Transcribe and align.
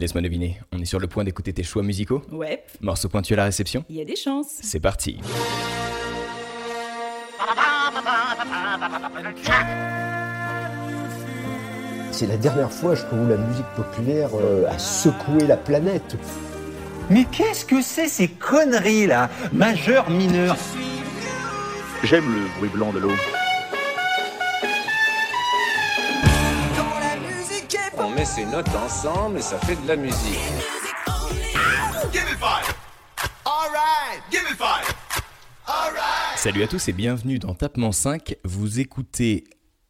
Laisse-moi 0.00 0.22
deviner, 0.22 0.58
on 0.72 0.78
est 0.78 0.86
sur 0.86 0.98
le 0.98 1.08
point 1.08 1.24
d'écouter 1.24 1.52
tes 1.52 1.62
choix 1.62 1.82
musicaux 1.82 2.22
Ouais, 2.32 2.64
Morceau 2.80 3.10
pointu 3.10 3.34
à 3.34 3.36
la 3.36 3.44
réception 3.44 3.84
il 3.90 3.96
y 3.96 4.00
a 4.00 4.04
des 4.06 4.16
chances. 4.16 4.46
C'est 4.62 4.80
parti 4.80 5.18
C'est 12.12 12.26
la 12.26 12.38
dernière 12.38 12.72
fois, 12.72 12.94
je 12.94 13.02
trouve, 13.04 13.26
où 13.26 13.28
la 13.28 13.36
musique 13.36 13.66
populaire 13.76 14.30
euh, 14.40 14.66
a 14.70 14.78
secoué 14.78 15.46
la 15.46 15.58
planète. 15.58 16.16
Mais 17.10 17.26
qu'est-ce 17.30 17.66
que 17.66 17.82
c'est 17.82 18.08
ces 18.08 18.28
conneries 18.28 19.06
là? 19.06 19.28
Majeur, 19.52 20.08
mineur 20.08 20.56
J'aime 22.04 22.24
le 22.24 22.58
bruit 22.58 22.70
blanc 22.70 22.90
de 22.94 23.00
l'eau. 23.00 23.12
Met 28.20 28.26
ses 28.26 28.44
notes 28.44 28.68
ensemble 28.76 29.38
et 29.38 29.40
ça 29.40 29.58
fait 29.60 29.82
de 29.82 29.88
la 29.88 29.96
musique. 29.96 30.38
Salut 36.36 36.62
à 36.62 36.68
tous 36.68 36.88
et 36.88 36.92
bienvenue 36.92 37.38
dans 37.38 37.54
Tapement 37.54 37.92
5. 37.92 38.36
Vous 38.44 38.78
écoutez, 38.78 39.44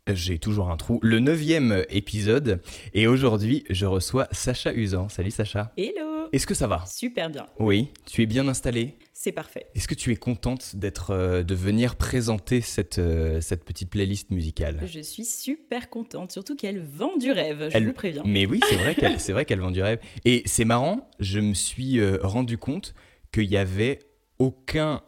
j'ai 0.06 0.38
toujours 0.38 0.70
un 0.70 0.76
trou, 0.76 1.00
le 1.02 1.18
neuvième 1.18 1.84
épisode. 1.88 2.62
Et 2.94 3.08
aujourd'hui, 3.08 3.64
je 3.68 3.86
reçois 3.86 4.28
Sacha 4.30 4.72
Usan. 4.74 5.08
Salut 5.08 5.32
Sacha. 5.32 5.72
Hello 5.76 6.09
Est-ce 6.32 6.46
que 6.46 6.54
ça 6.54 6.66
va? 6.66 6.84
Super 6.86 7.28
bien, 7.30 7.46
Oui, 7.58 7.88
tu 8.06 8.22
es 8.22 8.26
bien 8.26 8.46
installé 8.48 8.96
c'est 9.12 9.32
parfait. 9.32 9.66
Est-ce 9.74 9.86
que 9.86 9.94
tu 9.94 10.12
es 10.12 10.16
contente 10.16 10.76
d'être, 10.76 11.10
euh, 11.10 11.42
de 11.42 11.54
venir 11.54 11.96
présenter 11.96 12.62
cette, 12.62 12.98
euh, 12.98 13.42
cette 13.42 13.64
petite 13.66 13.90
playlist 13.90 14.30
musicale? 14.30 14.80
Je 14.86 15.00
suis 15.00 15.26
super 15.26 15.90
contente, 15.90 16.32
surtout 16.32 16.56
qu'elle 16.56 16.80
vend 16.80 17.18
du 17.18 17.30
rêve, 17.30 17.68
je 17.70 17.76
Elle- 17.76 17.84
vous 17.84 17.92
préviens. 17.92 18.22
Mais 18.24 18.46
oui, 18.46 18.60
c'est 18.66 18.76
vrai 18.76 18.94
qu'elle, 18.94 19.20
c'est 19.20 19.34
vrai 19.34 19.44
qu'elle 19.44 19.60
vend 19.60 19.72
du 19.72 19.82
rêve. 19.82 19.98
Et 20.24 20.42
c'est 20.46 20.64
marrant, 20.64 21.10
je 21.18 21.38
me 21.38 21.52
suis 21.52 21.98
euh, 22.00 22.16
rendu 22.22 22.56
compte 22.56 22.94
qu'il 23.30 23.44
y 23.50 23.58
avait 23.58 23.98
aucun, 24.38 25.02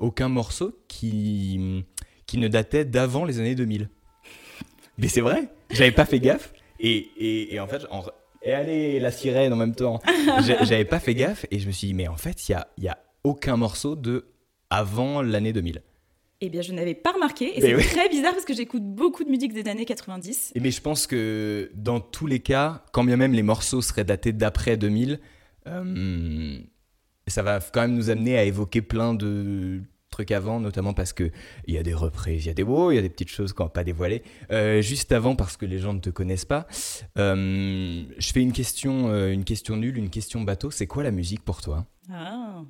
aucun 0.00 0.28
morceau 0.30 0.74
qui, 0.88 1.84
qui 2.26 2.38
ne 2.38 2.48
datait 2.48 2.86
d'avant 2.86 3.26
les 3.26 3.40
années 3.40 3.54
2000. 3.54 3.90
Mais 4.96 5.08
c'est 5.08 5.20
vrai, 5.20 5.48
j'avais 5.70 5.92
pas 5.92 6.06
fait 6.06 6.18
gaffe. 6.18 6.54
Et, 6.80 7.10
et, 7.18 7.54
et 7.54 7.60
en 7.60 7.66
fait, 7.66 7.82
en- 7.90 8.04
et 8.44 8.52
allez, 8.52 9.00
la 9.00 9.10
sirène 9.10 9.52
en 9.52 9.56
même 9.56 9.74
temps. 9.74 10.00
J'avais 10.62 10.84
pas 10.84 11.00
fait 11.00 11.14
gaffe 11.14 11.46
et 11.50 11.58
je 11.58 11.66
me 11.66 11.72
suis 11.72 11.88
dit, 11.88 11.94
mais 11.94 12.08
en 12.08 12.16
fait, 12.16 12.48
il 12.48 12.52
y 12.52 12.54
a, 12.54 12.68
y 12.78 12.88
a 12.88 12.98
aucun 13.24 13.56
morceau 13.56 13.96
de 13.96 14.26
avant 14.70 15.22
l'année 15.22 15.52
2000. 15.52 15.82
Eh 16.44 16.48
bien, 16.48 16.60
je 16.60 16.72
n'avais 16.72 16.94
pas 16.96 17.12
remarqué, 17.12 17.56
et 17.56 17.60
c'est 17.60 17.74
oui. 17.76 17.84
très 17.84 18.08
bizarre 18.08 18.32
parce 18.32 18.44
que 18.44 18.52
j'écoute 18.52 18.82
beaucoup 18.82 19.22
de 19.22 19.30
musique 19.30 19.52
des 19.52 19.70
années 19.70 19.84
90. 19.84 20.52
Et 20.56 20.60
mais 20.60 20.72
je 20.72 20.80
pense 20.80 21.06
que 21.06 21.70
dans 21.74 22.00
tous 22.00 22.26
les 22.26 22.40
cas, 22.40 22.84
quand 22.92 23.04
bien 23.04 23.16
même 23.16 23.32
les 23.32 23.44
morceaux 23.44 23.80
seraient 23.80 24.02
datés 24.02 24.32
d'après 24.32 24.76
2000, 24.76 25.20
euh, 25.68 26.58
ça 27.28 27.42
va 27.44 27.60
quand 27.60 27.82
même 27.82 27.94
nous 27.94 28.10
amener 28.10 28.36
à 28.36 28.42
évoquer 28.42 28.82
plein 28.82 29.14
de 29.14 29.82
trucs 30.12 30.30
avant, 30.30 30.60
notamment 30.60 30.94
parce 30.94 31.12
que 31.12 31.30
il 31.66 31.74
y 31.74 31.78
a 31.78 31.82
des 31.82 31.94
reprises, 31.94 32.44
il 32.44 32.48
y 32.48 32.50
a 32.50 32.54
des 32.54 32.62
mots, 32.62 32.92
il 32.92 32.94
y 32.94 32.98
a 32.98 33.02
des 33.02 33.08
petites 33.10 33.30
choses 33.30 33.52
qu'on 33.52 33.68
pas 33.68 33.82
dévoiler. 33.82 34.22
Euh, 34.52 34.80
juste 34.80 35.10
avant, 35.10 35.34
parce 35.34 35.56
que 35.56 35.66
les 35.66 35.78
gens 35.78 35.94
ne 35.94 36.00
te 36.00 36.10
connaissent 36.10 36.44
pas, 36.44 36.66
euh, 37.18 38.04
je 38.16 38.32
fais 38.32 38.42
une 38.42 38.52
question, 38.52 39.08
euh, 39.08 39.32
une 39.32 39.44
question 39.44 39.76
nulle, 39.76 39.98
une 39.98 40.10
question 40.10 40.42
bateau. 40.42 40.70
C'est 40.70 40.86
quoi 40.86 41.02
la 41.02 41.10
musique 41.10 41.44
pour 41.44 41.60
toi? 41.60 41.86
Ah 42.12 42.62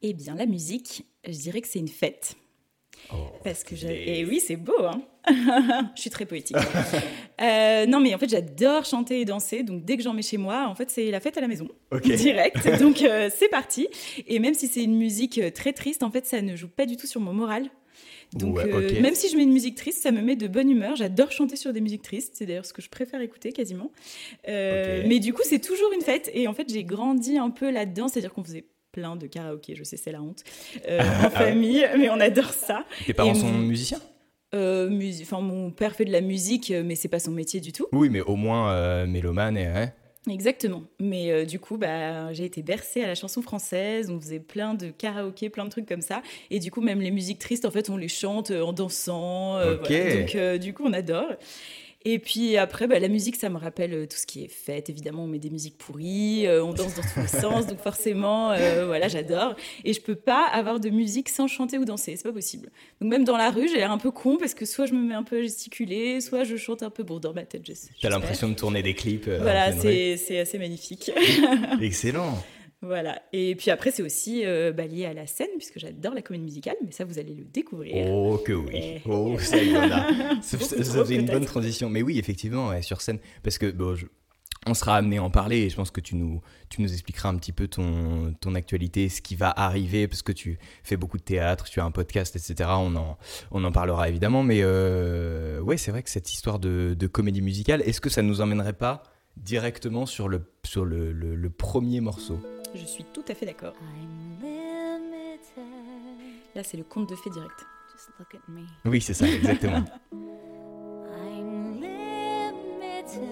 Eh 0.00 0.14
bien, 0.14 0.34
la 0.34 0.46
musique, 0.46 1.04
je 1.26 1.38
dirais 1.38 1.60
que 1.60 1.68
c'est 1.68 1.80
une 1.80 1.88
fête. 1.88 2.36
Oh, 3.12 3.16
Parce 3.44 3.64
que 3.64 3.76
j'ai... 3.76 4.20
Et 4.20 4.24
oui, 4.24 4.40
c'est 4.40 4.56
beau, 4.56 4.84
hein 4.84 5.02
Je 5.94 6.00
suis 6.00 6.10
très 6.10 6.26
poétique. 6.26 6.56
Euh, 7.40 7.86
non, 7.86 7.98
mais 7.98 8.14
en 8.14 8.18
fait, 8.18 8.28
j'adore 8.28 8.84
chanter 8.84 9.20
et 9.20 9.24
danser. 9.24 9.64
Donc, 9.64 9.84
dès 9.84 9.96
que 9.96 10.02
j'en 10.04 10.14
mets 10.14 10.22
chez 10.22 10.36
moi, 10.36 10.68
en 10.68 10.76
fait, 10.76 10.90
c'est 10.90 11.10
la 11.10 11.18
fête 11.18 11.36
à 11.38 11.40
la 11.40 11.48
maison. 11.48 11.66
Ok. 11.90 12.02
Direct. 12.14 12.78
Donc, 12.78 13.02
euh, 13.02 13.30
c'est 13.34 13.48
parti. 13.48 13.88
Et 14.28 14.38
même 14.38 14.54
si 14.54 14.68
c'est 14.68 14.84
une 14.84 14.96
musique 14.96 15.38
euh, 15.38 15.50
très 15.50 15.72
triste, 15.72 16.04
en 16.04 16.10
fait, 16.12 16.24
ça 16.24 16.40
ne 16.40 16.54
joue 16.54 16.68
pas 16.68 16.86
du 16.86 16.96
tout 16.96 17.08
sur 17.08 17.20
mon 17.20 17.32
moral. 17.32 17.68
Donc, 18.34 18.56
Ouais, 18.56 18.72
euh, 18.72 19.00
même 19.00 19.14
si 19.14 19.28
je 19.28 19.36
mets 19.36 19.42
une 19.42 19.52
musique 19.52 19.76
triste, 19.76 20.02
ça 20.02 20.10
me 20.10 20.22
met 20.22 20.36
de 20.36 20.46
bonne 20.48 20.70
humeur. 20.70 20.96
J'adore 20.96 21.30
chanter 21.32 21.56
sur 21.56 21.72
des 21.72 21.80
musiques 21.80 22.02
tristes. 22.02 22.32
C'est 22.34 22.46
d'ailleurs 22.46 22.64
ce 22.64 22.72
que 22.72 22.80
je 22.80 22.88
préfère 22.88 23.20
écouter 23.20 23.52
quasiment. 23.52 23.90
Euh. 24.48 25.02
Mais 25.06 25.18
du 25.18 25.34
coup, 25.34 25.42
c'est 25.44 25.58
toujours 25.58 25.92
une 25.92 26.00
fête. 26.00 26.30
Et 26.32 26.48
en 26.48 26.54
fait, 26.54 26.72
j'ai 26.72 26.84
grandi 26.84 27.36
un 27.36 27.50
peu 27.50 27.70
là-dedans. 27.70 28.08
C'est-à-dire 28.08 28.32
qu'on 28.32 28.44
faisait 28.44 28.64
plein 28.92 29.16
de 29.16 29.26
karaoké. 29.26 29.74
Je 29.74 29.82
sais, 29.84 29.96
c'est 29.96 30.12
la 30.12 30.22
honte. 30.22 30.44
Euh, 30.88 31.00
en 31.24 31.30
famille. 31.30 31.84
Mais 31.98 32.08
on 32.10 32.20
adore 32.20 32.52
ça. 32.52 32.84
Tes 33.06 33.14
parents 33.14 33.32
Et 33.32 33.34
sont 33.38 33.50
mu- 33.52 33.66
musiciens 33.66 34.00
Euh, 34.54 34.88
musi- 34.90 35.22
Enfin, 35.22 35.40
mon 35.40 35.70
père 35.70 35.94
fait 35.96 36.04
de 36.04 36.12
la 36.12 36.20
musique, 36.20 36.70
euh, 36.70 36.82
mais 36.84 36.94
c'est 36.94 37.08
pas 37.08 37.18
son 37.20 37.30
métier 37.30 37.60
du 37.60 37.72
tout. 37.72 37.86
Oui, 37.92 38.08
mais 38.10 38.20
au 38.20 38.36
moins 38.36 38.70
euh, 38.72 39.06
mélomane 39.06 39.56
et 39.56 39.66
hein. 39.66 39.92
Exactement. 40.30 40.84
Mais 41.00 41.32
euh, 41.32 41.44
du 41.44 41.58
coup, 41.58 41.78
bah, 41.78 42.32
j'ai 42.32 42.44
été 42.44 42.62
bercée 42.62 43.02
à 43.02 43.06
la 43.08 43.14
chanson 43.16 43.42
française. 43.42 44.08
On 44.10 44.20
faisait 44.20 44.38
plein 44.38 44.74
de 44.74 44.90
karaoké, 44.90 45.48
plein 45.50 45.64
de 45.64 45.70
trucs 45.70 45.86
comme 45.88 46.00
ça. 46.02 46.22
Et 46.50 46.60
du 46.60 46.70
coup, 46.70 46.80
même 46.80 47.00
les 47.00 47.10
musiques 47.10 47.40
tristes, 47.40 47.64
en 47.64 47.70
fait, 47.72 47.90
on 47.90 47.96
les 47.96 48.06
chante 48.08 48.50
en 48.52 48.72
dansant. 48.72 49.56
euh, 49.56 49.76
voilà. 49.78 50.20
Donc, 50.20 50.34
euh, 50.36 50.58
du 50.58 50.74
coup, 50.74 50.84
on 50.86 50.92
adore. 50.92 51.26
Et 52.04 52.18
puis 52.18 52.56
après, 52.56 52.86
bah, 52.86 52.98
la 52.98 53.08
musique, 53.08 53.36
ça 53.36 53.48
me 53.48 53.58
rappelle 53.58 53.94
euh, 53.94 54.06
tout 54.06 54.16
ce 54.16 54.26
qui 54.26 54.42
est 54.44 54.48
fête. 54.48 54.90
Évidemment, 54.90 55.24
on 55.24 55.26
met 55.28 55.38
des 55.38 55.50
musiques 55.50 55.78
pourries, 55.78 56.46
euh, 56.46 56.64
on 56.64 56.72
danse 56.72 56.94
dans 56.96 57.02
tous 57.02 57.20
les 57.20 57.40
sens. 57.40 57.66
Donc 57.66 57.78
forcément, 57.80 58.50
euh, 58.52 58.86
voilà, 58.86 59.06
j'adore. 59.08 59.54
Et 59.84 59.92
je 59.92 60.00
peux 60.00 60.16
pas 60.16 60.46
avoir 60.46 60.80
de 60.80 60.90
musique 60.90 61.28
sans 61.28 61.46
chanter 61.46 61.78
ou 61.78 61.84
danser. 61.84 62.16
C'est 62.16 62.24
pas 62.24 62.32
possible. 62.32 62.70
Donc 63.00 63.10
même 63.10 63.24
dans 63.24 63.36
la 63.36 63.50
rue, 63.50 63.68
j'ai 63.68 63.76
l'air 63.76 63.92
un 63.92 63.98
peu 63.98 64.10
con 64.10 64.36
parce 64.36 64.54
que 64.54 64.64
soit 64.66 64.86
je 64.86 64.94
me 64.94 65.02
mets 65.02 65.14
un 65.14 65.22
peu 65.22 65.38
à 65.38 65.42
gesticuler, 65.42 66.20
soit 66.20 66.44
je 66.44 66.56
chante 66.56 66.82
un 66.82 66.90
peu. 66.90 67.02
Bon, 67.04 67.20
dans 67.20 67.32
ma 67.32 67.44
tête, 67.44 67.62
je 67.66 67.72
sais. 67.72 67.90
T'as 68.00 68.08
l'impression 68.10 68.48
de 68.48 68.54
tourner 68.54 68.82
des 68.82 68.94
clips. 68.94 69.28
euh, 69.28 69.38
Voilà, 69.40 69.72
c'est 69.72 70.38
assez 70.38 70.58
magnifique. 70.58 71.10
Excellent. 71.80 72.42
Voilà. 72.82 73.22
Et 73.32 73.54
puis 73.54 73.70
après, 73.70 73.92
c'est 73.92 74.02
aussi 74.02 74.44
euh, 74.44 74.72
bah, 74.72 74.86
lié 74.86 75.06
à 75.06 75.14
la 75.14 75.26
scène, 75.26 75.48
puisque 75.56 75.78
j'adore 75.78 76.14
la 76.14 76.22
comédie 76.22 76.44
musicale, 76.44 76.74
mais 76.84 76.90
ça, 76.90 77.04
vous 77.04 77.18
allez 77.18 77.34
le 77.34 77.44
découvrir. 77.44 78.06
Oh 78.10 78.38
que 78.44 78.52
oui. 78.52 79.00
Oh 79.06 79.38
ça 79.38 79.62
y 79.62 79.76
en 79.76 79.90
a. 79.90 80.06
Ça, 80.42 80.58
faisait 80.58 81.14
une 81.14 81.26
bonne 81.26 81.44
transition. 81.46 81.88
Mais 81.88 82.02
oui, 82.02 82.18
effectivement, 82.18 82.68
ouais, 82.68 82.82
sur 82.82 83.00
scène. 83.00 83.18
Parce 83.44 83.56
que 83.58 83.70
bon, 83.70 83.94
je- 83.94 84.06
on 84.66 84.74
sera 84.74 84.96
amené 84.96 85.18
à 85.18 85.22
en 85.24 85.30
parler 85.30 85.58
et 85.58 85.70
je 85.70 85.76
pense 85.76 85.90
que 85.90 86.00
tu 86.00 86.14
nous, 86.16 86.40
tu 86.68 86.82
nous 86.82 86.92
expliqueras 86.92 87.28
un 87.28 87.36
petit 87.36 87.50
peu 87.52 87.66
ton, 87.68 88.32
ton 88.40 88.54
actualité, 88.54 89.08
ce 89.08 89.20
qui 89.20 89.34
va 89.36 89.50
arriver, 89.56 90.06
parce 90.08 90.22
que 90.22 90.30
tu 90.32 90.58
fais 90.84 90.96
beaucoup 90.96 91.18
de 91.18 91.22
théâtre, 91.22 91.64
tu 91.68 91.80
as 91.80 91.84
un 91.84 91.90
podcast, 91.92 92.36
etc. 92.36 92.70
On 92.74 92.94
en, 92.96 93.16
on 93.52 93.64
en 93.64 93.72
parlera 93.72 94.08
évidemment. 94.08 94.42
Mais 94.44 94.60
euh, 94.62 95.60
ouais, 95.60 95.76
c'est 95.76 95.90
vrai 95.92 96.02
que 96.02 96.10
cette 96.10 96.32
histoire 96.32 96.58
de, 96.58 96.94
de 96.98 97.06
comédie 97.08 97.42
musicale, 97.42 97.82
est-ce 97.86 98.00
que 98.00 98.10
ça 98.10 98.22
nous 98.22 98.40
emmènerait 98.40 98.72
pas 98.72 99.02
directement 99.36 100.04
sur 100.06 100.28
le, 100.28 100.42
sur 100.64 100.84
le, 100.84 101.12
le- 101.12 101.34
le 101.36 101.50
premier 101.50 102.00
morceau? 102.00 102.38
Je 102.74 102.84
suis 102.86 103.04
tout 103.04 103.24
à 103.28 103.34
fait 103.34 103.46
d'accord. 103.46 103.74
I'm 103.80 104.38
limited. 104.40 105.64
Là, 106.54 106.62
c'est 106.62 106.76
le 106.76 106.84
conte 106.84 107.08
de 107.08 107.16
fées 107.16 107.30
direct. 107.30 107.64
Just 107.92 108.08
look 108.18 108.34
at 108.34 108.40
me. 108.50 108.64
Oui, 108.84 109.00
c'est 109.00 109.14
ça, 109.14 109.26
exactement. 109.28 109.84
I'm 110.12 111.80
limited. 111.80 113.22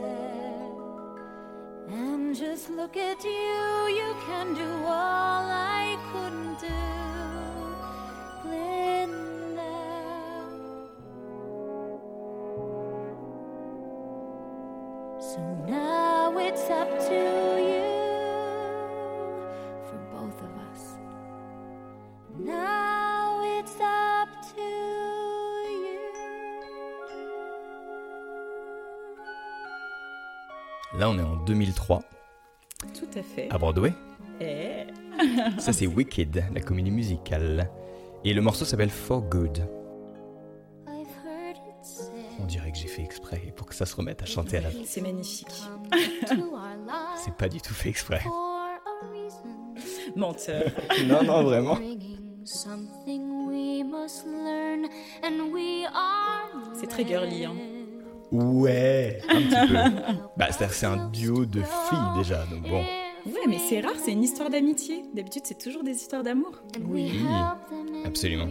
And 1.88 2.34
just 2.34 2.68
look 2.70 2.96
at 2.96 3.24
you. 3.24 3.88
You 3.88 4.14
can 4.26 4.54
do 4.54 4.84
all 4.86 5.44
I 5.48 5.96
couldn't 6.12 6.60
do. 6.60 6.66
Glinda. 8.42 9.72
So 15.20 15.38
now 15.66 16.38
it's 16.38 16.68
up 16.70 16.88
to 17.08 17.39
Là, 31.00 31.08
on 31.08 31.18
est 31.18 31.22
en 31.22 31.36
2003 31.36 32.02
Tout 32.92 33.08
à 33.18 33.22
fait. 33.22 33.48
à 33.50 33.56
Broadway. 33.56 33.94
Eh, 34.38 34.84
Ça, 35.58 35.72
c'est 35.72 35.86
Wicked, 35.86 36.44
la 36.52 36.60
comédie 36.60 36.90
musicale. 36.90 37.70
Et 38.22 38.34
le 38.34 38.42
morceau 38.42 38.66
s'appelle 38.66 38.90
For 38.90 39.22
Good. 39.22 39.66
I've 40.86 41.06
heard 41.24 41.56
it 41.56 41.82
said 41.82 42.10
On 42.38 42.44
dirait 42.44 42.70
que 42.70 42.76
j'ai 42.76 42.86
fait 42.86 43.00
exprès 43.02 43.54
pour 43.56 43.66
que 43.66 43.74
ça 43.74 43.86
se 43.86 43.96
remette 43.96 44.20
à 44.22 44.26
chanter 44.26 44.58
à 44.58 44.60
la 44.60 44.70
fin. 44.70 44.76
c'est 44.84 45.00
magnifique. 45.00 45.46
C'est 47.24 47.34
pas 47.34 47.48
du 47.48 47.62
tout 47.62 47.72
fait 47.72 47.88
exprès. 47.88 48.20
for 48.20 48.68
a 48.74 49.06
reason. 49.10 50.14
Menteur. 50.16 50.70
Non, 51.06 51.22
non, 51.22 51.42
vraiment. 51.44 51.78
C'est 56.74 56.86
très 56.88 57.06
girly, 57.06 57.44
hein. 57.46 57.54
Ouais, 58.32 59.20
un 59.28 59.40
petit 59.42 59.72
peu. 59.72 59.76
Bah, 60.36 60.46
c'est-à-dire 60.50 60.74
c'est 60.74 60.86
un 60.86 61.08
duo 61.10 61.44
de 61.44 61.60
filles 61.62 61.98
déjà, 62.16 62.44
donc 62.46 62.62
bon. 62.68 62.82
Ouais, 63.26 63.46
mais 63.48 63.58
c'est 63.58 63.80
rare, 63.80 63.92
c'est 64.02 64.12
une 64.12 64.22
histoire 64.22 64.48
d'amitié. 64.50 65.02
D'habitude, 65.14 65.42
c'est 65.44 65.58
toujours 65.58 65.82
des 65.82 65.92
histoires 65.92 66.22
d'amour. 66.22 66.52
Oui, 66.88 67.12
absolument. 68.04 68.46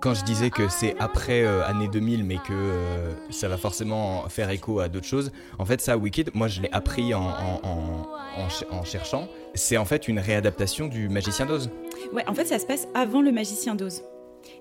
quand 0.00 0.14
je 0.14 0.24
disais 0.24 0.50
que 0.50 0.68
c'est 0.68 0.94
après 1.00 1.42
euh, 1.42 1.64
année 1.66 1.88
2000, 1.88 2.22
mais 2.22 2.36
que 2.36 2.52
euh, 2.52 3.12
ça 3.30 3.48
va 3.48 3.56
forcément 3.56 4.28
faire 4.28 4.50
écho 4.50 4.78
à 4.78 4.88
d'autres 4.88 5.06
choses, 5.06 5.32
en 5.58 5.64
fait, 5.64 5.80
ça, 5.80 5.96
Wicked, 5.96 6.30
moi 6.34 6.46
je 6.46 6.60
l'ai 6.62 6.70
appris 6.70 7.12
en, 7.12 7.22
en- 7.22 7.60
en- 7.64 8.06
en 8.40 8.48
ch- 8.50 8.66
en 8.70 8.84
cherchant. 8.84 9.26
C'est 9.54 9.76
en 9.78 9.84
fait 9.84 10.06
une 10.06 10.20
réadaptation 10.20 10.86
du 10.86 11.08
Magicien 11.08 11.46
d'Oz. 11.46 11.70
Ouais, 12.12 12.22
en 12.28 12.34
fait, 12.34 12.44
ça 12.44 12.58
se 12.60 12.66
passe 12.66 12.86
avant 12.94 13.20
Le 13.22 13.32
Magicien 13.32 13.74
d'Oz. 13.74 14.04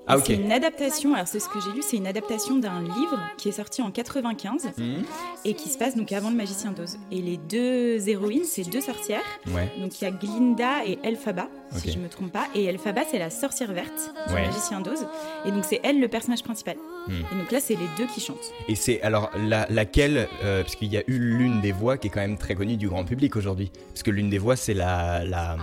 Ah. 0.07 0.17
C'est 0.23 0.33
une 0.35 0.51
adaptation, 0.51 1.13
alors 1.15 1.27
c'est 1.27 1.39
ce 1.39 1.49
que 1.49 1.59
j'ai 1.59 1.71
lu, 1.71 1.81
c'est 1.81 1.97
une 1.97 2.05
adaptation 2.05 2.57
d'un 2.57 2.81
livre 2.81 3.19
qui 3.37 3.49
est 3.49 3.53
sorti 3.53 3.81
en 3.81 3.89
95 3.89 4.69
Mhm. 4.77 5.03
et 5.45 5.53
qui 5.55 5.67
se 5.69 5.77
passe 5.79 5.95
donc 5.95 6.11
avant 6.11 6.29
Le 6.29 6.35
Magicien 6.35 6.71
d'Oz. 6.71 6.97
Et 7.11 7.21
les 7.21 7.37
deux 7.37 8.07
héroïnes, 8.07 8.43
c'est 8.45 8.69
deux 8.69 8.81
sorcières. 8.81 9.23
Ouais. 9.47 9.71
Donc 9.79 9.99
il 9.99 10.03
y 10.03 10.07
a 10.07 10.11
Glinda 10.11 10.85
et 10.85 10.99
Elphaba, 11.03 11.47
si 11.71 11.91
je 11.91 11.97
me 11.97 12.07
trompe 12.07 12.31
pas. 12.31 12.45
Et 12.53 12.65
Elphaba, 12.65 13.01
c'est 13.09 13.17
la 13.17 13.29
sorcière 13.31 13.73
verte 13.73 14.13
du. 14.27 14.33
Magicien 14.33 14.79
d'Oz. 14.81 15.07
Et 15.45 15.51
donc 15.51 15.63
c'est 15.67 15.79
elle 15.83 15.99
le 15.99 16.07
personnage 16.07 16.43
principal. 16.43 16.75
Hmm. 17.07 17.11
Et 17.33 17.39
donc 17.41 17.51
là, 17.51 17.59
c'est 17.59 17.75
les 17.75 17.87
deux 17.97 18.05
qui 18.05 18.21
chantent. 18.21 18.51
Et 18.67 18.75
c'est 18.75 19.01
alors 19.01 19.31
la- 19.37 19.65
laquelle, 19.69 20.27
euh, 20.43 20.61
parce 20.61 20.75
qu'il 20.75 20.91
y 20.91 20.97
a 20.97 21.03
eu 21.07 21.17
l'une 21.17 21.61
des 21.61 21.71
voix 21.71 21.97
qui 21.97 22.07
est 22.07 22.11
quand 22.11 22.21
même 22.21 22.37
très 22.37 22.53
connue 22.55 22.77
du 22.77 22.87
grand 22.89 23.05
public 23.05 23.35
aujourd'hui. 23.35 23.71
Parce 23.89 24.03
que 24.03 24.11
l'une 24.11 24.29
des 24.29 24.37
voix, 24.39 24.55
c'est 24.55 24.73
la, 24.75 25.23
la 25.25 25.53
hum, 25.55 25.61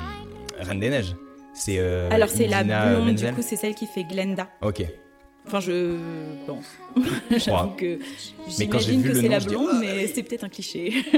Reine 0.61 0.81
des 0.81 0.91
Neiges. 0.91 1.15
C'est 1.55 1.77
euh, 1.79 2.09
alors 2.11 2.29
c'est 2.29 2.47
la 2.47 2.65
blonde, 2.65 3.15
du 3.15 3.33
coup, 3.33 3.43
c'est 3.43 3.57
celle 3.57 3.75
qui 3.75 3.87
fait 3.87 4.05
Glenda. 4.05 4.49
Ok. 4.63 4.85
Enfin, 5.47 5.61
je 5.61 5.97
pense. 6.47 6.65
J'avoue 7.37 7.71
que 7.71 7.99
j'imagine 8.49 9.03
que 9.03 9.15
c'est 9.15 9.29
la 9.29 9.41
dis, 9.41 9.47
blonde, 9.47 9.71
Ah, 9.73 9.79
mais 9.81 10.07
c'est 10.07 10.23
peut-être 10.23 10.45
un 10.45 10.49
cliché. 10.49 10.93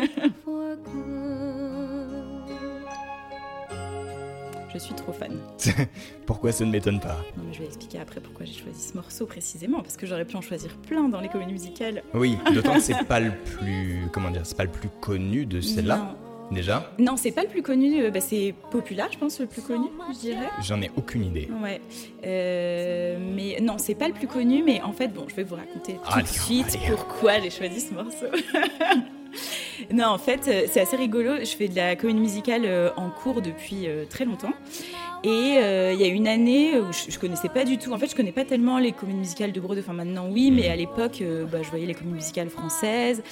Je 4.74 4.80
suis 4.80 4.94
trop 4.94 5.12
fan. 5.12 5.38
Pourquoi 6.26 6.50
ça 6.50 6.64
ne 6.64 6.70
m'étonne 6.72 6.98
pas? 6.98 7.18
Non, 7.36 7.44
mais 7.46 7.54
je 7.54 7.60
vais 7.60 7.66
expliquer 7.66 8.00
après 8.00 8.20
pourquoi 8.20 8.44
j'ai 8.44 8.54
choisi 8.54 8.88
ce 8.88 8.94
morceau 8.94 9.24
précisément, 9.24 9.80
parce 9.82 9.96
que 9.96 10.04
j'aurais 10.04 10.24
pu 10.24 10.34
en 10.34 10.40
choisir 10.40 10.76
plein 10.78 11.08
dans 11.08 11.20
les 11.20 11.28
comédies 11.28 11.52
musicales. 11.52 12.02
Oui, 12.12 12.36
d'autant 12.52 12.74
que 12.74 12.80
c'est 12.80 13.04
pas 13.04 13.20
le 13.20 13.30
plus, 13.36 14.08
comment 14.10 14.30
dire, 14.30 14.40
c'est 14.44 14.56
pas 14.56 14.64
le 14.64 14.72
plus 14.72 14.88
connu 15.00 15.46
de 15.46 15.60
celle-là 15.60 16.16
déjà. 16.50 16.90
Non, 16.98 17.16
c'est 17.16 17.32
pas 17.32 17.42
le 17.42 17.48
plus 17.48 17.62
connu, 17.62 18.02
euh, 18.02 18.10
bah, 18.10 18.20
c'est 18.20 18.54
populaire, 18.70 19.08
je 19.12 19.18
pense, 19.18 19.40
le 19.40 19.46
plus 19.46 19.62
connu, 19.62 19.86
je 20.12 20.18
dirais. 20.18 20.48
J'en 20.62 20.80
ai 20.82 20.90
aucune 20.96 21.24
idée. 21.24 21.48
Ouais. 21.62 21.80
Euh, 22.26 23.18
mais 23.34 23.58
non, 23.60 23.76
c'est 23.78 23.94
pas 23.94 24.08
le 24.08 24.14
plus 24.14 24.26
connu, 24.26 24.62
mais 24.62 24.80
en 24.82 24.92
fait, 24.92 25.08
bon, 25.08 25.26
je 25.28 25.34
vais 25.34 25.42
vous 25.44 25.56
raconter 25.56 25.94
tout 25.94 26.00
Allez, 26.12 26.22
de 26.22 26.28
suite 26.28 26.76
allez. 26.82 26.94
pourquoi 26.94 27.40
j'ai 27.40 27.50
choisi 27.50 27.80
ce 27.80 27.94
morceau. 27.94 28.26
non, 29.92 30.06
en 30.06 30.18
fait, 30.18 30.40
euh, 30.48 30.66
c'est 30.70 30.80
assez 30.80 30.96
rigolo. 30.96 31.36
Je 31.40 31.56
fais 31.56 31.68
de 31.68 31.76
la 31.76 31.96
comédie 31.96 32.20
musicale 32.20 32.92
en 32.96 33.10
cours 33.10 33.42
depuis 33.42 33.86
très 34.10 34.24
longtemps. 34.24 34.52
Et 35.26 35.56
euh, 35.56 35.92
il 35.94 36.00
y 36.00 36.04
a 36.04 36.06
une 36.08 36.28
année 36.28 36.78
où 36.78 36.92
je, 36.92 37.10
je 37.10 37.18
connaissais 37.18 37.48
pas 37.48 37.64
du 37.64 37.78
tout. 37.78 37.92
En 37.94 37.98
fait, 37.98 38.08
je 38.10 38.14
connais 38.14 38.30
pas 38.30 38.44
tellement 38.44 38.76
les 38.78 38.92
comédies 38.92 39.18
musicales 39.20 39.52
de 39.52 39.60
Bordeaux. 39.60 39.80
Enfin, 39.80 39.94
maintenant, 39.94 40.28
oui, 40.30 40.50
mais 40.50 40.68
à 40.68 40.76
l'époque, 40.76 41.22
euh, 41.22 41.46
bah, 41.46 41.62
je 41.62 41.70
voyais 41.70 41.86
les 41.86 41.94
comédies 41.94 42.16
musicales 42.16 42.50
françaises, 42.50 43.22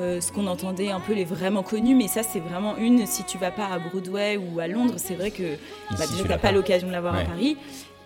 euh, 0.00 0.22
ce 0.22 0.32
qu'on 0.32 0.46
entendait 0.46 0.88
un 0.90 1.00
peu 1.00 1.12
les 1.12 1.24
vraiment 1.24 1.62
connues. 1.62 1.94
Mais 1.94 2.08
ça, 2.08 2.22
c'est 2.22 2.40
vraiment 2.40 2.78
une. 2.78 3.06
Si 3.06 3.24
tu 3.24 3.36
vas 3.36 3.50
pas 3.50 3.66
à 3.66 3.78
Broadway 3.78 4.38
ou 4.38 4.60
à 4.60 4.66
Londres, 4.66 4.94
c'est 4.96 5.14
vrai 5.14 5.30
que 5.30 5.42
bah, 5.90 6.06
déjà, 6.10 6.22
tu 6.22 6.28
l'as 6.28 6.38
pas 6.38 6.52
l'occasion 6.52 6.88
de 6.88 6.92
l'avoir 6.92 7.14
à 7.14 7.18
Ouais. 7.18 7.24
Paris. 7.26 7.56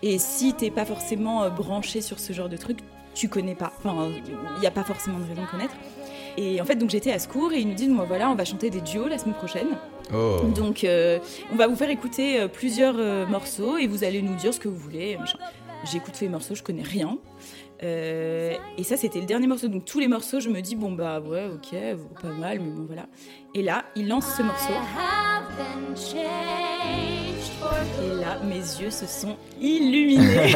Et 0.03 0.19
si 0.19 0.53
t'es 0.53 0.69
pas 0.69 0.83
forcément 0.85 1.49
branché 1.49 2.01
sur 2.01 2.19
ce 2.19 2.33
genre 2.33 2.49
de 2.49 2.57
truc, 2.57 2.79
tu 3.15 3.29
connais 3.29 3.55
pas. 3.55 3.71
Enfin, 3.79 4.09
il 4.57 4.59
n'y 4.59 4.67
a 4.67 4.71
pas 4.71 4.83
forcément 4.83 5.19
de 5.19 5.23
raison 5.23 5.41
de 5.43 5.47
connaître. 5.47 5.73
Et 6.37 6.61
en 6.61 6.65
fait, 6.65 6.75
donc 6.75 6.91
j'étais 6.91 7.11
à 7.11 7.19
ce 7.19 7.27
cours 7.27 7.51
et 7.51 7.59
ils 7.59 7.67
nous 7.67 7.73
disent, 7.73 7.89
bon, 7.89 8.03
voilà, 8.05 8.29
on 8.29 8.35
va 8.35 8.45
chanter 8.45 8.69
des 8.69 8.81
duos 8.81 9.07
la 9.07 9.17
semaine 9.17 9.33
prochaine. 9.35 9.67
Oh. 10.13 10.39
Donc, 10.55 10.83
euh, 10.83 11.19
on 11.51 11.55
va 11.55 11.67
vous 11.67 11.75
faire 11.75 11.89
écouter 11.89 12.39
euh, 12.39 12.47
plusieurs 12.47 12.95
euh, 12.97 13.25
morceaux 13.25 13.77
et 13.77 13.87
vous 13.87 14.03
allez 14.03 14.21
nous 14.21 14.35
dire 14.35 14.53
ce 14.53 14.59
que 14.59 14.67
vous 14.67 14.77
voulez. 14.77 15.17
J'écoute 15.91 16.13
tous 16.17 16.23
les 16.23 16.29
morceaux, 16.29 16.55
je 16.55 16.63
connais 16.63 16.83
rien. 16.83 17.17
Euh, 17.83 18.55
et 18.77 18.83
ça, 18.83 18.97
c'était 18.97 19.19
le 19.19 19.25
dernier 19.25 19.47
morceau. 19.47 19.67
Donc, 19.67 19.85
tous 19.85 19.99
les 19.99 20.07
morceaux, 20.07 20.39
je 20.39 20.49
me 20.49 20.61
dis, 20.61 20.75
bon, 20.75 20.91
bah 20.91 21.19
ouais, 21.19 21.47
ok, 21.53 21.75
pas 22.21 22.29
mal, 22.29 22.59
mais 22.59 22.69
bon, 22.69 22.85
voilà. 22.85 23.07
Et 23.53 23.61
là, 23.61 23.85
il 23.95 24.07
lance 24.07 24.25
ce 24.37 24.43
morceau. 24.43 24.73
Et 28.03 28.21
là, 28.21 28.39
mes 28.43 28.55
yeux 28.55 28.91
se 28.91 29.05
sont 29.05 29.35
illuminés. 29.59 30.55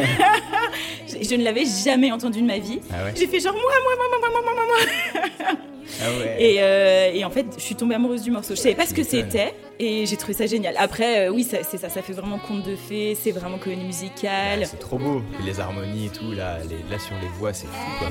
je, 1.06 1.28
je 1.28 1.34
ne 1.34 1.44
l'avais 1.44 1.64
jamais 1.64 2.10
entendu 2.10 2.40
de 2.40 2.46
ma 2.46 2.58
vie. 2.58 2.80
Ah 2.92 3.04
ouais. 3.04 3.12
J'ai 3.16 3.26
fait 3.26 3.40
genre 3.40 3.54
moi, 3.54 3.62
moi, 3.62 3.92
moi, 3.96 4.18
moi, 4.20 4.30
moi, 4.30 4.42
moi, 4.42 4.54
moi, 4.54 4.64
moi. 4.66 5.56
Ah 6.00 6.10
ouais. 6.18 6.36
Et, 6.38 6.56
euh, 6.62 7.10
et 7.12 7.24
en 7.24 7.30
fait, 7.30 7.46
je 7.56 7.62
suis 7.62 7.74
tombée 7.74 7.94
amoureuse 7.94 8.22
du 8.22 8.30
morceau. 8.30 8.54
Je 8.54 8.60
savais 8.60 8.74
pas 8.74 8.86
ce 8.86 8.94
que 8.94 9.02
c'était 9.02 9.54
et 9.78 10.06
j'ai 10.06 10.16
trouvé 10.16 10.32
ça 10.34 10.46
génial. 10.46 10.74
Après, 10.78 11.26
euh, 11.26 11.30
oui, 11.32 11.44
ça- 11.44 11.58
c'est 11.68 11.78
ça, 11.78 11.88
ça 11.88 12.02
fait 12.02 12.12
vraiment 12.12 12.38
conte 12.38 12.62
de 12.64 12.76
fées, 12.76 13.16
c'est 13.20 13.32
vraiment 13.32 13.58
comédie 13.58 13.84
musicale. 13.84 14.60
Ouais, 14.60 14.64
c'est 14.66 14.78
trop 14.78 14.98
beau. 14.98 15.22
Et 15.40 15.42
les 15.44 15.60
harmonies 15.60 16.06
et 16.06 16.10
tout, 16.10 16.32
là, 16.32 16.58
les- 16.68 16.90
là 16.90 16.98
sur 16.98 17.14
les 17.20 17.28
voix, 17.38 17.52
c'est 17.52 17.66
fou 17.66 17.98
quoi. 17.98 18.08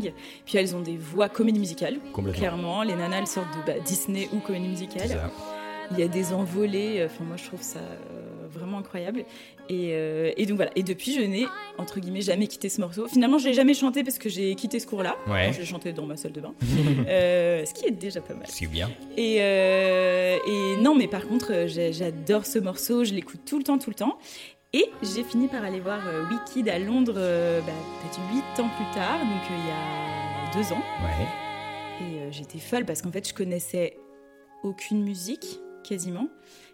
Dingue. 0.00 0.12
Puis 0.46 0.58
elles 0.58 0.74
ont 0.74 0.80
des 0.80 0.96
voix 0.96 1.28
comédie 1.28 1.60
musicale, 1.60 1.98
clairement. 2.34 2.82
Les 2.82 2.94
nanas, 2.94 3.18
elles 3.18 3.26
sortent 3.26 3.48
de 3.56 3.66
bah, 3.66 3.78
Disney 3.84 4.28
ou 4.32 4.38
comédie 4.38 4.68
musicale. 4.68 5.30
Il 5.92 5.98
y 5.98 6.02
a 6.02 6.08
des 6.08 6.32
envolées. 6.32 7.02
Enfin, 7.04 7.24
moi, 7.24 7.36
je 7.36 7.44
trouve 7.46 7.62
ça 7.62 7.80
euh, 7.80 8.46
vraiment 8.48 8.78
incroyable. 8.78 9.24
Et, 9.68 9.90
euh, 9.92 10.30
et 10.36 10.46
donc 10.46 10.54
voilà. 10.56 10.70
Et 10.76 10.84
depuis, 10.84 11.14
je 11.14 11.20
n'ai 11.20 11.46
entre 11.78 11.98
guillemets 11.98 12.20
jamais 12.20 12.46
quitté 12.46 12.68
ce 12.68 12.80
morceau. 12.80 13.08
Finalement, 13.08 13.38
je 13.38 13.48
l'ai 13.48 13.54
jamais 13.54 13.74
chanté 13.74 14.04
parce 14.04 14.18
que 14.18 14.28
j'ai 14.28 14.54
quitté 14.54 14.78
ce 14.78 14.86
cours-là. 14.86 15.16
Ouais. 15.26 15.52
Je 15.52 15.58
l'ai 15.58 15.64
chanté 15.66 15.92
dans 15.92 16.06
ma 16.06 16.16
salle 16.16 16.32
de 16.32 16.40
bain, 16.40 16.54
Euh, 17.08 17.64
ce 17.64 17.74
qui 17.74 17.86
est 17.86 17.90
déjà 17.90 18.20
pas 18.20 18.34
mal. 18.34 18.46
C'est 18.48 18.66
bien. 18.66 18.88
Et, 19.16 19.38
euh, 19.40 20.38
et 20.46 20.76
non, 20.80 20.94
mais 20.94 21.08
par 21.08 21.26
contre, 21.26 21.52
euh, 21.52 21.90
j'adore 21.90 22.46
ce 22.46 22.60
morceau, 22.60 23.02
je 23.04 23.12
l'écoute 23.12 23.40
tout 23.44 23.58
le 23.58 23.64
temps, 23.64 23.78
tout 23.78 23.90
le 23.90 23.96
temps. 23.96 24.16
Et 24.72 24.86
j'ai 25.02 25.24
fini 25.24 25.48
par 25.48 25.64
aller 25.64 25.80
voir 25.80 26.00
euh, 26.06 26.24
Wicked 26.28 26.68
à 26.68 26.78
Londres 26.78 27.14
euh, 27.16 27.60
bah, 27.62 27.72
peut-être 28.02 28.20
8 28.56 28.62
ans 28.62 28.68
plus 28.76 28.94
tard, 28.94 29.18
donc 29.18 29.42
euh, 29.50 29.56
il 29.58 29.66
y 29.66 29.72
a 29.72 30.54
deux 30.54 30.72
ans. 30.72 30.82
Ouais. 31.02 31.26
Et 32.06 32.32
j'étais 32.32 32.58
folle 32.58 32.84
parce 32.84 33.02
qu'en 33.02 33.10
fait, 33.10 33.28
je 33.28 33.34
connaissais 33.34 33.98
aucune 34.62 35.02
musique, 35.02 35.58
quasiment. 35.82 36.28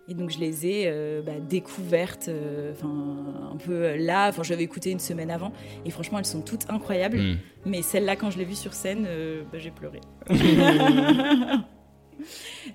Et 0.09 0.15
donc, 0.15 0.31
je 0.31 0.39
les 0.39 0.67
ai 0.67 0.85
euh, 0.87 1.21
bah, 1.23 1.41
découvertes, 1.41 2.29
euh, 2.29 2.73
un 3.53 3.57
peu 3.57 3.97
là. 3.97 4.29
Enfin, 4.29 4.45
j'avais 4.45 4.63
écouté 4.63 4.91
une 4.91 5.01
semaine 5.01 5.31
avant. 5.31 5.53
Et 5.85 5.91
franchement, 5.91 6.19
elles 6.19 6.27
sont 6.27 6.43
toutes 6.43 6.71
incroyables. 6.71 7.19
Hmm. 7.19 7.37
Mais 7.65 7.83
celle-là, 7.83 8.15
quand 8.15 8.31
je 8.31 8.39
l'ai 8.39 8.45
vue 8.45 8.55
sur 8.55 8.73
scène, 8.73 9.05
euh, 9.09 9.43
bah, 9.51 9.59
j'ai 9.59 9.73
pleuré. 9.73 10.01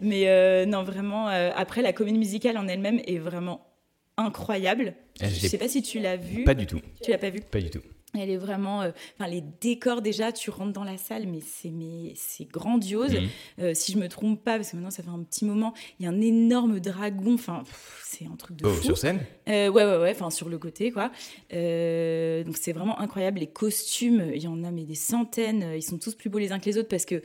Mais 0.02 0.66
non, 0.66 0.84
vraiment, 0.84 1.28
après, 1.28 1.82
la 1.82 1.94
comédie 1.94 2.20
musicale 2.20 2.58
en 2.58 2.68
elle-même 2.68 3.00
est 3.06 3.18
vraiment 3.18 3.71
incroyable. 4.18 4.94
Eh, 5.22 5.28
Je 5.28 5.42
l'ai 5.42 5.48
sais 5.50 5.58
pas 5.58 5.68
si 5.68 5.82
tu 5.82 6.00
l'as 6.00 6.18
vue. 6.18 6.44
Pas 6.44 6.54
du 6.54 6.66
tout. 6.68 6.80
Tu 7.04 7.12
l'as 7.12 7.18
pas 7.18 7.30
vue 7.30 7.42
Pas 7.42 7.60
du 7.62 7.70
tout. 7.70 7.82
Elle 8.14 8.30
est 8.30 8.38
vraiment. 8.38 8.82
euh, 8.82 8.92
Enfin, 9.18 9.30
les 9.30 9.42
décors, 9.62 10.02
déjà, 10.02 10.34
tu 10.34 10.50
rentres 10.50 10.74
dans 10.74 10.84
la 10.84 10.98
salle, 10.98 11.28
mais 11.28 11.40
c'est 11.40 11.70
mais 11.70 12.12
c'est 12.18 12.44
grandiose. 12.44 13.14
Mhm. 13.14 13.30
Euh, 13.62 13.74
si 13.74 13.94
je 13.94 13.98
me 13.98 14.10
trompe 14.10 14.44
pas, 14.44 14.58
parce 14.58 14.72
que 14.72 14.76
maintenant, 14.76 14.92
ça 14.92 15.02
fait 15.02 15.10
un 15.10 15.24
petit 15.24 15.46
moment, 15.46 15.74
il 15.98 16.04
y 16.04 16.06
a 16.08 16.12
un 16.12 16.20
énorme 16.20 16.82
dragon. 16.82 17.36
Enfin, 17.36 17.64
c'est 18.04 18.26
un 18.26 18.36
truc 18.36 18.58
de 18.58 18.66
Oh, 18.68 18.70
fou. 18.74 18.84
sur 18.84 18.98
scène 18.98 19.22
Euh, 19.48 19.70
ouais, 19.70 19.86
ouais, 19.86 19.98
ouais, 19.98 20.12
enfin 20.12 20.30
sur 20.30 20.50
le 20.50 20.58
côté, 20.58 20.92
quoi. 20.92 21.06
Donc 21.50 22.58
c'est 22.58 22.74
vraiment 22.74 23.00
incroyable. 23.00 23.40
Les 23.40 23.48
costumes, 23.48 24.30
il 24.36 24.42
y 24.44 24.48
en 24.48 24.62
a 24.66 24.72
mais 24.72 24.84
des 24.84 24.96
centaines. 24.96 25.72
Ils 25.76 25.82
sont 25.84 25.98
tous 25.98 26.14
plus 26.16 26.30
beaux 26.30 26.40
les 26.40 26.52
uns 26.52 26.60
que 26.60 26.66
les 26.66 26.78
autres 26.78 26.90
parce 26.90 27.06
que 27.06 27.22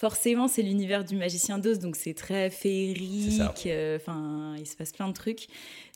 forcément 0.00 0.48
c'est 0.48 0.62
l'univers 0.62 1.04
du 1.04 1.14
magicien 1.14 1.58
d'Oz, 1.58 1.78
donc 1.78 1.94
c'est 1.94 2.14
très 2.14 2.48
féerique. 2.48 3.66
euh, 3.66 3.96
Enfin, 4.00 4.54
il 4.58 4.66
se 4.66 4.74
passe 4.74 4.92
plein 4.92 5.06
de 5.08 5.12
trucs. 5.12 5.46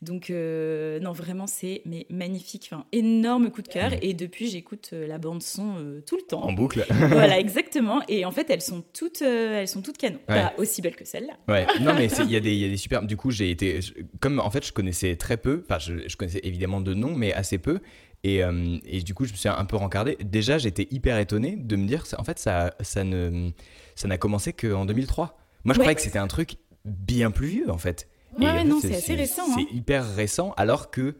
Donc 0.03 0.29
euh, 0.29 0.99
non, 0.99 1.11
vraiment 1.11 1.47
c'est 1.47 1.81
mais 1.85 2.05
magnifique. 2.11 2.69
Enfin, 2.71 2.85
énorme 2.91 3.49
coup 3.49 3.63
de 3.63 3.67
cœur. 3.67 3.91
Et 4.03 4.13
depuis, 4.13 4.47
j'écoute 4.47 4.91
euh, 4.93 5.07
la 5.07 5.17
bande 5.17 5.41
son 5.41 5.75
euh, 5.79 6.01
tout 6.05 6.17
le 6.17 6.21
temps. 6.21 6.43
En 6.43 6.53
boucle 6.53 6.85
voilà, 7.09 7.39
exactement. 7.39 8.01
Et 8.07 8.25
en 8.25 8.31
fait, 8.31 8.47
elles 8.51 8.61
sont 8.61 8.83
toutes, 8.93 9.21
elles 9.23 9.67
sont 9.67 9.81
toutes 9.81 9.97
canon. 9.97 10.19
Ouais. 10.29 10.35
Pas 10.35 10.53
aussi 10.57 10.81
belles 10.83 10.95
que 10.95 11.05
celle-là. 11.05 11.33
Ouais, 11.47 11.65
non 11.81 11.93
mais 11.95 12.05
il 12.07 12.29
y, 12.31 12.35
a 12.35 12.39
des- 12.39 12.55
y 12.55 12.65
a 12.65 12.69
des 12.69 12.77
super. 12.77 13.01
Du 13.01 13.17
coup, 13.17 13.31
j'ai 13.31 13.49
été. 13.49 13.81
je- 13.81 13.93
Comme 14.19 14.39
en 14.39 14.51
fait, 14.51 14.65
je 14.65 14.71
connaissais 14.71 15.15
très 15.15 15.37
peu. 15.37 15.63
Enfin, 15.67 15.79
je, 15.79 16.07
je 16.07 16.15
connaissais 16.15 16.41
évidemment 16.43 16.79
de 16.81 16.93
nom, 16.93 17.15
mais 17.15 17.33
assez 17.33 17.57
peu. 17.57 17.79
Et, 18.23 18.41
et 18.85 19.01
du 19.01 19.13
coup, 19.13 19.25
je 19.25 19.33
me 19.33 19.37
suis 19.37 19.49
un 19.49 19.65
peu 19.65 19.75
rencardé. 19.75 20.17
Déjà, 20.19 20.57
j'étais 20.57 20.87
hyper 20.89 21.19
étonné 21.19 21.57
de 21.57 21.75
me 21.75 21.85
dire, 21.85 22.03
en 22.17 22.23
fait, 22.23 22.39
ça, 22.39 22.73
ça 22.81 23.03
ne, 23.03 23.51
ça 23.95 24.07
n'a 24.07 24.17
commencé 24.17 24.53
qu'en 24.53 24.85
2003. 24.85 25.37
Moi, 25.63 25.73
je 25.73 25.79
Ouais. 25.79 25.83
croyais 25.83 25.95
que 25.95 26.01
c'était 26.01 26.19
un 26.19 26.27
truc 26.27 26.57
bien 26.85 27.31
plus 27.31 27.47
vieux, 27.47 27.71
en 27.71 27.77
fait. 27.77 28.07
Ouais, 28.39 28.61
Et 28.61 28.63
non, 28.65 28.79
c'est 28.81 28.95
assez 28.95 29.15
récent, 29.15 29.43
hein. 29.49 29.55
C'est 29.57 29.75
hyper 29.75 30.15
récent, 30.15 30.53
alors 30.57 30.91
que, 30.91 31.15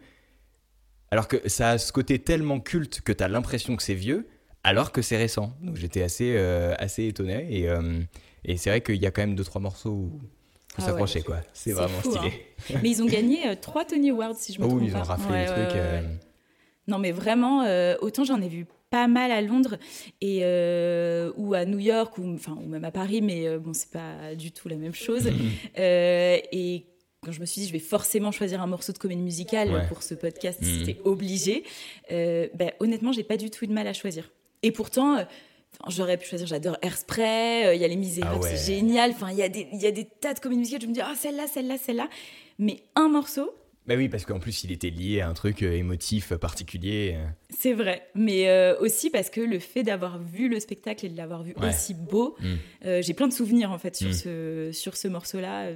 alors 1.12 1.28
que 1.28 1.48
ça 1.48 1.72
a 1.72 1.78
ce 1.78 1.92
côté 1.92 2.20
tellement 2.20 2.60
culte 2.60 3.02
que 3.02 3.12
t'as 3.14 3.28
l'impression 3.28 3.76
que 3.76 3.84
c'est 3.84 3.94
vieux, 3.94 4.28
alors 4.64 4.92
que 4.92 5.02
c'est 5.02 5.18
récent. 5.18 5.54
Donc 5.62 5.76
j'étais 5.78 6.02
assez, 6.04 6.36
euh, 6.38 6.74
assez 6.78 7.06
étonné. 7.08 7.48
Et, 7.50 7.70
euh, 7.70 8.02
Et 8.44 8.58
c'est 8.58 8.70
vrai 8.70 8.82
qu'il 8.82 8.98
y 9.02 9.06
a 9.08 9.12
quand 9.12 9.22
même 9.24 9.36
deux 9.36 9.44
trois 9.44 9.62
morceaux 9.62 9.90
où 9.92 10.20
faut 10.70 10.76
Ah 10.78 10.82
s'accrocher 10.88 11.20
ouais. 11.20 11.26
quoi. 11.26 11.38
C'est 11.54 11.72
vraiment 11.72 11.98
fou, 12.00 12.12
stylé. 12.12 12.34
Mais 12.84 12.90
ils 12.92 13.02
ont 13.02 13.08
gagné 13.08 13.48
euh, 13.48 13.56
trois 13.60 13.86
Tony 13.86 14.10
Awards, 14.12 14.36
si 14.36 14.54
je 14.54 14.60
me 14.60 14.66
Oh 14.66 14.70
trompe 14.70 14.82
ils 14.84 14.92
pas. 14.92 15.00
ont 15.00 15.04
raflé 15.04 15.38
les 15.40 15.46
trucs. 15.46 15.58
euh. 15.76 16.02
Non, 16.88 17.00
mais 17.00 17.12
vraiment, 17.12 17.64
euh, 17.64 17.96
autant 18.02 18.24
j'en 18.24 18.40
ai 18.42 18.50
vu 18.50 18.66
pas 18.96 19.08
mal 19.08 19.30
à 19.32 19.42
Londres 19.42 19.78
et 20.22 20.40
euh, 20.44 21.32
ou 21.36 21.54
à 21.54 21.66
New 21.66 21.80
York 21.80 22.18
ou 22.18 22.34
enfin 22.34 22.56
ou 22.64 22.66
même 22.68 22.86
à 22.86 22.92
Paris, 22.92 23.22
mais 23.22 23.46
euh, 23.48 23.60
bon, 23.60 23.74
c'est 23.74 23.92
pas 23.92 24.36
du 24.36 24.52
tout 24.52 24.68
la 24.70 24.78
même 24.78 24.94
chose. 24.96 25.26
Euh, 25.78 26.38
et 26.52 26.86
quand 27.22 27.32
je 27.34 27.42
me 27.42 27.46
suis 27.46 27.62
dit, 27.62 27.68
je 27.68 27.74
vais 27.74 27.80
forcément 27.80 28.32
choisir 28.32 28.62
un 28.62 28.68
morceau 28.68 28.94
de 28.94 28.98
comédie 28.98 29.22
musicale 29.22 29.70
Ouais. 29.72 29.88
pour 29.90 30.04
ce 30.04 30.14
podcast, 30.14 30.62
Mhm. 30.62 30.68
c'était 30.86 31.00
obligé. 31.04 31.64
Euh, 32.12 32.48
ben, 32.54 32.72
honnêtement, 32.80 33.12
j'ai 33.12 33.24
pas 33.24 33.36
du 33.38 33.50
tout 33.50 33.66
eu 33.66 33.68
de 33.68 33.74
mal 33.74 33.88
à 33.88 33.94
choisir. 33.94 34.32
Et 34.64 34.72
pourtant. 34.72 35.18
euh, 35.18 35.24
J'aurais 35.90 36.16
pu 36.18 36.26
choisir, 36.26 36.48
j'adore 36.48 36.78
Airspray, 36.82 37.66
euh, 37.66 37.76
il 37.76 37.82
y 37.82 37.84
a 37.84 37.88
Les 37.90 37.98
Misérables, 37.98 38.38
Ah 38.40 38.44
ouais. 38.44 38.56
c'est 38.56 38.74
génial. 38.76 39.12
Enfin, 39.12 39.30
il 39.32 39.38
y, 39.38 39.44
a 39.44 39.50
des- 39.50 39.68
il 39.74 39.82
y 39.82 39.86
a 39.86 39.92
des 39.92 40.06
tas 40.06 40.34
de 40.34 40.40
comédies 40.40 40.60
musicales, 40.60 40.82
je 40.84 40.88
me 40.88 40.94
dis, 40.94 41.02
ah, 41.02 41.14
celle-là, 41.18 41.48
celle-là, 41.48 41.78
celle-là. 41.78 42.08
Mais 42.60 42.78
un 42.96 43.10
morceau, 43.10 43.52
Bah 43.88 43.94
oui, 43.96 44.10
parce 44.10 44.26
qu'en 44.26 44.40
plus 44.40 44.64
il 44.64 44.72
était 44.72 44.90
lié 44.90 45.22
à 45.22 45.30
un 45.30 45.34
truc 45.34 45.62
euh, 45.62 45.72
émotif 45.74 46.32
euh, 46.32 46.38
particulier. 46.38 47.14
euh. 47.18 47.26
C'est 47.52 47.74
vrai, 47.74 48.08
mais 48.16 48.50
euh, 48.50 48.76
aussi 48.80 49.12
parce 49.12 49.30
que 49.30 49.42
le 49.42 49.60
fait 49.60 49.84
d'avoir 49.84 50.18
vu 50.20 50.50
le 50.50 50.60
spectacle 50.60 51.06
et 51.06 51.10
de 51.10 51.16
l'avoir 51.18 51.44
vu 51.44 51.54
Ouais. 51.58 51.70
aussi 51.70 51.94
beau, 51.94 52.36
Mm. 52.40 52.46
euh, 52.86 53.02
j'ai 53.04 53.14
plein 53.14 53.28
de 53.28 53.34
souvenirs 53.34 53.72
en 53.72 53.78
fait 53.78 53.96
sur 53.96 54.10
Mm. 54.10 54.14
ce 54.14 54.70
sur 54.74 54.98
ce 54.98 55.08
morceau-là. 55.08 55.70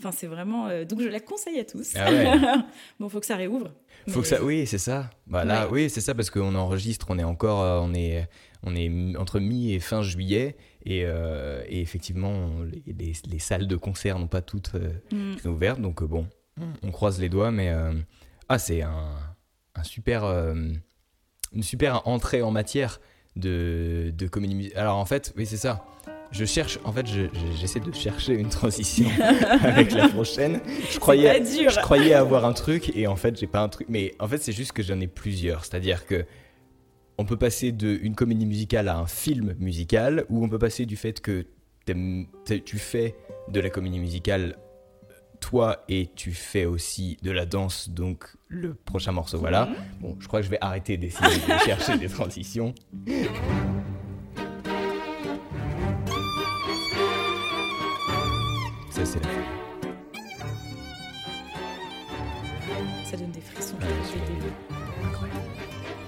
Enfin, 0.00 0.10
c'est 0.12 0.26
vraiment 0.26 0.66
euh, 0.68 0.84
donc 0.84 1.00
je 1.00 1.08
la 1.08 1.20
conseille 1.20 1.60
à 1.60 1.64
tous. 1.64 1.92
Ah 1.94 2.10
ouais. 2.10 2.26
bon, 3.00 3.08
faut 3.08 3.20
que 3.20 3.26
ça 3.26 3.36
réouvre. 3.36 3.72
Faut 4.08 4.20
que 4.22 4.26
ça, 4.28 4.42
oui, 4.42 4.66
c'est 4.66 4.78
ça. 4.78 5.10
Bah 5.26 5.44
là, 5.44 5.68
oui, 5.70 5.88
c'est 5.90 6.00
ça 6.00 6.14
parce 6.14 6.30
qu'on 6.30 6.54
enregistre, 6.54 7.06
on 7.10 7.18
est 7.18 7.24
encore, 7.24 7.82
on 7.82 7.92
est, 7.94 8.28
on 8.62 8.76
est 8.76 9.16
entre 9.16 9.40
mi 9.40 9.72
et 9.72 9.80
fin 9.80 10.02
juillet 10.02 10.56
et, 10.84 11.00
et 11.00 11.80
effectivement, 11.80 12.50
les, 12.62 12.92
les- 12.92 13.12
les 13.28 13.38
salles 13.40 13.66
de 13.66 13.74
concert 13.76 14.18
n'ont 14.20 14.28
pas 14.28 14.42
toutes 14.42 14.72
euh, 14.76 14.90
Mm. 15.12 15.38
sont 15.38 15.48
ouvertes, 15.50 15.80
donc 15.80 16.04
bon, 16.04 16.26
on 16.82 16.90
croise 16.90 17.20
les 17.20 17.28
doigts, 17.28 17.50
mais 17.50 17.70
euh, 17.70 17.92
ah, 18.48 18.58
c'est 18.58 18.82
un, 18.82 19.14
un 19.74 19.82
super, 19.82 20.24
euh, 20.24 20.54
une 21.54 21.62
super 21.62 22.06
entrée 22.08 22.42
en 22.42 22.50
matière 22.50 23.00
de, 23.36 24.12
de 24.16 24.26
comédie 24.28 24.54
musicale. 24.54 24.80
Alors 24.80 24.96
en 24.96 25.04
fait, 25.04 25.32
oui, 25.36 25.46
c'est 25.46 25.56
ça. 25.58 25.84
Je 26.32 26.44
cherche, 26.44 26.78
en 26.84 26.92
fait, 26.92 27.06
je- 27.06 27.28
je- 27.32 27.56
j'essaie 27.60 27.78
de 27.80 27.92
chercher 27.92 28.34
une 28.34 28.48
transition 28.48 29.08
avec 29.62 29.92
la 29.92 30.08
prochaine. 30.08 30.60
Je 30.90 30.98
croyais, 30.98 31.44
je 31.44 31.80
croyais 31.80 32.14
avoir 32.14 32.44
un 32.44 32.52
truc 32.52 32.96
et 32.96 33.06
en 33.06 33.14
fait, 33.16 33.38
j'ai 33.38 33.46
pas 33.46 33.60
un 33.60 33.68
truc. 33.68 33.86
Mais 33.88 34.14
en 34.18 34.26
fait, 34.26 34.38
c'est 34.38 34.52
juste 34.52 34.72
que 34.72 34.82
j'en 34.82 34.98
ai 35.00 35.06
plusieurs. 35.06 35.64
C'est-à-dire 35.64 36.04
que 36.06 36.24
on 37.18 37.24
peut 37.24 37.36
passer 37.38 37.72
de 37.72 37.98
une 38.02 38.14
comédie 38.14 38.44
musicale 38.44 38.88
à 38.88 38.98
un 38.98 39.06
film 39.06 39.54
musical, 39.58 40.24
ou 40.28 40.44
on 40.44 40.48
peut 40.48 40.58
passer 40.58 40.84
du 40.84 40.96
fait 40.96 41.20
que 41.20 41.46
tu 42.64 42.78
fais 42.78 43.14
de 43.48 43.60
la 43.60 43.70
comédie 43.70 44.00
musicale 44.00 44.56
toi 45.40 45.84
et 45.88 46.10
tu 46.14 46.32
fais 46.32 46.64
aussi 46.64 47.16
de 47.22 47.30
la 47.30 47.46
danse, 47.46 47.90
donc 47.90 48.26
le 48.48 48.74
prochain 48.74 49.12
morceau, 49.12 49.38
voilà. 49.38 49.68
Bon, 50.00 50.16
je 50.20 50.26
crois 50.28 50.40
que 50.40 50.46
je 50.46 50.50
vais 50.50 50.58
arrêter 50.60 50.96
d'essayer 50.96 51.36
de 51.36 51.58
chercher 51.64 51.98
des 51.98 52.08
transitions. 52.08 52.74
Ça, 58.90 59.04
c'est 59.04 59.22
la 59.22 59.30
Ça 63.04 63.16
donne 63.16 63.30
des 63.30 63.40
frissons. 63.40 63.76
Ah, 63.80 63.86
incroyable. 65.04 65.40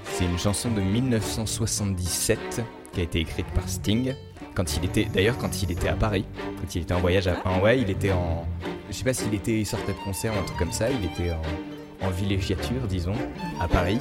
C'est 0.05 0.25
une 0.25 0.39
chanson 0.39 0.71
de 0.71 0.81
1977 0.81 2.63
qui 2.93 3.01
a 3.01 3.03
été 3.03 3.21
écrite 3.21 3.47
par 3.55 3.69
Sting 3.69 4.15
quand 4.59 4.77
il 4.77 4.85
était 4.87 5.05
d'ailleurs 5.05 5.39
quand 5.39 5.63
il 5.63 5.71
était 5.71 5.87
à 5.87 5.95
Paris, 5.95 6.25
quand 6.61 6.75
il 6.75 6.83
était 6.83 6.95
en 6.95 6.99
voyage 6.99 7.29
à 7.29 7.37
en 7.45 7.61
ouais, 7.61 7.81
il 7.81 7.91
était 7.91 8.11
en 8.11 8.45
je 8.89 8.95
sais 8.95 9.05
pas 9.05 9.13
s'il 9.13 9.35
était 9.35 9.65
sortait 9.65 9.93
de 9.93 9.99
concert 9.99 10.35
ou 10.35 10.39
un 10.39 10.43
truc 10.43 10.59
comme 10.59 10.73
ça, 10.73 10.91
il 10.91 11.05
était 11.05 11.33
en, 11.33 12.11
villégiature 12.11 12.87
disons 12.89 13.15
à 13.61 13.69
Paris. 13.69 13.99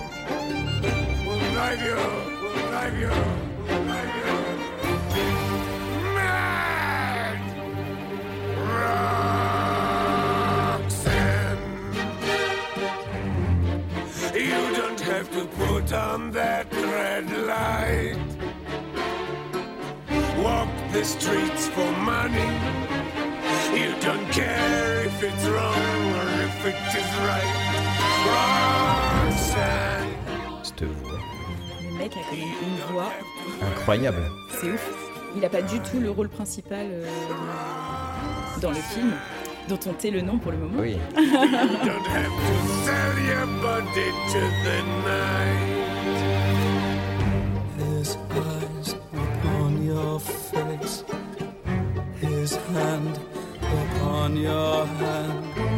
Have 15.08 15.32
to 15.32 15.46
put 15.46 15.94
on 15.94 16.32
that 16.32 16.72
red 16.72 17.32
light. 17.48 18.18
Walk 20.44 20.70
the 20.92 21.04
streets 21.04 21.70
for 21.70 21.92
money. 21.94 22.77
Don't 24.08 24.32
care 24.32 25.04
if 25.06 25.22
it's 25.22 25.46
wrong 25.50 26.14
or 26.16 26.28
if 26.48 26.66
it 26.66 26.76
is 26.98 27.12
right. 27.28 27.56
Roxanne. 29.26 30.08
Cette 30.64 30.84
voix 30.84 31.20
Le 31.84 31.98
mec 31.98 32.14
a 32.14 32.20
quand 32.30 32.38
même 32.38 32.56
une 32.64 32.94
voix, 32.94 33.12
incroyable. 33.70 34.24
c'est 34.62 34.72
ouf. 34.72 34.90
Il 35.36 35.44
a 35.44 35.50
pas 35.50 35.62
du 35.62 35.82
tout 35.82 36.00
le 36.00 36.10
rôle 36.10 36.30
principal 36.30 36.88
euh, 36.90 37.06
dans 38.62 38.70
le 38.70 38.78
film, 38.78 39.12
dont 39.68 39.80
on 39.88 39.92
tait 39.92 40.12
le 40.12 40.22
nom 40.22 40.38
pour 40.38 40.54
le 40.54 40.58
moment. 40.58 40.80
Oui. 40.80 40.96
Your 54.36 54.86
hand 54.86 55.78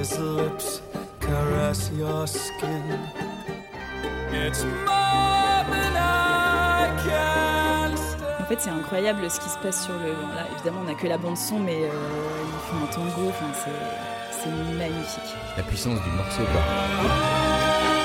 his 0.00 0.18
lips 0.18 0.82
caress 1.20 1.90
your 1.96 2.26
skin. 2.26 2.98
It's 4.32 4.64
more 4.64 5.64
than 5.70 5.96
I 5.96 6.90
can. 7.04 7.94
En 8.40 8.44
fait, 8.44 8.60
c'est 8.60 8.70
incroyable 8.70 9.30
ce 9.30 9.40
qui 9.40 9.48
se 9.48 9.58
passe 9.58 9.84
sur 9.84 9.94
le. 9.94 10.12
Bon, 10.12 10.28
là, 10.34 10.46
évidemment, 10.54 10.80
on 10.82 10.84
n'a 10.84 10.94
que 10.94 11.06
la 11.06 11.18
bande 11.18 11.36
son, 11.36 11.58
mais 11.58 11.82
euh, 11.84 11.88
ils 11.88 12.60
font 12.68 12.84
un 12.84 12.94
tango. 12.94 13.28
Enfin, 13.28 13.52
c'est 13.54 14.42
c'est 14.42 14.50
magnifique. 14.76 15.34
La 15.56 15.62
puissance 15.62 16.00
du 16.02 16.10
morceau 16.10 16.42
quoi. 16.42 17.99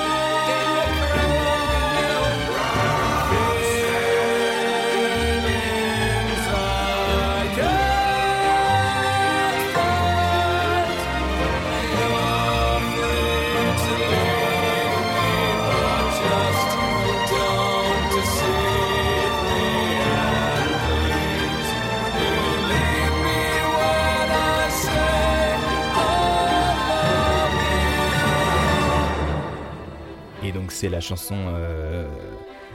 C'est 30.76 30.88
la 30.88 31.00
chanson 31.00 31.36
euh, 31.48 32.06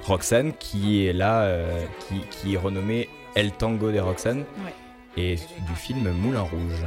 Roxane 0.03 0.53
qui 0.53 1.05
est 1.05 1.13
là, 1.13 1.43
euh, 1.43 1.85
qui, 2.07 2.21
qui 2.31 2.53
est 2.55 2.57
renommée 2.57 3.07
El 3.35 3.51
Tango 3.51 3.91
de 3.91 3.99
Roxane 3.99 4.39
Ouais. 4.65 4.73
et 5.17 5.35
du 5.35 5.75
film 5.75 6.11
Moulin 6.11 6.41
Rouge. 6.41 6.83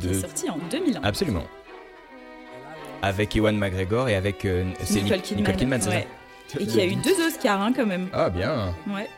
Qui 0.00 0.08
est 0.08 0.14
sorti 0.20 0.50
en 0.50 0.58
2001. 0.70 1.00
Absolument. 1.02 1.44
Avec 3.02 3.36
Ewan 3.36 3.56
McGregor 3.56 4.08
et 4.08 4.14
avec 4.16 4.44
euh, 4.44 4.64
c'est 4.82 5.02
Nicole 5.02 5.18
Nic- 5.18 5.56
Kidman. 5.56 5.80
c'est 5.80 5.90
ouais. 5.90 6.06
ça 6.48 6.60
Et 6.60 6.66
qui 6.66 6.80
a 6.80 6.86
eu 6.86 6.96
deux 6.96 7.26
Oscars 7.26 7.60
hein, 7.60 7.72
quand 7.74 7.86
même. 7.86 8.08
Ah 8.12 8.30
bien. 8.30 8.74
Ouais. 8.88 9.08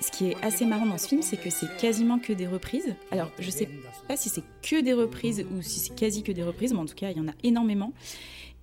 Ce 0.00 0.10
qui 0.10 0.30
est 0.30 0.36
assez 0.42 0.64
marrant 0.64 0.86
dans 0.86 0.98
ce 0.98 1.08
film, 1.08 1.22
c'est 1.22 1.36
que 1.36 1.50
c'est 1.50 1.76
quasiment 1.76 2.18
que 2.18 2.32
des 2.32 2.46
reprises. 2.46 2.94
Alors, 3.10 3.30
je 3.38 3.50
sais 3.50 3.68
pas 4.06 4.16
si 4.16 4.28
c'est 4.28 4.44
que 4.62 4.80
des 4.80 4.92
reprises 4.92 5.44
ou 5.52 5.60
si 5.62 5.80
c'est 5.80 5.94
quasi 5.94 6.22
que 6.22 6.30
des 6.32 6.42
reprises, 6.44 6.72
mais 6.72 6.78
en 6.78 6.86
tout 6.86 6.94
cas, 6.94 7.10
il 7.10 7.16
y 7.16 7.20
en 7.20 7.28
a 7.28 7.32
énormément. 7.42 7.92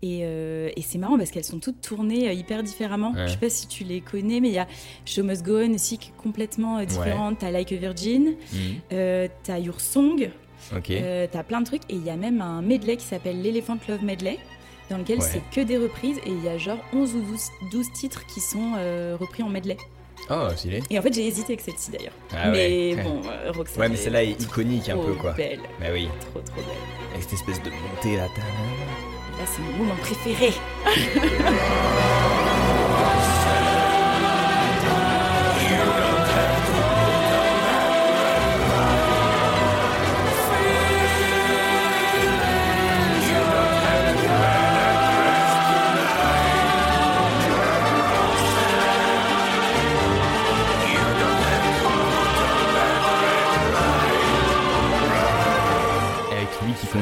Et, 0.06 0.20
euh, 0.24 0.70
et 0.76 0.82
c'est 0.84 0.98
marrant 1.00 1.18
parce 1.18 1.32
qu'elles 1.32 1.44
sont 1.46 1.60
toutes 1.60 1.82
tournées 1.82 2.28
euh, 2.30 2.34
hyper 2.34 2.62
différemment. 2.62 3.12
Ouais. 3.14 3.26
Je 3.26 3.32
sais 3.32 3.38
pas 3.38 3.50
si 3.50 3.68
tu 3.68 3.84
les 3.84 4.02
connais, 4.02 4.40
mais 4.40 4.50
il 4.50 4.54
y 4.54 4.60
a 4.60 4.68
Show 5.06 5.24
Must 5.24 5.44
Go 5.44 5.58
On 5.60 5.74
aussi 5.74 5.98
qui 5.98 6.10
est 6.10 6.22
complètement 6.22 6.78
euh, 6.78 6.86
différente. 6.86 7.38
T'as 7.40 7.50
Like 7.50 7.72
a 7.72 7.76
Virgin, 7.78 8.36
Mhm. 8.54 8.60
euh, 8.94 9.28
t'as 9.44 9.58
Your 9.60 9.82
Song, 9.82 10.30
Ok. 10.76 10.92
euh, 10.92 11.26
t'as 11.32 11.44
plein 11.44 11.62
de 11.62 11.66
trucs. 11.66 11.84
Et 11.90 11.96
il 11.96 12.04
y 12.06 12.10
a 12.12 12.18
même 12.18 12.40
un 12.42 12.62
medley 12.62 12.98
qui 12.98 13.06
s'appelle 13.06 13.42
l'Elephant 13.42 13.78
Love 13.90 14.04
Medley, 14.04 14.38
dans 14.92 14.98
lequel 15.00 15.20
Ouais. 15.20 15.26
c'est 15.26 15.42
que 15.52 15.66
des 15.66 15.78
reprises. 15.78 16.18
Et 16.26 16.30
il 16.30 16.44
y 16.44 16.50
a 16.50 16.58
genre 16.58 16.78
11 16.94 17.16
ou 17.16 17.22
12, 17.22 17.50
12 17.72 17.92
titres 17.94 18.26
qui 18.28 18.40
sont 18.42 18.74
repris 19.20 19.42
en 19.44 19.50
medley. 19.50 19.78
Oh 20.30 20.48
stylé. 20.56 20.82
Et 20.90 20.98
en 20.98 21.02
fait, 21.04 21.14
j'ai 21.14 21.28
hésité 21.28 21.54
avec 21.54 21.62
celle-ci 21.62 21.92
d'ailleurs. 21.92 22.14
Ah 22.32 22.50
mais 22.50 22.96
ouais. 22.96 23.04
bon, 23.04 23.22
euh, 23.30 23.52
Roxane. 23.52 23.80
Ouais 23.82 23.90
mais 23.90 23.96
elle 23.96 24.02
celle-là 24.02 24.24
est 24.24 24.42
iconique 24.42 24.90
un 24.90 24.98
peu 24.98 25.14
quoi. 25.14 25.34
belle. 25.34 25.60
Bah 25.80 25.88
oui. 25.94 26.08
Trop, 26.22 26.40
trop 26.40 26.56
belle. 26.62 26.66
Avec 27.12 27.24
cette 27.24 27.34
espèce 27.34 27.62
de 27.62 27.70
montée 27.70 28.18
là. 28.18 28.28
Là, 29.38 29.44
c'est 29.46 29.62
mon 29.62 29.72
moment 29.84 29.96
préféré. 29.98 30.54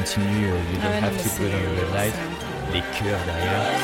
continue, 0.04 0.48
you 0.48 0.78
don't 0.82 1.02
have 1.02 1.16
to 1.22 1.28
put 1.30 1.54
on 1.54 1.76
the 1.76 1.86
light, 1.94 2.14
les 2.74 2.82
derrière. 3.24 3.74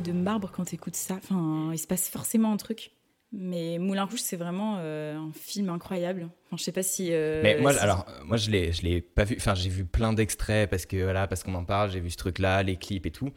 De 0.00 0.12
marbre 0.12 0.50
quand 0.54 0.64
tu 0.64 0.74
écoutes 0.74 0.96
ça. 0.96 1.16
Enfin, 1.16 1.70
il 1.72 1.78
se 1.78 1.86
passe 1.86 2.08
forcément 2.08 2.52
un 2.52 2.56
truc. 2.56 2.92
Mais 3.34 3.78
Moulin 3.78 4.04
Rouge, 4.04 4.20
c'est 4.20 4.36
vraiment 4.36 4.76
euh, 4.78 5.16
un 5.16 5.32
film 5.32 5.70
incroyable. 5.70 6.28
Enfin, 6.46 6.56
je 6.58 6.64
sais 6.64 6.72
pas 6.72 6.82
si. 6.82 7.08
euh, 7.12 7.40
Mais 7.42 7.58
moi, 7.60 7.72
si- 7.72 7.78
alors, 7.78 8.04
moi, 8.24 8.36
je 8.36 8.50
l'ai, 8.50 8.72
je 8.72 8.82
l'ai 8.82 9.00
pas 9.00 9.24
vu. 9.24 9.36
Enfin, 9.38 9.54
j'ai 9.54 9.70
vu 9.70 9.84
plein 9.86 10.12
d'extraits 10.12 10.68
parce 10.68 10.84
que 10.84 11.02
voilà, 11.02 11.26
parce 11.26 11.42
qu'on 11.42 11.54
en 11.54 11.64
parle. 11.64 11.90
J'ai 11.90 12.00
vu 12.00 12.10
ce 12.10 12.16
truc-là, 12.18 12.62
les 12.62 12.76
clips 12.76 13.06
et 13.06 13.10
tout. 13.10 13.30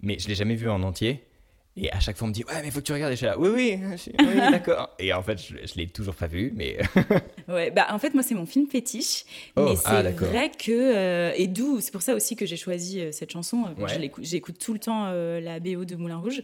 Mais 0.00 0.18
je 0.18 0.28
l'ai 0.28 0.34
jamais 0.34 0.54
vu 0.54 0.68
en 0.70 0.82
entier. 0.82 1.26
Et 1.78 1.92
à 1.92 2.00
chaque 2.00 2.16
fois, 2.16 2.24
on 2.26 2.28
me 2.28 2.34
dit 2.34 2.42
ouais, 2.44 2.62
mais 2.62 2.70
faut 2.70 2.80
que 2.80 2.84
tu 2.84 2.92
regardes. 2.92 3.12
Et 3.12 3.16
je 3.16 3.18
suis 3.18 3.26
là, 3.26 3.38
oui, 3.38 3.50
oui, 3.50 4.36
d'accord. 4.50 4.94
Et 4.98 5.12
en 5.12 5.22
fait, 5.22 5.38
je, 5.38 5.54
je 5.66 5.74
l'ai 5.76 5.86
toujours 5.88 6.14
pas 6.14 6.26
vu. 6.26 6.52
Mais 6.56 6.78
Ouais, 7.48 7.70
bah 7.70 7.86
en 7.90 7.98
fait 8.00 8.12
moi 8.12 8.22
c'est 8.24 8.34
mon 8.34 8.44
film 8.46 8.66
fétiche, 8.66 9.24
Oh, 9.56 9.66
mais 9.66 9.76
ah, 9.84 10.02
c'est 10.02 10.26
vrai 10.26 10.50
que 10.50 10.72
euh, 10.72 11.32
et 11.36 11.46
d'où 11.46 11.80
c'est 11.80 11.92
pour 11.92 12.02
ça 12.02 12.14
aussi 12.14 12.34
que 12.34 12.44
j'ai 12.44 12.56
choisi 12.56 13.00
euh, 13.00 13.12
cette 13.12 13.30
chanson. 13.30 13.64
Euh, 13.66 13.82
Ouais. 13.84 14.10
J'écoute 14.22 14.58
tout 14.58 14.72
le 14.72 14.80
temps 14.80 15.04
euh, 15.08 15.40
la 15.40 15.60
BO 15.60 15.84
de 15.84 15.94
Moulin 15.96 16.16
Rouge 16.16 16.42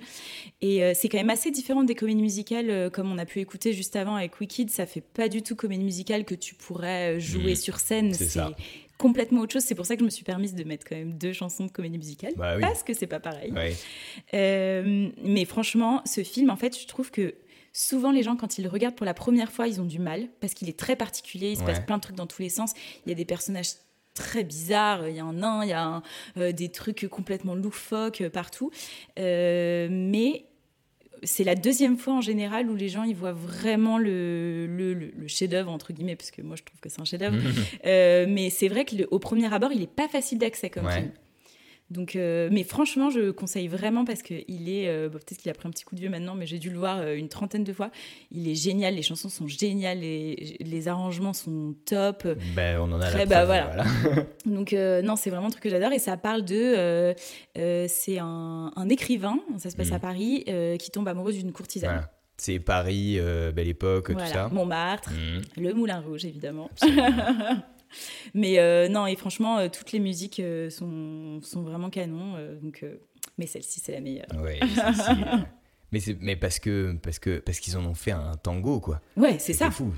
et 0.60 0.92
c'est 0.94 1.08
quand 1.08 1.18
même 1.18 1.30
assez 1.30 1.50
différent 1.50 1.82
des 1.82 1.94
comédies 1.94 2.22
musicales 2.22 2.90
comme 2.92 3.10
on 3.10 3.18
a 3.18 3.24
pu 3.26 3.40
écouter 3.40 3.72
juste 3.72 3.96
avant 3.96 4.14
avec 4.16 4.38
Wicked. 4.38 4.70
Ça 4.70 4.86
fait 4.86 5.00
pas 5.00 5.28
du 5.28 5.42
tout 5.42 5.56
comédie 5.56 5.82
musicale 5.84 6.24
que 6.24 6.34
tu 6.34 6.54
pourrais 6.54 7.18
jouer 7.20 7.50
Mhm. 7.52 7.56
sur 7.56 7.78
scène. 7.80 8.14
C'est 8.14 8.26
ça. 8.28 8.52
Complètement 9.02 9.40
autre 9.42 9.52
chose. 9.52 9.64
C'est 9.64 9.74
pour 9.74 9.84
ça 9.86 9.94
que 9.96 10.00
je 10.00 10.04
me 10.04 10.10
suis 10.10 10.24
permise 10.24 10.54
de 10.54 10.64
mettre 10.64 10.86
quand 10.88 10.96
même 10.96 11.12
deux 11.18 11.32
chansons 11.32 11.66
de 11.66 11.70
comédie 11.72 11.98
musicale 11.98 12.32
Bah 12.36 12.54
oui. 12.56 12.60
parce 12.62 12.82
que 12.82 12.94
c'est 12.94 13.06
pas 13.06 13.20
pareil. 13.20 13.52
Euh, 14.34 15.10
mais 15.22 15.44
franchement, 15.44 16.00
ce 16.06 16.22
film, 16.22 16.50
en 16.50 16.56
fait, 16.56 16.78
je 16.80 16.86
trouve 16.86 17.10
que 17.10 17.34
souvent 17.72 18.12
les 18.12 18.22
gens, 18.22 18.36
quand 18.36 18.58
ils 18.58 18.62
le 18.62 18.68
regardent 18.70 18.94
pour 18.94 19.06
la 19.06 19.14
première 19.14 19.50
fois, 19.52 19.66
ils 19.68 19.80
ont 19.80 19.84
du 19.84 19.98
mal 19.98 20.28
parce 20.40 20.54
qu'il 20.54 20.68
est 20.68 20.78
très 20.78 20.96
particulier. 20.96 21.50
Il 21.52 21.56
se 21.58 21.64
passe 21.64 21.80
plein 21.80 21.96
de 21.96 22.02
trucs 22.02 22.16
dans 22.16 22.26
tous 22.26 22.42
les 22.42 22.48
sens. 22.48 22.72
Il 23.04 23.08
y 23.10 23.12
a 23.12 23.14
des 23.16 23.24
personnages 23.24 23.68
très 24.14 24.44
bizarres. 24.44 25.08
Il 25.08 25.16
y 25.16 25.20
a 25.20 25.24
un 25.24 25.32
nain, 25.32 25.64
il 25.64 25.70
y 25.70 25.72
a 25.72 25.82
un- 25.84 26.02
euh, 26.36 26.52
des 26.52 26.68
trucs 26.70 27.06
complètement 27.08 27.54
loufoques 27.54 28.20
euh, 28.20 28.30
partout. 28.30 28.70
Euh, 29.18 29.88
mais 29.90 30.44
c'est 31.24 31.44
la 31.44 31.54
deuxième 31.54 31.96
fois 31.96 32.14
en 32.14 32.20
général 32.20 32.68
où 32.70 32.74
les 32.74 32.88
gens 32.88 33.04
ils 33.04 33.14
voient 33.14 33.32
vraiment 33.32 33.96
le, 33.98 34.66
le, 34.66 34.94
le- 34.94 35.12
le 35.16 35.28
chef-d'œuvre 35.28 35.70
entre 35.70 35.92
guillemets 35.92 36.16
parce 36.16 36.30
que 36.30 36.42
moi 36.42 36.56
je 36.56 36.62
trouve 36.62 36.80
que 36.80 36.88
c'est 36.88 37.00
un 37.00 37.04
chef-d'œuvre 37.04 37.36
Euh, 37.86 38.26
mais 38.28 38.50
c'est 38.50 38.68
vrai 38.68 38.84
qu'au 38.84 39.18
premier 39.18 39.52
abord 39.52 39.72
il 39.72 39.82
est 39.82 39.90
pas 39.90 40.08
facile 40.08 40.38
d'accès 40.38 40.70
comme 40.70 40.86
Ouais. 40.86 40.94
film 41.00 41.10
donc 41.92 42.16
euh, 42.16 42.48
mais 42.50 42.64
franchement 42.64 43.10
je 43.10 43.30
conseille 43.30 43.68
vraiment 43.68 44.04
parce 44.04 44.22
que 44.22 44.34
il 44.48 44.68
est 44.68 44.88
euh, 44.88 45.08
bon, 45.08 45.18
peut-être 45.18 45.38
qu'il 45.38 45.50
a 45.50 45.54
pris 45.54 45.68
un 45.68 45.70
petit 45.70 45.84
coup 45.84 45.94
de 45.94 46.00
vieux 46.00 46.10
maintenant 46.10 46.34
mais 46.34 46.46
j'ai 46.46 46.58
dû 46.58 46.70
le 46.70 46.78
voir 46.78 46.98
euh, 46.98 47.14
une 47.14 47.28
trentaine 47.28 47.62
de 47.64 47.72
fois 47.72 47.90
il 48.30 48.48
est 48.48 48.54
génial 48.54 48.94
les 48.94 49.02
chansons 49.02 49.28
sont 49.28 49.46
géniales 49.46 50.00
les, 50.00 50.56
les 50.60 50.88
arrangements 50.88 51.32
sont 51.32 51.74
top 51.86 52.26
Ben, 52.56 52.78
on 52.80 52.90
en 52.92 53.00
a 53.00 53.06
Très- 53.08 53.18
la 53.18 53.26
bah, 53.26 53.44
preuve, 53.44 53.86
voilà. 54.06 54.24
donc 54.46 54.72
non, 54.72 55.16
c'est 55.16 55.30
vraiment 55.30 55.46
un 55.46 55.50
truc 55.50 55.62
que 55.62 55.70
j'adore 55.70 55.92
et 55.92 55.98
ça 55.98 56.16
parle 56.16 56.42
de, 56.44 57.14
c'est 57.88 58.18
un, 58.18 58.72
un 58.74 58.88
écrivain, 58.88 59.38
ça 59.58 59.70
se 59.70 59.76
passe 59.76 59.92
à 59.92 59.98
Paris, 59.98 60.44
euh, 60.48 60.76
qui 60.76 60.90
tombe 60.90 61.06
amoureux 61.08 61.32
d'une 61.32 61.52
courtisane. 61.52 61.90
Voilà. 61.90 62.10
C'est 62.38 62.58
Paris, 62.58 63.20
belle 63.54 63.68
époque, 63.68 64.10
Voilà. 64.10 64.26
tout 64.26 64.32
ça. 64.34 64.48
Montmartre, 64.52 65.10
Mhm. 65.10 65.42
le 65.62 65.74
Moulin 65.74 66.00
Rouge 66.00 66.24
évidemment. 66.24 66.70
Mais 68.34 68.58
euh, 68.58 68.88
non 68.88 69.06
et 69.06 69.16
franchement, 69.16 69.58
euh, 69.58 69.68
toutes 69.68 69.92
les 69.92 69.98
musiques 70.00 70.40
euh, 70.40 70.70
sont, 70.70 71.40
sont 71.42 71.62
vraiment 71.62 71.90
canon. 71.90 72.34
euh, 72.36 72.56
donc, 72.60 72.84
mais 73.38 73.46
celle-ci 73.46 73.80
c'est 73.80 73.92
la 73.92 74.00
meilleure. 74.00 74.26
Mais 76.20 76.36
parce 76.36 76.58
que 76.58 76.94
parce 77.02 77.18
que 77.18 77.38
parce 77.38 77.60
qu'ils 77.60 77.76
en 77.76 77.84
ont 77.84 77.94
fait 77.94 78.12
un 78.12 78.32
tango 78.36 78.80
quoi. 78.80 79.00
Ouais, 79.16 79.38
c'est 79.38 79.52
ça. 79.52 79.70
fou. 79.70 79.92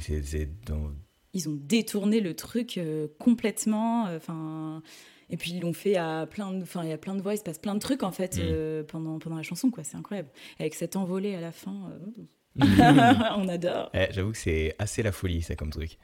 Dans- 0.66 0.90
Ils 1.34 1.48
ont 1.48 1.56
détourné 1.56 2.20
le 2.20 2.34
truc 2.34 2.80
complètement. 3.20 4.04
Enfin. 4.16 4.82
et 5.30 5.36
puis 5.36 5.52
ils 5.52 5.60
l'ont 5.60 5.72
fait 5.72 5.96
à 5.96 6.26
plein 6.28 6.50
de, 6.52 6.62
enfin 6.62 6.82
il 6.82 6.90
y 6.90 6.92
a 6.92 6.98
plein 6.98 7.14
de 7.14 7.22
voix, 7.22 7.34
il 7.34 7.38
se 7.38 7.44
passe 7.44 7.58
plein 7.58 7.74
de 7.74 7.78
trucs 7.80 8.02
en 8.02 8.10
fait 8.10 8.36
Mm. 8.36 8.40
euh, 8.42 8.82
pendant 8.82 9.18
pendant 9.20 9.36
la 9.36 9.42
chanson 9.44 9.70
quoi, 9.70 9.84
c'est 9.84 9.96
incroyable. 9.96 10.28
Avec 10.58 10.74
cet 10.74 10.96
envolé 10.96 11.34
à 11.36 11.40
la 11.40 11.52
fin, 11.52 11.90
euh, 11.92 12.22
on 13.36 13.48
adore. 13.48 13.90
Eh, 13.94 14.06
J'avoue 14.12 14.30
que 14.32 14.38
c'est 14.38 14.74
assez 14.78 15.02
la 15.02 15.12
folie 15.12 15.42
ça 15.42 15.56
comme 15.56 15.70
truc. 15.70 15.98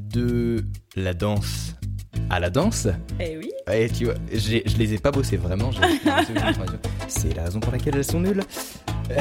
De 0.00 0.64
la 0.94 1.12
danse 1.14 1.74
à 2.30 2.40
la 2.40 2.50
danse. 2.50 2.88
Eh 3.20 3.36
oui. 3.36 3.50
Ouais, 3.66 3.88
tu 3.88 4.04
vois, 4.06 4.14
je 4.32 4.76
les 4.78 4.94
ai 4.94 4.98
pas 4.98 5.10
bossés 5.10 5.36
vraiment. 5.36 5.70
C'est 7.08 7.34
la 7.34 7.44
raison 7.44 7.60
pour 7.60 7.72
laquelle 7.72 7.96
elles 7.96 8.04
sont 8.04 8.20
nulles. 8.20 8.42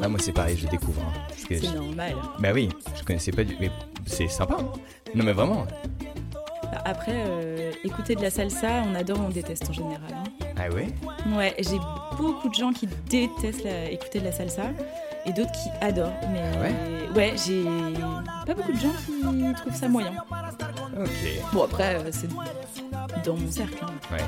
Là, 0.00 0.08
moi, 0.08 0.18
c'est 0.20 0.32
pareil, 0.32 0.56
je 0.56 0.66
découvre. 0.68 1.00
hein, 1.02 1.12
que 1.48 1.58
C'est 1.58 1.66
je- 1.68 1.74
normal. 1.74 2.14
Bah 2.38 2.48
oui, 2.54 2.68
je 2.98 3.02
connaissais 3.04 3.32
pas 3.32 3.44
du. 3.44 3.56
Mais 3.60 3.70
c'est 4.06 4.28
sympa. 4.28 4.56
hein. 4.60 4.66
Non, 5.14 5.24
mais 5.24 5.32
vraiment. 5.32 5.66
Après, 6.84 7.12
euh, 7.14 7.72
écouter 7.84 8.14
de 8.14 8.22
la 8.22 8.30
salsa, 8.30 8.82
on 8.86 8.94
adore, 8.94 9.18
on 9.24 9.30
déteste 9.30 9.68
en 9.70 9.72
général. 9.72 10.00
hein. 10.14 10.22
Ah 10.58 10.68
ouais? 10.72 10.88
Ouais, 11.36 11.54
j'ai 11.58 11.78
beaucoup 12.16 12.48
de 12.48 12.54
gens 12.54 12.72
qui 12.72 12.88
détestent 13.08 13.64
la- 13.64 13.90
écouter 13.90 14.20
de 14.20 14.24
la 14.24 14.32
salsa 14.32 14.62
et 15.24 15.32
d'autres 15.32 15.52
qui 15.52 15.68
adorent. 15.80 16.12
Mais 16.32 16.40
Ah 16.54 16.60
ouais? 16.60 16.74
ouais, 17.16 17.34
j'ai 17.44 17.64
pas 18.46 18.54
beaucoup 18.54 18.72
de 18.72 18.78
gens 18.78 18.92
qui 19.06 19.54
trouvent 19.54 19.74
ça 19.74 19.88
moyen. 19.88 20.12
Ok. 20.98 21.08
Bon 21.52 21.64
après, 21.64 21.96
euh, 21.96 22.10
c'est 22.12 22.28
dans 23.24 23.36
mon 23.36 23.50
cercle. 23.50 23.84
hein. 23.84 23.92
Ouais. 24.12 24.24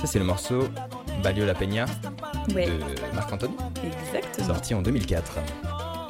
Ça, 0.00 0.06
c'est 0.06 0.18
le 0.18 0.24
morceau 0.24 0.64
Balio 1.22 1.46
la 1.46 1.54
Peña 1.54 1.86
Ouais, 2.54 2.66
de 2.66 2.72
Marc 3.14 3.32
Anthony, 3.32 3.54
exactement. 3.84 4.46
sorti 4.48 4.74
en 4.74 4.82
2004. 4.82 5.38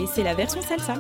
Et 0.03 0.07
c'est 0.13 0.23
la 0.25 0.35
version 0.35 0.61
salsa. 0.63 0.95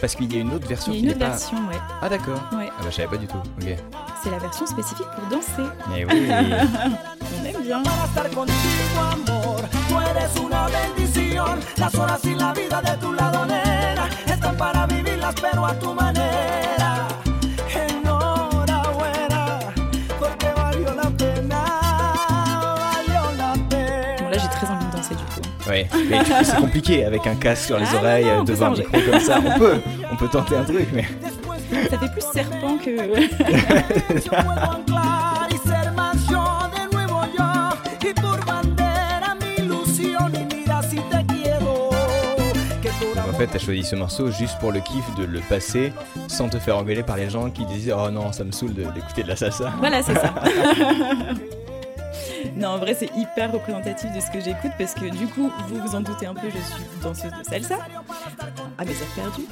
Parce 0.00 0.14
qu'il 0.16 0.30
y 0.34 0.36
a 0.36 0.40
une 0.40 0.52
autre 0.52 0.66
version 0.68 0.92
Il 0.92 0.96
y 0.96 0.98
a 0.98 1.00
qui 1.00 1.04
une 1.14 1.18
n'est 1.18 1.24
autre 1.24 1.32
pas. 1.32 1.38
version, 1.38 1.56
ouais. 1.68 1.80
Ah 2.02 2.08
d'accord. 2.08 2.40
Ouais. 2.52 2.68
Ah 2.70 2.80
bah 2.82 2.86
je 2.90 2.94
savais 2.96 3.08
pas 3.08 3.16
du 3.16 3.26
tout. 3.26 3.38
Ok. 3.38 3.76
C'est 4.22 4.30
la 4.30 4.38
version 4.38 4.66
spécifique 4.66 5.06
pour 5.16 5.26
danser. 5.28 5.70
Mais 5.88 6.04
oui. 6.10 6.28
On 6.30 7.44
aime 7.46 7.62
bien. 7.62 7.82
Para 7.82 8.04
estar 8.04 8.28
contigo, 8.30 9.00
amor, 9.12 9.60
tú 9.88 10.00
eres 10.00 10.36
una 10.44 10.66
bendición. 10.68 11.60
Las 11.78 11.94
horas 11.94 12.20
y 12.24 12.34
la 12.34 12.52
vida 12.52 12.82
de 12.82 12.96
tu 12.98 13.12
lado, 13.14 13.46
nena, 13.46 14.08
están 14.26 14.56
para 14.56 14.86
vivirlas, 14.86 15.34
pero 15.40 15.64
a 15.64 15.74
tu 15.78 15.94
manera. 15.94 16.73
Ouais. 25.68 25.86
Mais 26.10 26.18
c'est 26.42 26.56
compliqué 26.56 27.04
avec 27.04 27.26
un 27.26 27.34
casque 27.36 27.66
sur 27.66 27.78
les 27.78 27.86
Ah, 27.92 27.96
oreilles 27.96 28.24
non, 28.26 28.36
non, 28.38 28.44
devant 28.44 28.66
un 28.66 28.70
micro 28.70 28.98
comme 29.10 29.20
ça. 29.20 29.38
On 29.44 29.50
peut. 29.58 29.80
On 30.12 30.16
peut 30.16 30.28
tenter 30.28 30.56
un 30.56 30.64
truc, 30.64 30.88
mais. 30.92 31.04
Ça 31.90 31.98
fait 31.98 32.12
plus 32.12 32.22
serpent 32.32 32.76
que. 32.76 32.90
De 32.90 34.30
En 43.28 43.36
fait, 43.36 43.46
t'as 43.48 43.58
choisi 43.58 43.82
ce 43.82 43.96
morceau 43.96 44.30
juste 44.30 44.58
pour 44.60 44.70
le 44.70 44.80
kiff 44.80 45.04
de 45.16 45.24
le 45.24 45.40
passer 45.40 45.92
sans 46.28 46.48
te 46.48 46.58
faire 46.58 46.78
engueuler 46.78 47.02
par 47.02 47.16
les 47.16 47.28
gens 47.30 47.50
qui 47.50 47.64
disaient 47.66 47.92
Oh 47.92 48.10
non, 48.10 48.30
ça 48.32 48.44
me 48.44 48.52
saoule 48.52 48.74
de- 48.74 48.84
d'écouter 48.84 49.24
de 49.24 49.28
la 49.28 49.36
salsa. 49.36 49.72
Voilà, 49.80 50.02
c'est 50.02 50.14
ça. 50.14 50.34
non, 52.64 52.70
en 52.70 52.78
vrai, 52.78 52.94
c'est 52.94 53.10
hyper 53.16 53.52
représentatif 53.52 54.10
de 54.12 54.20
ce 54.20 54.30
que 54.30 54.40
j'écoute 54.40 54.72
parce 54.78 54.94
que 54.94 55.04
du 55.10 55.26
coup, 55.26 55.50
vous 55.68 55.76
vous 55.80 55.94
en 55.94 56.00
doutez 56.00 56.26
un 56.26 56.34
peu, 56.34 56.48
je 56.48 56.58
suis 56.58 56.84
danseuse 57.02 57.30
de 57.32 57.44
salsa. 57.44 57.76
Ah, 58.78 58.82
mais 58.86 58.92
c'est 58.94 59.20
perdu. 59.20 59.42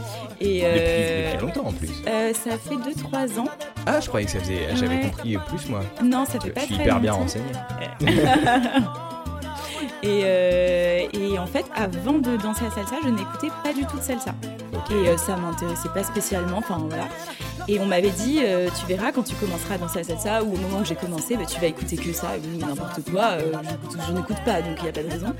Et 0.40 0.60
Depuis, 0.60 0.62
euh, 0.64 1.32
depuis 1.32 1.46
longtemps 1.46 1.68
en 1.68 1.72
plus. 1.72 1.90
euh, 2.08 2.32
ça 2.34 2.58
fait 2.58 2.76
2-3 2.76 3.38
ans. 3.40 3.48
Ah, 3.86 4.00
je 4.00 4.08
croyais 4.08 4.26
que 4.26 4.32
ça 4.32 4.40
faisait. 4.40 4.74
J'avais 4.74 4.96
Ouais. 4.96 5.00
compris 5.02 5.36
plus 5.48 5.68
moi. 5.68 5.80
Non, 6.02 6.24
ça 6.24 6.40
fait 6.40 6.48
Je 6.48 6.52
pas 6.52 6.60
suis 6.62 6.74
très 6.74 6.84
hyper 6.84 7.00
bien 7.00 7.10
longtemps. 7.12 7.22
renseigné. 7.22 7.52
Et, 10.02 10.22
euh, 10.24 11.06
et 11.12 11.38
en 11.38 11.46
fait, 11.46 11.64
avant 11.76 12.18
de 12.18 12.36
danser 12.36 12.64
la 12.64 12.70
salsa, 12.70 12.96
je 13.04 13.08
n'écoutais 13.08 13.48
pas 13.62 13.72
du 13.72 13.84
tout 13.86 13.98
de 13.98 14.02
salsa. 14.02 14.32
Et 14.90 15.08
euh, 15.08 15.16
ça 15.16 15.36
m'intéressait 15.36 15.88
pas 15.90 16.02
spécialement. 16.02 16.58
Enfin 16.58 16.78
voilà. 16.88 17.04
Et 17.68 17.78
on 17.78 17.86
m'avait 17.86 18.10
dit, 18.10 18.40
euh, 18.42 18.68
tu 18.80 18.86
verras 18.86 19.12
quand 19.12 19.22
tu 19.22 19.34
commenceras 19.36 19.74
à 19.74 19.78
danser 19.78 19.98
la 19.98 20.04
salsa 20.04 20.42
ou 20.42 20.54
au 20.54 20.56
moment 20.56 20.78
où 20.80 20.84
j'ai 20.84 20.96
commencé, 20.96 21.36
bah, 21.36 21.44
tu 21.46 21.60
vas 21.60 21.68
écouter 21.68 21.96
que 21.96 22.12
ça, 22.12 22.28
mais 22.42 22.58
n'importe 22.66 23.00
quoi. 23.10 23.24
euh, 23.32 23.52
je 24.08 24.12
n'écoute 24.12 24.38
pas, 24.44 24.60
donc 24.62 24.76
il 24.78 24.82
n'y 24.82 24.88
a 24.88 24.92
pas 24.92 25.02
de 25.02 25.10
raison. 25.10 25.32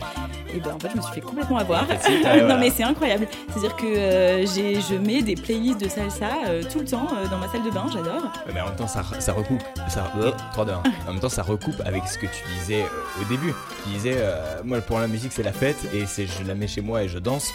Et 0.55 0.61
ben 0.61 0.75
en 0.75 0.79
fait, 0.79 0.91
je 0.93 0.97
me 0.99 1.03
suis 1.03 1.15
fait 1.15 1.21
complètement 1.23 1.57
avoir. 1.59 1.87
voilà. 2.23 2.43
non 2.47 2.59
mais 2.61 2.71
c'est 2.71 2.83
incroyable. 2.85 3.27
C'est-à-dire 3.49 3.75
que 3.75 4.45
j'ai, 4.55 4.81
je 4.81 4.95
mets 4.95 5.23
des 5.23 5.35
playlists 5.35 5.81
de 5.81 5.89
salsa 5.89 6.29
tout 6.71 6.81
le 6.81 6.85
temps 6.85 7.09
dans 7.31 7.39
ma 7.39 7.49
salle 7.49 7.65
de 7.65 7.71
bain. 7.71 7.87
J'adore. 7.93 8.31
Mais 8.55 8.61
en 8.61 8.67
même 8.67 8.77
temps, 8.77 8.87
ça, 8.87 9.03
ça 9.19 9.33
recoupe. 9.33 9.63
Ça, 9.89 10.13
euh, 10.21 10.31
trois, 10.53 10.65
deux, 10.67 10.73
un. 10.73 10.83
En 11.09 11.13
même 11.13 11.21
temps, 11.21 11.29
ça 11.31 11.43
recoupe 11.43 11.81
avec 11.87 12.07
ce 12.07 12.19
que 12.19 12.27
tu 12.27 12.43
disais 12.61 12.85
au 13.21 13.25
début. 13.25 13.55
Tu 13.85 13.91
disais, 13.91 14.15
euh, 14.17 14.61
moi, 14.65 14.81
pour 14.81 14.99
la 14.99 15.07
musique, 15.09 15.33
c'est 15.33 15.43
la 15.43 15.53
fête 15.53 15.77
et 15.95 16.07
c'est 16.07 16.27
je 16.27 16.47
la 16.47 16.55
mets 16.55 16.69
chez 16.69 16.81
moi 16.81 17.03
et 17.03 17.09
je 17.09 17.19
danse. 17.19 17.51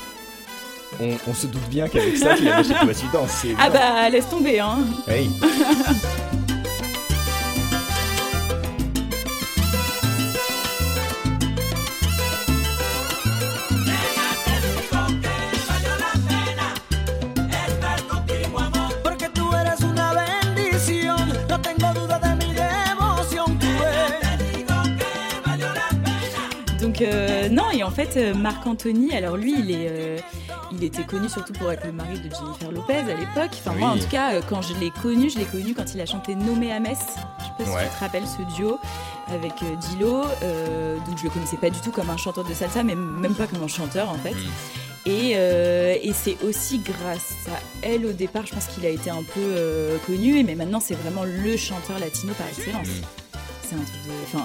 On, 1.00 1.12
on 1.28 1.34
se 1.34 1.48
doute 1.48 1.68
bien 1.70 1.88
qu'avec 1.88 2.18
ça, 2.18 2.36
tu 2.36 2.44
la 2.46 2.58
mets 2.58 2.64
chez 2.64 2.74
toi, 2.74 2.94
tu 2.94 3.06
danses. 3.14 3.46
Ah 3.60 3.70
bah 3.70 4.10
laisse 4.10 4.30
tomber 4.30 4.60
hein. 4.60 4.80
Oui. 5.08 5.30
non 27.58 27.72
et 27.72 27.84
en 27.84 27.92
fait 27.92 28.18
euh, 28.18 28.34
Marc 28.34 28.66
Anthony, 28.66 29.16
alors 29.16 29.36
lui 29.36 29.56
il 29.58 29.72
est, 29.72 29.88
euh, 29.90 30.18
il 30.72 30.84
était 30.84 31.04
connu 31.04 31.28
surtout 31.28 31.54
pour 31.54 31.72
être 31.72 31.86
le 31.86 31.92
mari 31.92 32.20
de 32.20 32.30
Jennifer 32.34 32.72
Lopez 32.72 33.12
à 33.12 33.16
l'époque. 33.16 33.52
Enfin 33.60 33.74
moi 33.78 33.90
en 33.90 33.98
tout 33.98 34.08
cas 34.10 34.34
euh, 34.34 34.42
quand 34.48 34.62
je 34.62 34.74
l'ai 34.76 34.92
connu, 34.92 35.30
je 35.30 35.40
l'ai 35.40 35.46
connu 35.46 35.74
quand 35.74 35.94
il 35.94 36.02
a 36.02 36.06
chanté 36.06 36.36
Nommé 36.36 36.72
à 36.72 36.80
Metz. 36.80 37.00
Je 37.40 37.44
sais 37.44 37.72
pas 37.72 37.80
si 37.80 37.86
tu 37.86 37.96
te 37.96 38.00
rappelles 38.00 38.28
ce 38.28 38.56
duo 38.56 38.80
avec 39.28 39.54
Dilo. 39.82 40.24
Euh, 40.44 40.98
donc 41.08 41.18
je 41.18 41.24
le 41.24 41.30
connaissais 41.30 41.58
pas 41.58 41.70
du 41.70 41.80
tout 41.80 41.92
comme 41.92 42.10
un 42.10 42.18
chanteur 42.18 42.44
de 42.44 42.54
salsa, 42.54 42.84
mais 42.84 42.96
même 42.96 43.34
pas 43.34 43.48
comme 43.48 43.64
un 43.64 43.68
chanteur 43.68 44.10
en 44.10 44.18
fait. 44.18 44.36
Et, 45.08 45.34
euh, 45.36 45.96
et 46.02 46.12
c'est 46.12 46.38
aussi 46.44 46.80
grâce 46.80 47.34
à 47.48 47.60
elle 47.82 48.06
au 48.06 48.12
départ, 48.12 48.46
je 48.46 48.54
pense 48.54 48.66
qu'il 48.66 48.86
a 48.86 48.90
été 48.90 49.10
un 49.10 49.24
peu 49.24 49.40
euh, 49.40 49.98
connu, 50.06 50.44
mais 50.44 50.54
maintenant 50.54 50.82
c'est 50.82 50.96
vraiment 50.96 51.24
le 51.24 51.56
chanteur 51.56 51.98
latino 51.98 52.34
par 52.34 52.48
excellence. 52.48 52.90
C'est 53.64 53.76
un 53.76 53.80
truc 53.80 54.04
de. 54.06 54.12
Enfin, 54.26 54.44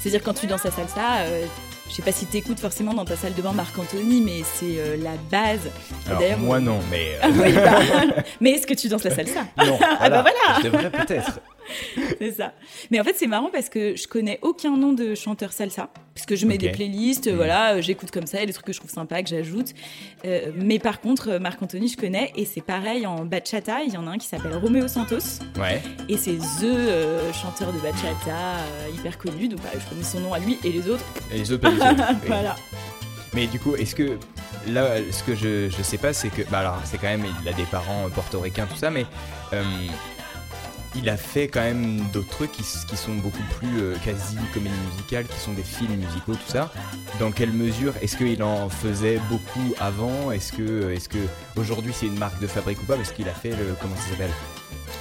c'est-à-dire 0.00 0.22
quand 0.22 0.32
tu 0.32 0.46
danses 0.46 0.64
la 0.64 0.70
salsa, 0.70 1.18
euh, 1.20 1.44
je 1.90 1.96
sais 1.96 2.02
pas 2.02 2.12
si 2.12 2.24
t'écoutes 2.24 2.60
forcément 2.60 2.94
dans 2.94 3.04
ta 3.04 3.16
salle 3.16 3.34
de 3.34 3.42
bain 3.42 3.52
Marc 3.52 3.76
Anthony, 3.76 4.20
mais 4.20 4.42
c'est 4.44 4.78
euh, 4.78 4.96
la 4.96 5.14
base. 5.28 5.68
Alors, 6.08 6.38
moi, 6.38 6.60
non, 6.60 6.78
mais. 6.88 7.18
Ah 7.20 7.26
euh, 7.26 7.30
oui, 7.42 7.52
bah, 7.52 8.22
mais 8.40 8.52
est-ce 8.52 8.66
que 8.66 8.74
tu 8.74 8.88
danses 8.88 9.02
la 9.02 9.10
salsa 9.10 9.40
non. 9.58 9.76
Ah 10.00 10.08
bah 10.08 10.22
voilà 10.22 10.60
Je 10.62 10.68
devrais 10.68 10.90
peut-être. 10.90 11.40
C'est 12.18 12.32
ça. 12.32 12.52
Mais 12.92 13.00
en 13.00 13.04
fait, 13.04 13.14
c'est 13.16 13.26
marrant 13.26 13.50
parce 13.52 13.68
que 13.68 13.96
je 13.96 14.06
connais 14.06 14.38
aucun 14.42 14.76
nom 14.76 14.92
de 14.92 15.14
chanteur 15.14 15.52
salsa. 15.52 15.90
Parce 16.20 16.26
que 16.26 16.36
je 16.36 16.46
mets 16.46 16.58
des 16.58 16.68
playlists, 16.70 17.30
Mm. 17.32 17.34
voilà, 17.34 17.74
euh, 17.74 17.80
j'écoute 17.82 18.10
comme 18.10 18.26
ça, 18.26 18.36
il 18.36 18.40
y 18.40 18.42
a 18.44 18.46
des 18.46 18.52
trucs 18.52 18.66
que 18.66 18.72
je 18.74 18.78
trouve 18.78 18.90
sympas, 18.90 19.22
que 19.22 19.28
j'ajoute. 19.30 19.68
Euh, 20.26 20.50
mais 20.54 20.78
par 20.78 21.00
contre, 21.00 21.30
euh, 21.30 21.38
Marc-Anthony, 21.38 21.88
je 21.88 21.96
connais. 21.96 22.30
Et 22.36 22.44
c'est 22.44 22.60
pareil 22.60 23.06
en 23.06 23.24
bachata, 23.24 23.82
il 23.86 23.94
y 23.94 23.96
en 23.96 24.06
a 24.06 24.10
un 24.10 24.18
qui 24.18 24.26
s'appelle 24.26 24.54
Romeo 24.54 24.86
Santos. 24.86 25.40
Ouais. 25.58 25.80
Et 26.10 26.18
c'est 26.18 26.36
The 26.36 26.64
euh, 26.64 27.32
chanteur 27.32 27.72
de 27.72 27.78
bachata 27.78 28.36
euh, 28.36 28.88
hyper 28.94 29.16
connu. 29.16 29.48
Donc 29.48 29.60
voilà, 29.60 29.78
je 29.78 29.88
connais 29.88 30.02
son 30.04 30.20
nom 30.20 30.34
à 30.34 30.38
lui 30.40 30.58
et 30.62 30.70
les 30.70 30.88
autres. 30.88 31.04
Et 31.32 31.38
les 31.38 31.52
autres, 31.52 31.62
pas 31.62 31.70
tout. 31.94 32.02
Oui. 32.22 32.26
Voilà. 32.26 32.54
Mais 33.32 33.46
du 33.46 33.58
coup, 33.58 33.74
est-ce 33.76 33.94
que 33.94 34.18
là, 34.68 34.96
ce 35.10 35.22
que 35.22 35.34
je, 35.34 35.70
je 35.70 35.82
sais 35.82 35.96
pas, 35.98 36.12
c'est 36.12 36.28
que, 36.28 36.42
bah 36.50 36.58
alors, 36.58 36.80
c'est 36.84 36.98
quand 36.98 37.06
même, 37.08 37.24
il 37.42 37.48
a 37.48 37.52
des 37.54 37.64
parents 37.64 38.06
euh, 38.06 38.10
portoricains, 38.10 38.66
tout 38.66 38.76
ça, 38.76 38.90
mais 38.90 39.06
euh, 39.54 39.62
il 40.96 41.08
a 41.08 41.16
fait 41.16 41.48
quand 41.48 41.60
même 41.60 42.00
d'autres 42.12 42.28
trucs 42.28 42.52
qui, 42.52 42.62
sont 42.64 43.14
beaucoup 43.14 43.42
plus 43.58 43.80
euh, 43.80 43.94
quasi 44.04 44.36
comédie 44.52 44.74
musicale, 44.92 45.24
qui 45.26 45.38
sont 45.38 45.52
des 45.52 45.62
films 45.62 45.94
musicaux, 45.96 46.34
tout 46.34 46.50
ça. 46.52 46.72
Dans 47.18 47.30
quelle 47.30 47.52
mesure 47.52 47.94
est-ce 48.02 48.16
qu'il 48.16 48.42
en 48.42 48.68
faisait 48.68 49.20
beaucoup 49.30 49.74
avant? 49.78 50.30
Est-ce 50.32 50.52
que, 50.52 50.90
est-ce 50.90 51.08
que 51.08 51.18
aujourd'hui 51.56 51.92
c'est 51.94 52.06
une 52.06 52.18
marque 52.18 52.40
de 52.40 52.46
fabrique 52.46 52.82
ou 52.82 52.86
pas? 52.86 52.96
Parce 52.96 53.12
qu'il 53.12 53.28
a 53.28 53.34
fait 53.34 53.50
le, 53.50 53.76
comment 53.80 53.94
ça 53.96 54.10
s'appelle? 54.10 54.30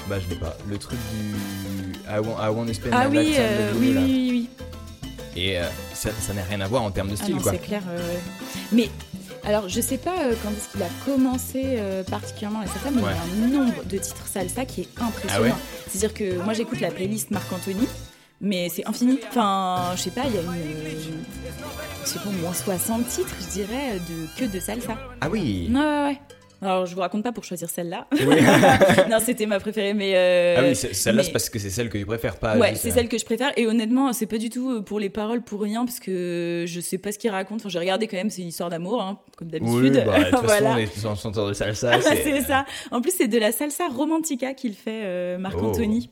Bah 0.08 0.18
je 0.20 0.28
l'ai 0.30 0.36
pas. 0.40 0.56
Le 0.68 0.78
truc 0.78 0.98
du 1.14 1.36
I 2.08 2.20
want, 2.20 2.38
I 2.42 2.50
wanna 2.50 2.74
spend 2.74 2.94
Ah 2.94 3.08
my 3.08 3.18
oui, 3.18 3.26
lifetime 3.26 3.44
euh, 3.48 3.72
oui, 3.80 3.94
oui, 3.96 4.04
oui, 4.04 4.30
oui. 4.32 4.50
Et 5.36 5.60
euh, 5.60 5.68
ça 5.94 6.12
n'a 6.34 6.44
rien 6.44 6.60
à 6.62 6.68
voir 6.68 6.84
en 6.84 6.92
termes 6.92 7.10
de 7.10 7.14
Ah 7.14 7.24
style, 7.24 7.36
non, 7.36 7.42
quoi. 7.42 7.52
c'est 7.52 7.60
clair. 7.60 7.82
euh, 7.90 8.16
Mais 8.72 8.90
alors, 9.50 9.68
je 9.70 9.82
sais 9.82 9.98
pas 9.98 10.12
euh, 10.24 10.34
quand 10.44 10.50
est-ce 10.52 10.70
qu'il 10.72 10.82
a 10.84 10.90
commencé 11.06 11.64
euh, 11.66 12.04
particulièrement 12.04 12.62
la 12.62 12.68
salsa, 12.68 12.92
mais 12.92 13.02
Ouais. 13.02 13.12
il 13.34 13.40
y 13.40 13.44
a 13.44 13.46
un 13.46 13.50
nombre 13.66 13.84
de 13.86 13.98
titres 13.98 14.28
salsa 14.28 14.66
qui 14.66 14.82
est 14.82 14.90
impressionnant. 15.02 15.36
Ah 15.38 15.42
ouais 15.42 15.54
C'est-à-dire 15.88 16.14
que 16.14 16.42
moi, 16.44 16.54
j'écoute 16.54 16.80
la 16.82 16.92
playlist 16.92 17.32
Marc 17.32 17.52
Anthony. 17.52 17.88
Mais 18.42 18.70
c'est 18.74 18.88
infini. 18.88 19.20
Enfin, 19.30 19.92
je 19.98 20.02
sais 20.04 20.12
pas, 20.12 20.22
il 20.28 20.34
y 20.36 20.38
a 20.38 20.42
une, 20.42 20.48
je 22.06 22.10
sais 22.10 22.20
pas, 22.20 22.30
au 22.30 22.32
moins 22.32 22.54
60 22.54 23.06
titres, 23.08 23.36
je 23.42 23.48
dirais, 23.52 24.00
de, 24.00 24.40
que 24.40 24.50
de 24.50 24.60
salsa. 24.62 24.98
Ah 25.20 25.28
oui 25.30 25.70
Ouais, 25.70 25.76
ouais, 25.78 26.04
ouais. 26.06 26.20
Alors, 26.62 26.86
je 26.86 26.94
vous 26.94 27.00
raconte 27.02 27.24
pas 27.24 27.32
pour 27.32 27.44
choisir 27.46 27.70
celle-là. 27.70 28.08
Oui. 28.12 28.20
non, 29.10 29.18
c'était 29.22 29.46
ma 29.46 29.60
préférée, 29.60 29.94
mais. 29.94 30.12
euh, 30.16 30.56
Ah 30.58 30.62
oui, 30.68 30.76
celle-là, 30.76 31.22
mais- 31.22 31.24
c'est 31.24 31.32
parce 31.32 31.50
que 31.50 31.58
c'est 31.60 31.70
celle 31.70 31.90
que 31.90 31.98
tu 31.98 32.06
préfères 32.06 32.38
pas. 32.38 32.58
Ouais, 32.58 32.76
c'est 32.76 32.90
euh, 32.92 32.94
celle 32.94 33.08
que 33.08 33.18
je 33.18 33.24
préfère. 33.26 33.52
Et 33.58 33.66
honnêtement, 33.66 34.12
c'est 34.12 34.26
pas 34.26 34.38
du 34.38 34.50
tout 34.50 34.70
euh, 34.72 34.82
pour 34.82 35.00
les 35.00 35.10
paroles, 35.10 35.42
pour 35.42 35.62
rien, 35.62 35.86
parce 35.86 36.00
que 36.02 36.66
je 36.68 36.80
sais 36.82 36.98
pas 36.98 37.12
ce 37.14 37.18
qu'il 37.18 37.30
raconte. 37.32 37.62
Enfin, 37.62 37.70
j'ai 37.70 37.80
regardé 37.80 38.08
quand 38.08 38.18
même, 38.18 38.30
c'est 38.30 38.42
une 38.42 38.50
histoire 38.50 38.70
d'amour, 38.70 39.02
hein, 39.02 39.20
comme 39.38 39.48
Oui, 39.48 39.60
d'habitude. 39.90 40.04
bah, 40.06 40.20
de 40.20 40.24
toute 40.32 40.48
façon, 40.50 40.66
on 40.66 40.78
est 40.78 41.06
en 41.06 41.16
chanteur 41.16 41.48
de 41.48 41.54
salsa. 41.54 42.02
C'est 42.02 42.42
ça. 42.42 42.66
En 42.92 43.02
plus, 43.02 43.14
c'est 43.18 43.28
de 43.30 43.38
la 43.38 43.52
salsa 43.54 43.88
romantica 43.88 44.54
qu'il 44.54 44.74
fait, 44.74 45.02
euh, 45.06 45.36
Oh. 45.38 45.42
Marc-Anthony. 45.42 46.10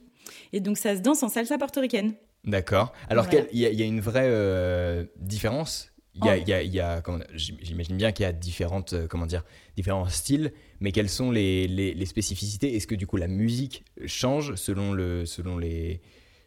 Et 0.54 0.60
donc, 0.62 0.78
ça 0.78 0.96
se 0.96 1.02
danse 1.02 1.24
en 1.24 1.30
salsa 1.30 1.58
portoricaine. 1.58 2.14
D'accord. 2.46 2.94
Alors, 3.10 3.26
Voilà. 3.26 3.46
il 3.52 3.60
y, 3.60 3.66
a- 3.66 3.70
il 3.70 3.78
y 3.80 3.84
a 3.84 3.86
une 3.86 4.00
vraie 4.00 4.28
euh, 4.28 5.04
différence. 5.18 5.92
Il 6.20 6.26
y 6.26 6.30
a, 6.30 6.38
il 6.38 6.48
y 6.48 6.54
a- 6.54 6.62
il 6.64 6.74
y 6.74 6.80
a- 6.80 7.02
comment- 7.02 7.24
j'im- 7.34 7.58
J'imagine 7.62 7.98
bien 7.98 8.12
qu'il 8.12 8.24
y 8.24 8.26
a 8.26 8.32
différentes, 8.34 8.94
euh, 8.94 9.08
comment 9.08 9.26
dire, 9.26 9.44
différents 9.76 10.08
styles, 10.08 10.52
mais 10.80 10.92
quelles 10.92 11.10
sont 11.10 11.30
les, 11.32 11.68
les- 11.68 11.94
les 11.94 12.06
spécificités? 12.06 12.76
Est-ce 12.76 12.88
que 12.88 12.96
du 12.96 13.06
coup 13.08 13.18
la 13.18 13.28
musique 13.28 13.84
change 14.06 14.56
selon, 14.56 14.94
le, 14.94 15.26
selon, 15.26 15.58
les, 15.58 16.02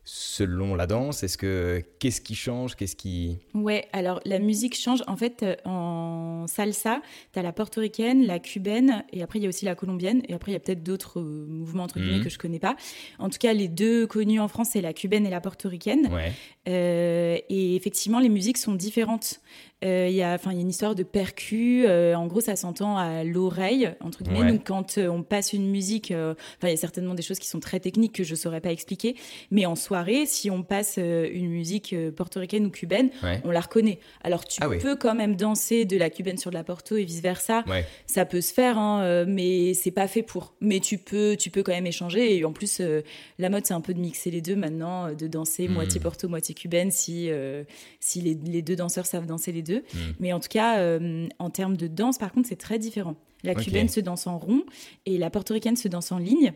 selon 0.05 0.75
la 0.75 0.87
danse 0.87 1.23
Est-ce 1.23 1.37
que 1.39 1.83
qu'est-ce 1.99 2.21
qui 2.21 2.35
change 2.35 2.75
Qu'est-ce 2.75 2.97
qui 2.97 3.39
Ouais, 3.55 3.87
alors 3.93 4.21
la 4.25 4.39
musique 4.39 4.77
change. 4.77 5.03
En 5.07 5.17
fait, 5.17 5.43
euh, 5.43 5.55
en 5.65 6.47
salsa, 6.47 7.03
t'as 7.33 7.43
la 7.43 7.53
portoricaine, 7.53 8.27
la 8.27 8.39
cubaine, 8.39 9.05
et 9.13 9.23
après 9.23 9.39
il 9.39 9.43
y 9.43 9.47
a 9.47 9.49
aussi 9.49 9.65
la 9.65 9.75
colombienne. 9.75 10.23
Et 10.29 10.35
après, 10.35 10.53
il 10.53 10.55
y 10.55 10.57
a 10.57 10.61
peut-être 10.61 10.83
d'autres 10.83 11.21
euh, 11.21 11.47
mouvements 11.49 11.85
entre 11.85 11.99
guillemets 12.01 12.19
Mhm. 12.19 12.25
que 12.25 12.31
je 12.31 12.39
connais 12.39 12.59
pas. 12.59 12.77
En 13.19 13.29
tout 13.31 13.39
cas, 13.39 13.53
les 13.53 13.69
deux 13.69 14.07
connus 14.07 14.41
en 14.41 14.49
France, 14.49 14.71
c'est 14.73 14.81
la 14.81 14.93
cubaine 14.93 15.27
et 15.27 15.31
la 15.31 15.41
portoricaine. 15.41 16.09
Ouais. 16.13 16.33
Euh, 16.69 17.39
et 17.49 17.77
effectivement, 17.77 18.19
les 18.21 18.29
musiques 18.29 18.59
sont 18.59 18.75
différentes. 18.75 19.41
Euh, 19.85 20.09
Il 20.11 20.15
y, 20.15 20.23
a, 20.23 20.35
enfin, 20.35 20.51
il 20.53 20.57
y 20.57 20.59
a 20.59 20.61
une 20.63 20.69
histoire 20.71 20.95
de 20.95 21.03
percu. 21.03 21.85
euh, 21.87 22.15
en 22.15 22.27
gros, 22.27 22.41
ça 22.41 22.55
s'entend 22.57 22.97
à 22.99 23.25
l'oreille, 23.25 23.91
entre 24.01 24.23
guillemets. 24.23 24.41
Ouais. 24.43 24.53
Donc, 24.53 24.67
quand 24.67 24.99
euh, 24.99 25.09
on 25.09 25.23
passe 25.23 25.53
une 25.55 25.71
musique, 25.71 26.13
enfin, 26.13 26.35
il 26.65 26.71
y 26.71 26.73
a 26.73 26.77
certainement 26.77 27.15
des 27.15 27.23
choses 27.23 27.39
qui 27.39 27.49
sont 27.49 27.61
très 27.61 27.81
techniques 27.81 28.13
que 28.15 28.25
je 28.25 28.35
saurais 28.35 28.61
pas 28.61 28.73
expliquer. 28.73 29.17
Mais 29.51 29.65
en 29.67 29.77
soirée, 29.77 30.27
si 30.27 30.51
on 30.51 30.63
passe 30.63 30.99
une 30.99 31.49
musique 31.49 31.95
portoricaine 32.17 32.67
ou 32.67 32.71
cubaine, 32.71 33.11
Ouais. 33.23 33.41
on 33.45 33.51
la 33.51 33.61
reconnaît. 33.61 33.99
Alors, 34.23 34.45
tu 34.45 34.61
Ah 34.63 34.69
oui. 34.69 34.79
peux 34.79 34.97
quand 34.97 35.15
même 35.15 35.37
danser 35.37 35.85
de 35.85 35.97
la 35.97 36.11
cubaine 36.11 36.37
sur 36.37 36.51
de 36.51 36.57
la 36.57 36.65
porto 36.65 36.97
et 36.97 37.05
vice 37.05 37.21
versa. 37.23 37.65
Ouais. 37.67 37.87
Ça 38.07 38.25
peut 38.27 38.41
se 38.43 38.53
faire, 38.53 38.77
hein, 38.79 39.25
mais 39.27 39.73
c'est 39.75 39.91
pas 39.91 40.09
fait 40.09 40.23
pour. 40.23 40.55
Mais 40.61 40.81
tu 40.81 40.99
peux, 40.99 41.37
tu 41.39 41.51
peux 41.51 41.63
quand 41.63 41.73
même 41.73 41.87
échanger. 41.87 42.37
Et 42.37 42.45
en 42.45 42.53
plus, 42.53 42.79
euh, 42.81 43.01
la 43.39 43.49
mode, 43.49 43.65
c'est 43.67 43.75
un 43.75 43.81
peu 43.81 43.95
de 43.95 44.01
mixer 44.01 44.31
les 44.31 44.41
deux 44.43 44.57
maintenant, 44.57 45.13
de 45.13 45.27
danser 45.27 45.69
Mm. 45.69 45.73
moitié 45.73 46.01
porto, 46.01 46.29
moitié 46.29 46.55
cubaine, 46.55 46.91
si, 46.91 47.29
euh, 47.31 47.65
si 48.01 48.21
les, 48.21 48.35
les 48.35 48.63
deux 48.63 48.77
danseurs 48.77 49.07
savent 49.07 49.27
danser 49.27 49.53
les 49.53 49.63
deux. 49.63 49.70
Mm. 49.77 49.99
Mais 50.21 50.33
en 50.33 50.41
tout 50.41 50.49
cas, 50.49 50.79
euh, 50.81 51.27
en 51.39 51.51
termes 51.51 51.77
de 51.77 51.87
danse, 51.87 52.19
par 52.19 52.33
contre, 52.33 52.49
c'est 52.49 52.57
très 52.57 52.79
différent. 52.79 53.17
La 53.43 53.55
cubaine 53.55 53.89
se 53.89 54.01
danse 54.01 54.27
en 54.27 54.39
rond 54.39 54.63
et 55.07 55.17
la 55.19 55.31
portoricaine 55.31 55.77
se 55.77 55.89
danse 55.89 56.13
en 56.13 56.19
ligne. 56.19 56.53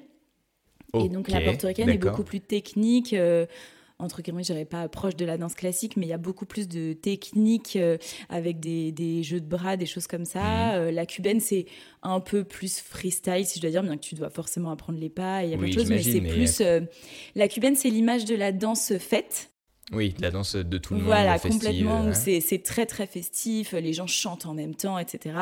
et 0.94 1.08
donc 1.08 1.28
la 1.28 1.40
portoricaine 1.40 1.88
est 1.88 1.98
beaucoup 1.98 2.24
plus 2.24 2.40
technique. 2.40 3.12
euh, 3.14 3.46
entre 4.00 4.22
guillemets, 4.22 4.42
je 4.42 4.52
dirais 4.52 4.64
pas 4.64 4.88
proche 4.88 5.14
de 5.14 5.24
la 5.24 5.38
danse 5.38 5.54
classique, 5.54 5.96
mais 5.96 6.04
il 6.04 6.08
y 6.08 6.12
a 6.12 6.18
beaucoup 6.18 6.46
plus 6.46 6.66
de 6.66 6.94
technique 6.94 7.76
euh, 7.76 7.96
avec 8.28 8.58
des, 8.58 8.90
des 8.90 9.22
jeux 9.22 9.40
de 9.40 9.46
bras, 9.46 9.76
des 9.76 9.86
choses 9.86 10.08
comme 10.08 10.24
ça. 10.24 10.40
Mhm. 10.42 10.74
Euh, 10.74 10.90
la 10.90 11.06
cubaine, 11.06 11.38
c'est 11.38 11.66
un 12.02 12.18
peu 12.18 12.42
plus 12.42 12.80
freestyle, 12.80 13.46
si 13.46 13.58
je 13.58 13.62
dois 13.62 13.70
dire, 13.70 13.84
bien 13.84 13.96
que 13.96 14.02
tu 14.02 14.16
dois 14.16 14.30
forcément 14.30 14.70
apprendre 14.72 14.98
les 14.98 15.08
pas, 15.08 15.42
et 15.44 15.46
il 15.46 15.50
y 15.52 15.54
a 15.54 15.56
plein 15.56 15.66
Oui, 15.68 15.74
de 15.74 15.78
choses, 15.80 15.88
mais 15.90 16.02
c'est 16.02 16.20
plus. 16.20 16.60
euh, 16.60 16.80
la 17.36 17.46
cubaine, 17.46 17.76
c'est 17.76 17.88
l'image 17.88 18.24
de 18.24 18.34
la 18.34 18.50
danse 18.50 18.98
faite. 18.98 19.52
Oui, 19.92 20.14
la 20.18 20.30
danse 20.30 20.56
de 20.56 20.78
tout 20.78 20.94
le 20.94 21.00
monde. 21.00 21.06
Voilà, 21.08 21.38
complètement. 21.38 22.06
ouais. 22.06 22.40
C'est 22.40 22.62
très 22.62 22.86
très 22.86 23.06
festif. 23.06 23.72
Les 23.72 23.92
gens 23.92 24.06
chantent 24.06 24.46
en 24.46 24.54
même 24.54 24.74
temps, 24.74 24.98
etc. 24.98 25.36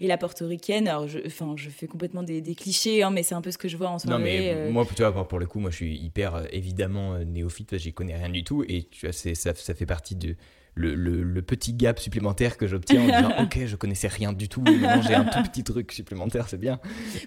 Et 0.00 0.06
la 0.06 0.16
portoricaine, 0.16 0.86
alors 0.86 1.08
je, 1.08 1.18
enfin, 1.26 1.54
je 1.56 1.68
fais 1.68 1.86
complètement 1.88 2.22
des, 2.22 2.40
des 2.40 2.54
clichés, 2.54 3.02
hein, 3.02 3.10
mais 3.10 3.22
c'est 3.24 3.34
un 3.34 3.42
peu 3.42 3.50
ce 3.50 3.58
que 3.58 3.66
je 3.68 3.76
vois 3.76 3.88
en 3.88 3.94
Non, 3.94 3.98
soirée. 3.98 4.22
mais 4.22 4.50
euh, 4.54 4.70
moi, 4.70 4.86
tu 4.94 5.02
vois, 5.02 5.26
pour- 5.26 5.38
le 5.40 5.46
coup, 5.46 5.58
moi, 5.58 5.70
je 5.70 5.76
suis 5.76 5.96
hyper 5.96 6.34
euh, 6.36 6.44
évidemment 6.52 7.14
euh, 7.14 7.24
néophyte, 7.24 7.68
parce 7.70 7.80
que 7.82 7.84
j'y 7.84 7.92
connais 7.92 8.16
rien 8.16 8.28
du 8.28 8.44
tout. 8.44 8.64
Et 8.68 8.84
tu 8.84 9.06
vois, 9.06 9.12
c'est- 9.12 9.34
ça, 9.34 9.52
ça 9.54 9.74
fait 9.74 9.86
partie 9.86 10.14
de 10.14 10.36
le, 10.74 10.94
le- 10.94 11.24
le 11.24 11.42
petit 11.42 11.72
gap 11.74 11.98
supplémentaire 11.98 12.56
que 12.56 12.68
j'obtiens 12.68 13.02
en 13.02 13.06
disant 13.06 13.32
Ok, 13.42 13.58
je 13.66 13.74
connaissais 13.74 14.06
rien 14.06 14.32
du 14.32 14.48
tout, 14.48 14.60
maintenant 14.60 15.02
j'ai 15.02 15.14
un 15.16 15.24
tout 15.24 15.42
petit 15.42 15.64
truc 15.64 15.90
supplémentaire, 15.90 16.48
c'est 16.48 16.56
bien. 16.60 16.78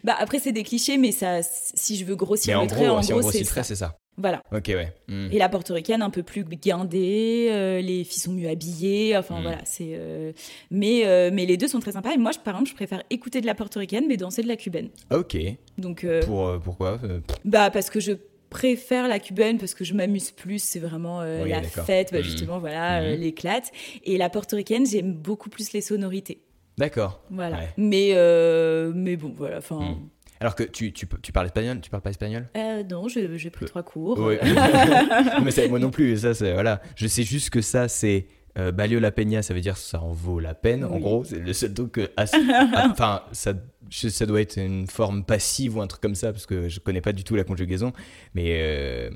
Bah 0.05 0.15
après 0.17 0.39
c'est 0.39 0.53
des 0.53 0.63
clichés, 0.63 0.97
mais 0.97 1.11
ça, 1.11 1.41
si 1.43 1.97
je 1.97 2.05
veux 2.05 2.15
grossir 2.15 2.57
en 2.57 2.63
le 2.63 2.69
trait, 2.69 2.87
en 2.87 3.01
si 3.01 3.11
gros 3.11 3.21
ça. 3.23 3.63
c'est 3.63 3.75
ça. 3.75 3.97
Voilà. 4.17 4.43
Ok, 4.51 4.65
ouais. 4.67 4.93
Hmm. 5.07 5.29
Et 5.31 5.37
la 5.37 5.47
portoricaine 5.49 6.01
un 6.01 6.09
peu 6.09 6.21
plus 6.21 6.43
guindée, 6.43 7.47
euh, 7.49 7.81
les 7.81 8.03
filles 8.03 8.19
sont 8.21 8.33
mieux 8.33 8.49
habillées, 8.49 9.15
enfin 9.17 9.39
Mm. 9.39 9.41
voilà, 9.43 9.57
c'est. 9.63 9.91
euh, 9.93 10.31
Mais 10.69 11.05
euh, 11.05 11.29
mais 11.33 11.45
les 11.45 11.57
deux 11.57 11.67
sont 11.67 11.79
très 11.79 11.93
sympas. 11.93 12.11
Et 12.13 12.17
moi, 12.17 12.31
je, 12.31 12.39
par 12.39 12.55
exemple, 12.55 12.69
je 12.69 12.75
préfère 12.75 13.03
écouter 13.09 13.41
de 13.41 13.45
la 13.45 13.55
portoricaine, 13.55 14.05
mais 14.07 14.17
danser 14.17 14.43
de 14.43 14.47
la 14.47 14.57
cubaine. 14.57 14.89
Ok. 15.11 15.37
Donc 15.77 16.05
Pour, 16.25 16.59
pourquoi 16.63 16.99
bah 17.45 17.71
parce 17.71 17.89
que 17.89 17.99
je 17.99 18.11
préfère 18.49 19.07
la 19.07 19.17
cubaine 19.19 19.57
parce 19.57 19.73
que 19.73 19.85
je 19.85 19.93
m'amuse 19.93 20.31
plus, 20.31 20.61
c'est 20.61 20.79
vraiment 20.79 21.19
Oui, 21.21 21.49
la 21.49 21.61
fête, 21.63 22.11
bah, 22.11 22.17
Mhm. 22.19 22.23
justement 22.25 22.59
voilà, 22.59 23.15
l'éclate. 23.15 23.71
Et 24.03 24.17
la 24.17 24.29
portoricaine, 24.29 24.85
j'aime 24.85 25.13
beaucoup 25.13 25.49
plus 25.49 25.71
les 25.71 25.81
sonorités. 25.81 26.41
D'accord. 26.77 27.21
Voilà. 27.29 27.57
Ouais. 27.59 27.69
Mais 27.77 28.11
mais 28.93 29.15
bon 29.15 29.33
voilà, 29.35 29.57
enfin. 29.59 29.97
Alors 30.41 30.55
que 30.55 30.63
tu, 30.63 30.91
tu, 30.91 31.07
tu 31.21 31.31
parles 31.31 31.45
espagnol, 31.45 31.79
tu 31.81 31.91
parles 31.91 32.01
pas 32.01 32.09
espagnol? 32.09 32.49
Euh, 32.57 32.83
non, 32.83 33.07
j'ai 33.07 33.49
pris 33.51 33.65
trois 33.67 33.83
cours. 33.83 34.17
Ouais. 34.19 34.39
mais 35.43 35.67
moi 35.69 35.77
non 35.77 35.91
plus, 35.91 36.17
ça 36.17 36.33
c'est 36.33 36.51
voilà. 36.53 36.81
Je 36.95 37.05
sais 37.07 37.21
juste 37.21 37.51
que 37.51 37.61
ça 37.61 37.87
c'est 37.87 38.25
euh, 38.57 38.71
Balio 38.71 38.99
la 38.99 39.11
Peña, 39.11 39.43
ça 39.43 39.53
veut 39.53 39.61
dire 39.61 39.77
ça 39.77 40.01
en 40.01 40.11
vaut 40.11 40.39
la 40.39 40.55
peine. 40.55 40.83
En 40.83 40.97
gros, 40.99 41.23
c'est 41.23 41.37
le 41.37 41.53
seul 41.53 41.73
truc 41.75 41.91
que 41.91 42.11
as- 42.17 42.33
ah, 42.73 42.87
enfin 42.91 43.23
ça 43.31 44.25
doit 44.25 44.41
être 44.41 44.57
une 44.57 44.87
forme 44.87 45.23
passive 45.23 45.77
ou 45.77 45.81
un 45.81 45.87
truc 45.87 46.01
comme 46.01 46.15
ça 46.15 46.31
parce 46.31 46.47
que 46.47 46.67
je 46.69 46.79
connais 46.79 47.01
pas 47.01 47.13
du 47.13 47.23
tout 47.23 47.35
la 47.35 47.43
conjugaison. 47.43 47.93
Mais 48.33 48.57
euh, 48.61 49.11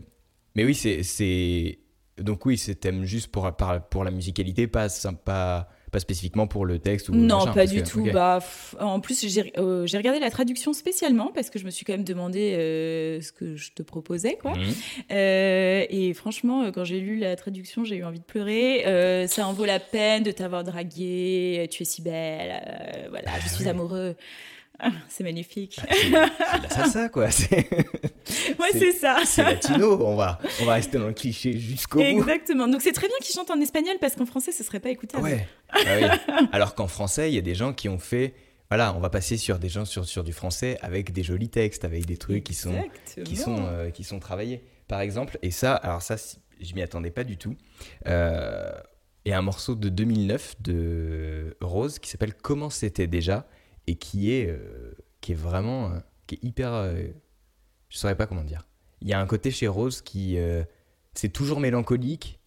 mais 0.56 0.64
oui 0.64 0.76
c'est 0.76 1.80
donc 2.20 2.46
oui 2.46 2.58
c'est 2.58 2.76
thème 2.76 3.04
juste 3.04 3.32
pour 3.32 3.52
pour 3.90 4.04
la 4.04 4.12
musicalité, 4.12 4.68
pas 4.68 4.88
pas 5.26 5.70
pas 5.96 6.00
spécifiquement 6.02 6.46
pour 6.48 6.66
le 6.66 6.78
texte 6.80 7.10
ou 7.10 7.14
Non, 7.16 7.40
machin, 7.40 7.54
pas 7.54 7.66
du 7.66 7.82
que- 7.82 7.88
tout. 7.90 8.08
Bah, 8.14 8.40
en 8.80 9.00
plus, 9.00 9.26
j'ai 9.28 9.54
euh, 9.58 9.86
j'ai 9.88 9.98
regardé 9.98 10.20
la 10.20 10.30
traduction 10.30 10.74
spécialement 10.74 11.32
parce 11.34 11.50
que 11.50 11.58
je 11.58 11.66
me 11.66 11.70
suis 11.72 11.86
quand 11.86 11.94
même 11.94 12.04
demandé 12.04 12.54
euh, 12.54 13.22
ce 13.22 13.32
que 13.32 13.56
je 13.56 13.72
te 13.72 13.82
proposais, 13.82 14.38
quoi. 14.42 14.52
Mhm. 14.56 14.74
Euh, 15.12 15.86
et 15.90 16.14
franchement, 16.14 16.70
quand 16.74 16.84
j'ai 16.84 17.00
lu 17.00 17.18
la 17.18 17.36
traduction, 17.36 17.84
j'ai 17.86 17.96
eu 17.96 18.04
envie 18.04 18.20
de 18.20 18.26
pleurer. 18.26 18.84
Ça 19.28 19.48
en 19.48 19.54
vaut 19.54 19.66
la 19.66 19.80
peine 19.80 20.24
de 20.24 20.32
t'avoir 20.32 20.64
dragué. 20.64 21.68
Tu 21.72 21.84
es 21.84 21.86
si 21.86 22.02
belle. 22.02 22.62
voilà, 23.10 23.40
je 23.44 23.50
suis 23.50 23.68
amoureux. 23.68 24.16
Ah, 24.80 24.90
c'est 25.08 25.24
magnifique. 25.24 25.80
C'est 25.90 26.10
de 26.10 26.14
la 26.64 26.70
salsa 26.70 27.10
quoi. 27.10 27.32
C'est 27.32 27.70
ouais, 27.70 28.70
c'est- 28.72 28.80
c'est 28.80 28.92
ça. 28.94 29.18
c'est 29.26 29.44
latino. 29.44 29.98
On 30.06 30.16
va 30.16 30.40
on 30.62 30.66
va 30.66 30.74
rester 30.74 30.98
dans 30.98 31.08
le 31.08 31.14
cliché 31.14 31.58
jusqu'au 31.58 32.00
bout. 32.00 32.06
Exactement. 32.06 32.68
Donc 32.68 32.82
c'est 32.82 32.92
très 32.92 33.08
bien 33.08 33.16
qu'ils 33.22 33.34
chantent 33.36 33.52
en 33.52 33.60
espagnol 33.62 33.96
parce 34.02 34.16
qu'en 34.16 34.26
français, 34.26 34.52
ce 34.52 34.64
serait 34.64 34.80
pas 34.80 34.90
écoutable. 34.90 35.24
Ouais. 35.24 35.48
Ah 35.72 35.78
oui. 36.00 36.46
Alors 36.52 36.76
qu'en 36.76 36.88
français, 36.88 37.32
il 37.32 37.36
y 37.36 37.38
a 37.38 37.42
des 37.42 37.56
gens 37.56 37.74
qui 37.74 37.88
ont 37.90 38.00
fait. 38.00 38.34
Voilà, 38.70 38.96
on 38.96 39.00
va 39.00 39.10
passer 39.12 39.38
sur 39.38 39.60
des 39.60 39.70
gens 39.70 39.86
sur, 39.86 40.06
sur 40.06 40.24
du 40.24 40.34
français 40.34 40.78
avec 40.82 41.14
des 41.14 41.22
jolis 41.24 41.50
textes, 41.50 41.86
avec 41.86 42.06
des 42.08 42.18
trucs 42.18 42.44
qui 42.44 42.56
sont, 42.56 42.74
qui 43.24 43.36
sont, 43.36 43.52
Exactement. 43.56 43.68
euh, 43.70 43.90
qui 43.92 44.04
sont 44.04 44.20
travaillés. 44.20 44.64
Par 44.88 45.02
exemple, 45.02 45.38
et 45.44 45.52
ça, 45.52 45.76
alors 45.76 46.02
ça, 46.02 46.16
je 46.60 46.74
m'y 46.74 46.82
attendais 46.82 47.12
pas 47.12 47.24
du 47.24 47.38
tout. 47.38 47.56
Euh, 48.08 48.72
a 49.28 49.38
un 49.38 49.42
morceau 49.42 49.76
de 49.76 49.90
2009 49.90 50.56
de 50.62 51.56
Rose 51.62 52.00
qui 52.00 52.10
s'appelle 52.10 52.34
Comment 52.34 52.70
c'était 52.72 53.08
déjà 53.08 53.48
et 53.88 53.96
qui 53.96 54.32
est, 54.32 54.48
euh, 54.50 54.96
qui 55.22 55.32
est 55.34 55.36
vraiment, 55.36 55.92
euh, 55.92 56.00
qui 56.28 56.36
est 56.36 56.44
hyper, 56.44 56.74
euh, 56.74 57.08
je 57.90 57.98
saurais 57.98 58.16
pas 58.16 58.28
comment 58.28 58.44
dire. 58.44 58.68
Il 59.02 59.08
y 59.08 59.14
a 59.14 59.20
un 59.20 59.26
côté 59.28 59.52
chez 59.52 59.68
Rose 59.68 60.02
qui, 60.02 60.38
euh, 60.38 60.64
c'est 61.14 61.30
toujours 61.30 61.60
mélancolique 61.60 62.40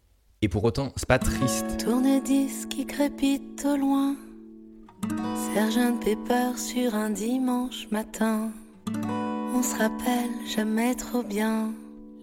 et 0.42 0.48
pour 0.48 0.64
autant, 0.64 0.92
c'est 0.96 1.09
pas 1.09 1.18
triste. 1.18 1.85
Tourne-disque 1.85 2.68
qui 2.68 2.87
crépite 2.87 3.64
au 3.64 3.77
loin. 3.77 4.16
Sergent 5.55 5.96
Pepper 5.98 6.57
sur 6.57 6.94
un 6.94 7.11
dimanche 7.11 7.88
matin. 7.90 8.51
On 9.55 9.62
se 9.62 9.77
rappelle 9.77 10.31
jamais 10.46 10.94
trop 10.94 11.22
bien 11.22 11.72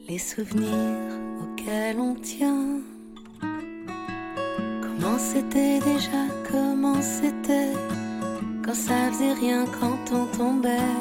les 0.07 0.19
souvenirs 0.19 1.19
auxquels 1.41 1.99
on 1.99 2.15
tient. 2.15 2.81
Comment 4.81 5.17
c'était 5.17 5.79
déjà, 5.79 6.27
comment 6.49 7.01
c'était? 7.01 7.73
Quand 8.65 8.73
ça 8.73 9.11
faisait 9.11 9.33
rien 9.33 9.65
quand 9.79 10.11
on 10.11 10.25
tombait. 10.37 10.91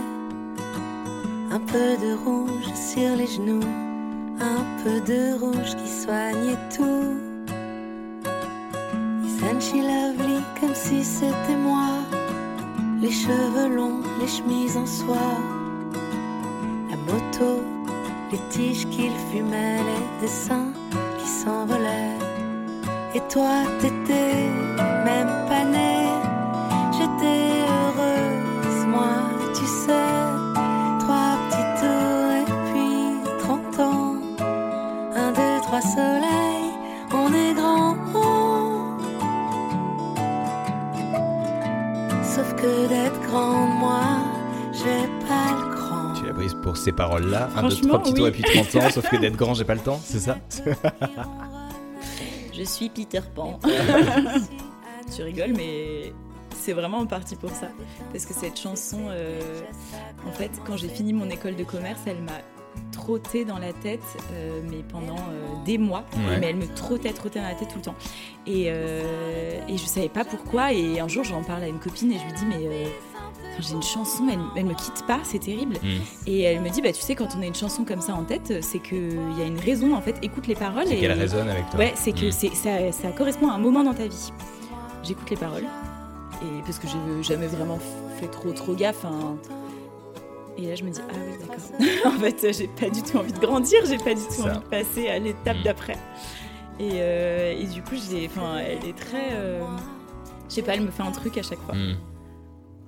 Un 1.51 1.61
peu 1.61 1.97
de 2.05 2.15
rouge 2.25 2.73
sur 2.75 3.17
les 3.17 3.27
genoux, 3.27 3.67
un 4.41 4.65
peu 4.83 5.01
de 5.01 5.39
rouge 5.39 5.75
qui 5.77 5.89
soignait 5.89 6.59
tout. 6.77 7.17
Isn't 9.25 9.61
she 9.61 9.77
lovely 9.77 10.43
comme 10.61 10.75
si 10.75 11.05
c'était 11.05 11.57
moi 11.57 11.89
Les 13.01 13.11
cheveux 13.11 13.69
longs, 13.69 14.01
les 14.21 14.27
chemises 14.27 14.77
en 14.77 14.87
soie 14.87 15.39
La 16.91 16.97
moto, 16.97 17.63
les 18.33 18.41
tiges 18.51 18.89
qu'il 18.89 19.13
fumait 19.31 19.79
Les 19.79 20.23
dessins 20.23 20.73
qui 21.19 21.27
s'envolaient 21.27 22.19
Et 23.15 23.21
toi 23.29 23.65
t'étais 23.81 24.49
même 25.05 25.44
grande, 43.35 43.79
moi, 43.79 44.01
j'ai 44.73 45.07
pas 45.27 45.53
le 45.53 45.75
cran. 45.75 46.13
Tu 46.15 46.27
l'as 46.27 46.33
prise 46.35 46.55
pour 46.63 46.77
ces 46.77 46.93
paroles-là. 46.93 47.49
Un, 47.57 47.69
deux, 47.69 47.77
trois 47.77 48.01
petits 48.01 48.15
tours 48.15 48.25
oui. 48.25 48.31
et 48.31 48.33
puis 48.33 48.43
30 48.43 48.77
ans, 48.77 48.91
sauf 48.91 49.09
que 49.09 49.17
d'être 49.21 49.37
grand, 49.37 49.55
j'ai 49.55 49.65
pas 49.65 49.75
le 49.75 49.81
temps, 49.81 50.01
c'est 50.03 50.21
ça 50.21 50.39
Je 52.53 52.63
suis 52.63 52.89
Peter 52.89 53.21
Pan. 53.35 53.59
tu 55.17 55.23
rigoles, 55.23 55.55
mais 55.57 56.13
c'est 56.55 56.73
vraiment 56.73 57.05
parti 57.07 57.35
pour 57.35 57.51
ça. 57.51 57.69
Parce 58.13 58.25
que 58.25 58.33
cette 58.33 58.59
chanson, 58.59 59.07
euh, 59.09 59.61
en 60.29 60.33
fait, 60.33 60.53
quand 60.65 60.77
j'ai 60.77 60.89
fini 60.89 61.13
mon 61.13 61.29
école 61.29 61.57
de 61.57 61.65
commerce, 61.65 62.01
elle 62.07 62.23
m'a 62.23 62.39
trotté 62.93 63.45
dans 63.45 63.59
la 63.59 63.73
tête, 63.73 64.01
euh, 64.33 64.61
mais 64.71 64.83
pendant 64.89 65.17
euh, 65.17 65.65
des 65.65 65.79
mois. 65.79 66.05
Ouais. 66.17 66.39
Mais 66.41 66.47
elle 66.51 66.57
me 66.57 66.67
trottait, 66.67 67.13
trottait 67.13 67.41
dans 67.41 67.49
la 67.49 67.55
tête 67.55 67.69
tout 67.69 67.79
le 67.79 67.83
temps. 67.83 67.95
Et, 68.47 68.67
euh, 68.69 69.61
et 69.69 69.77
je 69.77 69.85
savais 69.85 70.09
pas 70.09 70.25
pourquoi. 70.25 70.73
Et 70.73 71.01
un 71.01 71.09
jour, 71.09 71.25
j'en 71.25 71.43
parle 71.43 71.65
à 71.65 71.69
une 71.69 71.81
copine 71.81 72.13
et 72.13 72.19
je 72.19 72.25
lui 72.25 72.33
dis, 72.33 72.47
mais 72.47 72.67
euh, 72.67 72.87
j'ai 73.61 73.75
une 73.75 73.83
chanson, 73.83 74.25
elle, 74.31 74.39
elle 74.57 74.65
me 74.67 74.75
quitte 74.75 75.05
pas, 75.07 75.21
c'est 75.25 75.39
terrible. 75.39 75.77
Mm. 75.83 75.89
Et 76.27 76.41
elle 76.43 76.61
me 76.61 76.69
dit, 76.71 76.83
bah 76.83 76.93
tu 76.93 77.01
sais, 77.01 77.15
quand 77.15 77.29
on 77.39 77.43
a 77.43 77.47
une 77.47 77.55
chanson 77.55 77.85
comme 77.85 78.01
ça 78.01 78.15
en 78.15 78.25
tête, 78.25 78.53
c'est 78.63 78.79
qu'il 78.81 79.19
y 79.39 79.43
a 79.43 79.47
une 79.47 79.59
raison, 79.59 79.95
en 79.95 80.01
fait, 80.01 80.17
écoute 80.23 80.47
les 80.47 80.55
paroles. 80.55 80.85
C'est 80.87 80.97
et 80.97 81.01
qu'elle 81.01 81.13
résonne 81.19 81.49
avec 81.49 81.69
toi. 81.71 81.79
Ouais, 81.81 81.93
c'est 81.97 82.13
que 82.13 82.27
Mm. 82.29 82.53
ça, 82.55 82.93
ça 82.93 83.09
correspond 83.13 83.49
à 83.49 83.55
un 83.55 83.59
moment 83.59 83.85
dans 83.85 83.95
ta 83.95 84.07
vie. 84.07 84.33
J'écoute 85.03 85.29
les 85.31 85.37
paroles. 85.37 85.65
Et 86.43 86.63
parce 86.63 86.79
que 86.79 86.87
j'ai 86.89 87.23
jamais 87.23 87.47
vraiment 87.47 87.79
fait 88.21 88.27
trop 88.29 88.51
trop 88.53 88.75
gaffe. 88.75 89.05
hein. 89.05 89.37
Et 90.59 90.67
là, 90.69 90.75
je 90.77 90.85
me 90.85 90.91
dis, 90.91 91.01
ah 91.11 91.15
oui, 91.15 91.37
d'accord. 91.41 92.13
en 92.15 92.19
fait, 92.21 92.53
j'ai 92.57 92.69
pas 92.69 92.89
du 92.91 93.03
tout 93.03 93.19
envie 93.19 93.33
de 93.33 93.39
grandir, 93.41 93.81
j'ai 93.87 93.99
pas 93.99 94.15
du 94.15 94.23
tout 94.23 94.31
Ça. 94.43 94.51
envie 94.51 94.59
de 94.61 94.65
passer 94.65 95.09
à 95.09 95.19
l'étape 95.19 95.57
Mm. 95.59 95.63
d'après. 95.65 95.97
Et, 96.81 96.91
euh, 96.95 97.55
et 97.61 97.65
du 97.67 97.83
coup, 97.83 97.95
j'ai, 97.95 98.25
elle 98.61 98.89
est 98.89 98.97
très. 98.97 99.31
euh, 99.33 99.63
je 100.49 100.55
sais 100.55 100.63
pas, 100.63 100.75
elle 100.75 100.83
me 100.83 100.91
fait 100.91 101.03
un 101.03 101.11
truc 101.13 101.39
à 101.39 101.43
chaque 101.43 101.61
fois. 101.61 101.75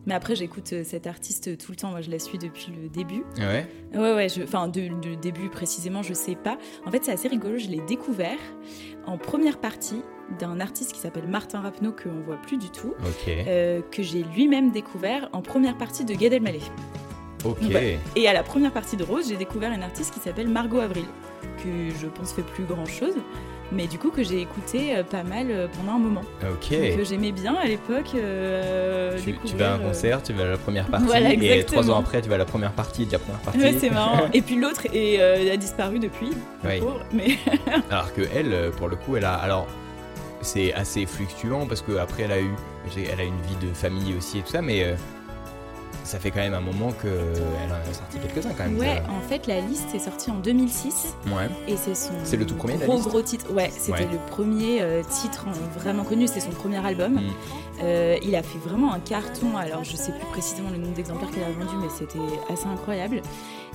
Mais 0.06 0.14
après, 0.14 0.36
j'écoute 0.36 0.72
euh, 0.72 0.82
cette 0.84 1.06
artiste 1.06 1.58
tout 1.58 1.72
le 1.72 1.76
temps. 1.76 1.90
Moi, 1.90 2.00
je 2.00 2.10
la 2.10 2.18
suis 2.18 2.38
depuis 2.38 2.72
le 2.80 2.88
début. 2.88 3.24
Ouais. 3.38 3.66
Ouais, 3.94 4.14
ouais, 4.14 4.26
enfin, 4.44 4.68
de, 4.68 4.88
de 5.00 5.14
début 5.16 5.48
précisément, 5.50 6.02
je 6.02 6.14
sais 6.14 6.36
pas. 6.36 6.58
En 6.86 6.90
fait, 6.90 7.04
c'est 7.04 7.12
assez 7.12 7.28
rigolo, 7.28 7.58
je 7.58 7.66
l'ai 7.68 7.80
découvert 7.88 8.38
en 9.06 9.18
première 9.18 9.58
partie 9.58 10.02
d'un 10.38 10.58
artiste 10.60 10.92
qui 10.92 10.98
s'appelle 11.00 11.28
Martin 11.28 11.60
Rapneau, 11.60 11.92
qu'on 11.92 12.20
voit 12.24 12.36
plus 12.36 12.56
du 12.56 12.70
tout, 12.70 12.94
euh, 13.28 13.80
que 13.92 14.02
j'ai 14.02 14.24
lui-même 14.34 14.70
découvert 14.72 15.28
en 15.32 15.40
première 15.42 15.76
partie 15.78 16.04
de 16.04 16.14
Gad 16.14 16.32
Elmaleh. 16.32 16.60
ok. 17.44 17.56
ouais. 17.72 17.98
Et 18.16 18.26
à 18.26 18.32
la 18.32 18.42
première 18.42 18.72
partie 18.72 18.96
de 18.96 19.04
Rose, 19.04 19.28
j'ai 19.28 19.36
découvert 19.36 19.72
une 19.72 19.82
artiste 19.84 20.12
qui 20.14 20.20
s'appelle 20.20 20.48
Margot 20.48 20.80
Avril. 20.80 21.04
que 21.62 21.90
je 22.00 22.06
pense 22.08 22.32
fait 22.32 22.42
plus 22.42 22.64
grand 22.64 22.86
chose, 22.86 23.14
mais 23.72 23.86
du 23.86 23.98
coup 23.98 24.10
que 24.10 24.22
j'ai 24.22 24.40
écouté 24.40 24.96
euh, 24.96 25.02
pas 25.02 25.22
mal 25.22 25.46
euh, 25.50 25.66
pendant 25.76 25.96
un 25.96 25.98
moment. 25.98 26.22
Ok. 26.42 26.70
Que 26.70 27.04
j'aimais 27.04 27.32
bien 27.32 27.54
à 27.54 27.66
l'époque. 27.66 28.10
euh, 28.14 29.18
Tu, 29.44 29.56
vas 29.56 29.72
à 29.72 29.74
un 29.74 29.80
euh, 29.80 29.88
concert, 29.88 30.22
tu 30.22 30.32
vas 30.32 30.44
à 30.44 30.48
la 30.48 30.56
première 30.56 30.86
partie, 30.90 31.06
Voilà, 31.06 31.32
et 31.32 31.64
trois 31.64 31.90
ans 31.90 31.98
après, 31.98 32.22
tu 32.22 32.28
vas 32.28 32.36
à 32.36 32.38
la 32.38 32.44
première 32.44 32.72
partie 32.72 33.06
de 33.06 33.12
la 33.12 33.18
première 33.18 33.40
partie. 33.40 33.58
Ouais, 33.60 33.74
c'est 33.78 33.90
marrant. 33.90 34.28
Et 34.32 34.42
puis 34.42 34.56
l'autre 34.56 34.86
est, 34.92 35.20
euh, 35.20 35.52
a 35.52 35.56
disparu 35.56 35.98
depuis. 35.98 36.30
Oui. 36.64 36.80
pauvre, 36.80 37.00
mais 37.12 37.38
Alors 37.90 38.12
que 38.14 38.22
elle, 38.34 38.52
euh, 38.52 38.70
pour 38.70 38.88
le 38.88 38.96
coup, 38.96 39.16
elle 39.16 39.24
a. 39.24 39.34
Alors, 39.34 39.66
c'est 40.42 40.72
assez 40.74 41.06
fluctuant 41.06 41.66
parce 41.66 41.82
que 41.82 41.96
après, 41.96 42.24
elle 42.24 42.32
a 42.32 42.40
eu, 42.40 42.50
elle 42.96 43.20
a 43.20 43.24
une 43.24 43.40
vie 43.42 43.66
de 43.66 43.72
famille 43.74 44.14
aussi 44.16 44.38
et 44.38 44.42
tout 44.42 44.50
ça, 44.50 44.62
mais 44.62 44.84
euh, 44.84 44.94
ça 46.06 46.18
fait 46.18 46.30
quand 46.30 46.40
même 46.40 46.54
un 46.54 46.60
moment 46.60 46.92
que 46.92 47.06
elle 47.08 47.70
en 47.72 47.74
a 47.90 47.92
sorti 47.94 48.18
quelques-uns 48.18 48.54
quand 48.56 48.64
même. 48.64 48.78
ouais, 48.78 49.02
en 49.08 49.20
fait 49.28 49.46
la 49.46 49.60
liste 49.60 49.94
est 49.94 49.98
sortie 49.98 50.30
en 50.30 50.36
2006 50.36 51.14
Ouais. 51.26 51.48
et 51.68 51.76
c'est 51.76 51.94
son 51.94 52.12
C'est 52.24 52.36
le 52.36 52.46
tout 52.46 52.54
premier 52.54 52.74
de 52.74 52.80
la 52.80 52.86
gros 52.86 52.96
liste 52.96 53.08
gros 53.08 53.22
titre. 53.22 53.52
Ouais, 53.52 53.70
c'était 53.70 54.04
Ouais. 54.04 54.08
le 54.12 54.18
premier 54.30 54.80
euh, 54.82 55.02
titre 55.02 55.46
vraiment 55.78 56.04
connu. 56.04 56.26
C'était 56.28 56.40
son 56.40 56.50
premier 56.50 56.84
album. 56.84 57.14
Mm. 57.14 57.20
Euh, 57.82 58.16
il 58.22 58.34
a 58.36 58.42
fait 58.42 58.58
vraiment 58.58 58.92
un 58.94 59.00
carton. 59.00 59.56
Alors 59.56 59.84
je 59.84 59.96
sais 59.96 60.12
plus 60.12 60.26
précisément 60.30 60.70
le 60.70 60.78
nombre 60.78 60.94
d'exemplaires 60.94 61.30
qu'il 61.30 61.42
a 61.42 61.50
vendu, 61.50 61.76
mais 61.80 61.88
c'était 61.96 62.18
assez 62.52 62.66
incroyable. 62.66 63.20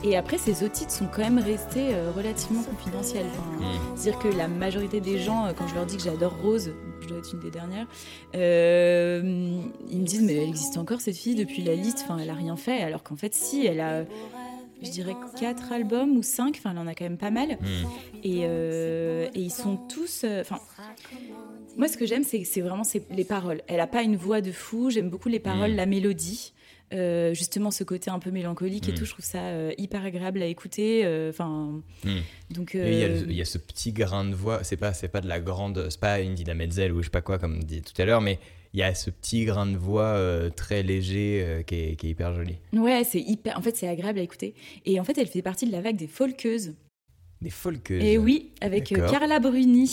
Et 0.04 0.18
après, 0.18 0.38
autres 0.64 0.72
titres 0.72 0.92
sont 0.92 1.06
quand 1.06 1.22
même 1.22 1.38
restés 1.38 1.94
euh, 1.94 2.12
relativement 2.12 2.64
confidentiels. 2.64 3.26
Enfin, 3.32 3.44
Mm. 3.60 3.96
C'est-à-dire 3.96 4.20
que 4.20 4.28
la 4.36 4.48
majorité 4.48 5.00
des 5.00 5.20
gens, 5.20 5.46
euh, 5.46 5.52
quand 5.56 5.68
je 5.68 5.76
leur 5.76 5.86
dis 5.86 5.98
que 5.98 6.04
j'adore 6.04 6.36
Rose, 6.42 6.72
je 7.02 7.08
dois 7.08 7.20
être 7.20 7.32
une 7.34 7.40
des 7.40 7.52
dernières, 7.52 7.88
euh, 8.36 9.22
ils 9.90 10.00
me 10.00 10.06
disent 10.06 10.22
mais 10.24 10.36
elle 10.36 10.50
existe 10.50 10.78
encore 10.78 11.02
cette 11.02 11.16
fille 11.18 11.36
depuis 11.36 11.62
la 11.62 11.76
liste, 11.76 12.00
enfin 12.04 12.18
elle 12.18 12.30
a 12.30 12.34
rien 12.34 12.56
fait, 12.56 12.82
alors 12.82 13.04
qu'en 13.04 13.16
fait 13.16 13.34
si, 13.36 13.66
elle 13.66 13.80
a, 13.80 14.04
je 14.82 14.90
dirais 14.90 15.16
quatre 15.40 15.72
albums 15.72 16.18
ou 16.18 16.24
cinq, 16.24 16.56
enfin 16.58 16.72
elle 16.72 16.80
en 16.80 16.88
a 16.88 16.96
quand 16.96 17.06
même 17.06 17.18
pas 17.18 17.32
mal, 17.32 17.58
Mm. 17.62 17.66
et, 18.24 18.40
euh, 18.46 19.28
et 19.36 19.40
ils 19.40 19.52
sont 19.52 19.78
tous, 19.78 20.26
enfin. 20.42 20.58
moi, 21.78 21.88
ce 21.88 21.98
que 21.98 22.06
j'aime, 22.08 22.24
c'est 22.24 22.62
vraiment 22.62 22.84
les 23.12 23.24
paroles. 23.24 23.62
Elle 23.68 23.80
a 23.80 23.88
pas 23.88 24.02
une 24.02 24.16
voix 24.16 24.42
de 24.42 24.52
fou. 24.52 24.90
J'aime 24.90 25.10
beaucoup 25.10 25.30
les 25.30 25.40
paroles, 25.40 25.72
Mm. 25.74 25.76
la 25.76 25.86
mélodie. 25.86 26.54
Euh, 26.94 27.34
justement, 27.34 27.72
ce 27.72 27.84
côté 27.84 28.10
un 28.12 28.20
peu 28.20 28.32
mélancolique 28.32 28.90
et 28.90 28.92
Mm. 28.92 28.96
tout, 28.96 29.06
je 29.06 29.12
trouve 29.12 29.26
ça 29.26 29.40
euh, 29.44 29.72
hyper 29.78 30.04
agréable 30.04 30.42
à 30.42 30.46
écouter. 30.46 31.02
euh, 31.06 31.30
Enfin, 31.30 31.82
Mm. 32.04 32.10
donc. 32.50 32.72
Il 32.74 32.94
y, 32.94 33.04
a, 33.04 33.08
y 33.42 33.46
ce 33.46 33.58
petit 33.58 33.94
grain 33.94 34.26
de 34.26 34.36
voix, 34.36 34.64
c'est 34.64 34.78
pas, 34.78 34.94
c'est 34.94 35.08
pas 35.08 35.22
de 35.22 35.28
la 35.28 35.40
grande, 35.40 35.88
c'est 35.90 36.00
pas 36.00 36.20
une 36.20 36.36
Dina 36.36 36.54
Menzel 36.54 36.92
ou 36.92 37.00
je 37.02 37.06
sais 37.06 37.10
pas 37.12 37.22
quoi 37.22 37.38
comme 37.40 37.64
dit 37.64 37.82
tout 37.82 38.00
à 38.02 38.06
l'heure, 38.06 38.22
mais 38.22 38.40
il 38.74 38.80
y 38.80 38.84
a 38.84 38.94
ce 38.94 39.10
petit 39.10 39.46
grain 39.46 39.66
de 39.66 39.78
voix 39.78 40.18
très 40.56 40.82
léger 40.84 41.64
qui, 41.68 41.76
est, 41.76 41.96
qui 41.96 42.08
est 42.08 42.10
hyper 42.12 42.34
joli. 42.34 42.56
Ouais, 42.74 43.04
c'est 43.04 43.20
hyper. 43.22 43.58
En 43.58 43.62
fait, 43.62 43.76
c'est 43.76 43.88
agréable 43.88 44.20
à 44.20 44.22
écouter. 44.22 44.54
Et 44.86 45.00
en 45.00 45.04
fait, 45.04 45.18
elle 45.18 45.28
fait 45.28 45.42
partie 45.42 45.66
de 45.66 45.72
la 45.72 45.82
vague 45.82 45.98
des 45.98 46.08
folkeuses. 46.08 46.74
Des 47.42 47.50
folkeuses. 47.50 48.04
Et 48.04 48.20
oui, 48.20 48.52
avec 48.62 48.92
euh. 48.92 49.10
Carla 49.10 49.40
Bruni. 49.40 49.88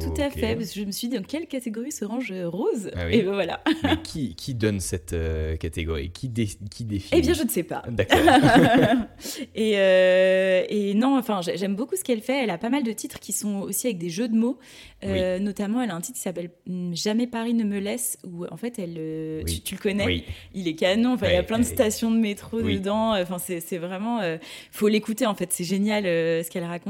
Tout 0.00 0.20
à 0.20 0.30
fait. 0.30 0.56
Parce 0.56 0.72
que 0.72 0.80
je 0.80 0.84
me 0.84 0.90
suis 0.90 1.06
dit 1.08 1.16
dans 1.16 1.22
quelle 1.22 1.46
catégorie 1.46 1.92
se 1.92 2.04
range 2.04 2.32
euh, 2.32 2.48
Rose 2.48 2.90
Ah 2.96 3.06
oui. 3.06 3.16
Et 3.18 3.22
ben 3.22 3.32
voilà. 3.34 3.62
Mais 3.84 3.96
qui, 4.02 4.34
qui 4.34 4.54
donne 4.54 4.80
cette 4.80 5.12
euh, 5.12 5.56
catégorie? 5.56 6.10
Qui, 6.10 6.28
dé- 6.28 6.48
qui 6.70 6.84
définit? 6.84 7.20
Eh 7.20 7.22
bien, 7.24 7.34
je 7.34 7.44
ne 7.44 7.48
sais 7.48 7.62
pas. 7.62 7.84
D'accord. 7.88 8.18
et, 9.54 9.74
euh, 9.78 10.64
et 10.68 10.94
non, 10.94 11.16
enfin, 11.18 11.40
j'ai- 11.40 11.56
j'aime 11.56 11.76
beaucoup 11.76 11.94
ce 11.94 12.02
qu'elle 12.02 12.20
fait. 12.20 12.42
Elle 12.42 12.50
a 12.50 12.58
pas 12.58 12.68
mal 12.68 12.82
de 12.82 12.90
titres 12.92 13.20
qui 13.20 13.32
sont 13.32 13.60
aussi 13.60 13.86
avec 13.86 13.98
des 13.98 14.10
jeux 14.10 14.26
de 14.28 14.34
mots. 14.36 14.58
Euh, 15.04 15.38
Notamment, 15.38 15.80
elle 15.80 15.90
a 15.90 15.94
un 15.94 16.00
titre 16.00 16.16
qui 16.16 16.22
s'appelle 16.22 16.50
hum, 16.68 16.96
Jamais 16.96 17.28
Paris 17.28 17.54
ne 17.54 17.62
me 17.62 17.78
laisse, 17.78 18.18
où 18.24 18.44
en 18.50 18.56
fait, 18.56 18.76
elle, 18.80 19.42
Oui. 19.44 19.54
tu, 19.54 19.60
tu 19.60 19.74
le 19.76 19.80
connais? 19.80 20.04
Oui. 20.04 20.24
Il 20.52 20.66
est 20.66 20.74
canon. 20.74 21.12
Enfin, 21.14 21.28
il 21.28 21.34
y 21.34 21.36
a 21.36 21.44
plein 21.44 21.60
de 21.60 21.64
stations 21.64 22.10
de 22.10 22.16
métro 22.18 22.60
dedans. 22.60 23.14
Enfin, 23.20 23.38
c'est 23.38 23.78
vraiment. 23.78 24.20
faut 24.72 24.88
l'écouter 24.88 25.26
en 25.26 25.34
fait. 25.36 25.52
C'est 25.52 25.62
génial 25.64 26.02
ce 26.04 26.50
qu'elle 26.50 26.64
raconte. 26.64 26.87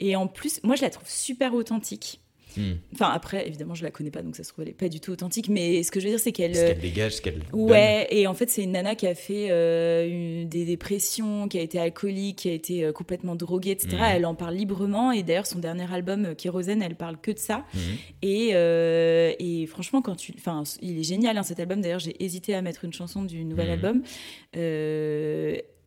Et 0.00 0.16
en 0.16 0.26
plus, 0.26 0.60
moi, 0.62 0.76
je 0.76 0.82
la 0.82 0.90
trouve 0.90 1.08
super 1.08 1.54
authentique. 1.54 2.20
Hmm. 2.56 2.72
Enfin, 2.94 3.10
après, 3.14 3.46
évidemment, 3.46 3.76
je 3.76 3.84
la 3.84 3.92
connais 3.92 4.10
pas, 4.10 4.22
donc 4.22 4.34
ça 4.34 4.42
se 4.42 4.48
trouve, 4.48 4.64
elle 4.64 4.70
est 4.70 4.74
pas 4.74 4.88
du 4.88 4.98
tout 4.98 5.12
authentique. 5.12 5.48
Mais 5.48 5.84
ce 5.84 5.92
que 5.92 6.00
je 6.00 6.06
veux 6.06 6.10
dire, 6.10 6.18
c'est 6.18 6.32
qu'elle. 6.32 6.56
Ce 6.56 6.60
qu'elle 6.66 6.80
dégage, 6.80 7.12
ce 7.12 7.22
qu'elle 7.22 7.38
donne. 7.38 7.46
Ouais, 7.52 8.08
et 8.10 8.26
en 8.26 8.34
fait, 8.34 8.50
c'est 8.50 8.64
une 8.64 8.72
nana 8.72 8.96
qui 8.96 9.06
a 9.06 9.14
fait 9.14 9.52
euh, 9.52 10.08
une- 10.08 10.48
des 10.48 10.64
dépressions, 10.64 11.46
qui 11.46 11.58
a 11.58 11.62
été 11.62 11.78
alcoolique, 11.78 12.38
qui 12.38 12.48
a 12.48 12.52
été 12.52 12.82
euh, 12.82 12.90
complètement 12.90 13.36
droguée, 13.36 13.70
etc. 13.70 13.90
Mhm. 13.98 14.02
Elle 14.16 14.26
en 14.26 14.34
parle 14.34 14.56
librement, 14.56 15.12
et 15.12 15.22
d'ailleurs, 15.22 15.46
son 15.46 15.60
dernier 15.60 15.86
album, 15.94 16.24
euh, 16.24 16.34
Kérosène, 16.34 16.82
elle 16.82 16.96
parle 16.96 17.20
que 17.20 17.30
de 17.30 17.38
ça. 17.38 17.64
Mhm. 17.72 17.80
Et, 18.22 18.48
euh, 18.54 19.32
et 19.38 19.66
franchement, 19.66 20.02
quand 20.02 20.16
tu, 20.16 20.34
enfin, 20.36 20.64
il 20.82 20.98
est 20.98 21.04
génial 21.04 21.38
hein, 21.38 21.44
cet 21.44 21.60
album. 21.60 21.80
D'ailleurs, 21.80 22.00
j'ai 22.00 22.20
hésité 22.20 22.56
à 22.56 22.62
mettre 22.62 22.84
une 22.84 22.92
chanson 22.92 23.22
du 23.22 23.44
nouvel 23.44 23.70
album. 23.70 24.02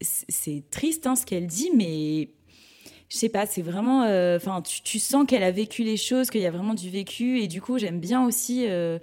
C'est- 0.01 0.25
c'est 0.29 0.63
triste 0.69 1.07
hein, 1.07 1.15
ce 1.15 1.25
qu'elle 1.25 1.47
dit, 1.47 1.71
mais 1.75 2.29
je 3.13 3.17
sais 3.19 3.30
pas, 3.30 3.45
c'est 3.45 3.62
vraiment, 3.62 4.04
euh, 4.04 4.38
enfin, 4.38 4.62
tu, 4.63 4.82
tu 4.82 4.97
sens 4.97 5.26
qu'elle 5.28 5.43
a 5.43 5.52
vécu 5.52 5.84
les 5.84 5.97
choses, 5.97 6.32
qu'il 6.32 6.41
y 6.41 6.47
a 6.47 6.52
vraiment 6.52 6.73
du 6.73 6.89
vécu, 6.89 7.39
et 7.41 7.47
du 7.47 7.62
coup, 7.62 7.78
j'aime 7.78 7.99
bien 7.99 8.26
aussi. 8.26 8.65
euh, 8.67 8.97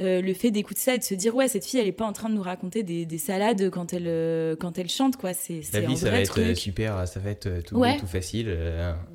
euh, 0.00 0.20
le 0.20 0.34
fait 0.34 0.50
d'écouter 0.50 0.80
ça 0.80 0.94
et 0.96 0.98
de 0.98 1.04
se 1.04 1.14
dire 1.14 1.36
ouais 1.36 1.46
cette 1.46 1.64
fille 1.64 1.78
elle 1.78 1.86
est 1.86 1.92
pas 1.92 2.04
en 2.04 2.12
train 2.12 2.28
de 2.28 2.34
nous 2.34 2.42
raconter 2.42 2.82
des, 2.82 3.06
des 3.06 3.18
salades 3.18 3.70
quand 3.70 3.92
elle 3.92 4.56
quand 4.58 4.76
elle 4.76 4.88
chante 4.90 5.16
quoi 5.16 5.34
c'est 5.34 5.60
un 5.72 5.80
vie, 5.82 5.96
ça 5.96 6.10
va 6.10 6.18
être 6.18 6.32
truc 6.32 6.56
super, 6.58 7.06
ça 7.06 7.20
va 7.20 7.30
être 7.30 7.62
tout 7.64 7.76
Ouais. 7.78 7.92
beau, 7.94 8.00
tout 8.00 8.06
facile. 8.08 8.48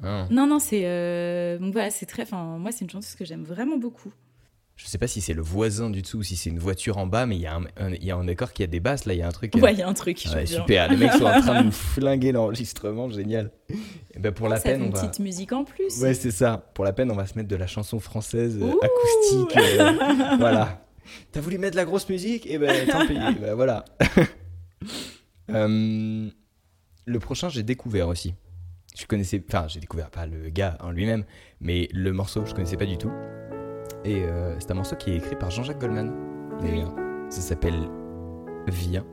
hein. 0.03 0.25
non 0.31 0.47
non 0.47 0.57
c'est 0.59 0.83
donc 1.59 1.73
voilà 1.73 1.89
c'est 1.91 2.05
très 2.05 2.23
enfin 2.23 2.57
moi 2.57 2.71
c'est 2.71 2.85
une 2.85 2.89
chanteuse 2.89 3.15
que 3.15 3.25
j'aime 3.25 3.43
vraiment 3.43 3.75
beaucoup 3.75 4.13
Je 4.81 4.85
sais 4.87 4.97
pas 4.97 5.07
si 5.07 5.19
c'est 5.19 5.33
le 5.33 5.41
voisin 5.41 5.89
du 5.89 6.01
dessous 6.01 6.19
ou 6.19 6.23
si 6.23 6.37
c'est 6.37 6.49
une 6.49 6.57
voiture 6.57 6.97
en 6.99 7.05
bas, 7.05 7.25
mais 7.25 7.35
il 7.35 7.41
y 7.41 7.47
a 7.47 7.55
un, 7.57 7.63
un- 7.75 7.91
il 7.93 8.03
y 8.05 8.11
a 8.11 8.15
un 8.15 8.23
décor 8.23 8.53
qui 8.53 8.63
a 8.63 8.67
des 8.67 8.79
basses, 8.79 9.03
là, 9.05 9.13
il 9.13 9.19
y 9.19 9.21
a 9.21 9.27
un 9.27 9.31
truc. 9.31 9.53
euh, 9.57 9.59
ouais 9.59 9.73
il 9.73 9.79
y 9.79 9.81
a 9.81 9.87
un 9.89 9.93
truc 9.93 10.15
dire. 10.17 10.47
super, 10.47 10.89
les 10.89 10.95
mecs 10.95 11.11
sont 11.11 11.25
en 11.25 11.41
train 11.41 11.59
de 11.59 11.65
nous 11.65 11.71
flinguer 11.73 12.31
l'enregistrement, 12.31 13.09
génial. 13.09 13.51
Et 14.15 14.19
ben 14.19 14.31
pour 14.31 14.47
la 14.47 14.55
ça 14.55 14.63
peine, 14.63 14.77
fait 14.79 14.83
on 14.83 14.85
une 14.87 14.93
va. 14.93 15.01
petite 15.01 15.19
musique 15.19 15.51
en 15.51 15.65
plus 15.65 15.99
Ouais, 16.01 16.13
c'est 16.13 16.31
ça. 16.31 16.71
Pour 16.73 16.85
la 16.85 16.93
peine, 16.93 17.11
on 17.11 17.15
va 17.15 17.27
se 17.27 17.35
mettre 17.35 17.49
de 17.49 17.57
la 17.57 17.67
chanson 17.67 17.99
française 17.99 18.57
euh, 18.61 18.71
acoustique. 18.81 19.57
euh, 19.57 20.37
voilà. 20.39 20.85
T'as 21.33 21.41
voulu 21.41 21.57
mettre 21.57 21.71
de 21.73 21.77
la 21.77 21.85
grosse 21.85 22.07
musique? 22.07 22.47
Et 22.47 22.57
ben 22.57 22.87
tant 22.87 23.05
pis. 23.05 23.17
Eh 23.17 23.33
ben, 23.41 23.55
voilà. 23.55 23.83
Euh, 25.51 26.29
le 27.05 27.19
prochain, 27.19 27.49
j'ai 27.49 27.63
découvert 27.63 28.07
aussi. 28.07 28.33
Je 28.97 29.05
connaissais. 29.05 29.43
Enfin, 29.47 29.67
j'ai 29.67 29.79
découvert 29.81 30.09
pas 30.09 30.25
le 30.25 30.49
gars 30.49 30.77
en 30.79 30.91
lui-même, 30.91 31.25
mais 31.59 31.89
le 31.91 32.13
morceau, 32.13 32.45
je 32.45 32.53
connaissais 32.53 32.77
pas 32.77 32.85
du 32.85 32.97
tout. 32.97 33.11
Et 34.05 34.23
euh, 34.23 34.55
c'est 34.59 34.71
un 34.71 34.75
morceau 34.75 34.95
qui 34.95 35.11
est 35.11 35.17
écrit 35.17 35.35
par 35.35 35.49
Jean-Jacques 35.51 35.79
Goldman. 35.79 36.11
D'ailleurs, 36.61 36.93
ça 37.29 37.41
s'appelle 37.41 37.87
Viens. 38.67 39.05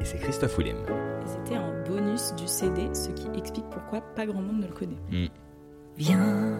Et 0.00 0.04
c'est 0.04 0.18
Christophe 0.18 0.58
Willem. 0.58 0.76
Et 1.22 1.26
c'était 1.26 1.56
un 1.56 1.82
bonus 1.88 2.34
du 2.36 2.46
CD 2.46 2.88
ce 2.94 3.10
qui 3.10 3.26
explique 3.38 3.66
pourquoi 3.70 4.00
pas 4.00 4.26
grand 4.26 4.40
monde 4.40 4.60
ne 4.62 4.66
le 4.66 4.72
connaît 4.72 4.96
Hmm. 5.10 5.26
Viens, 5.96 6.56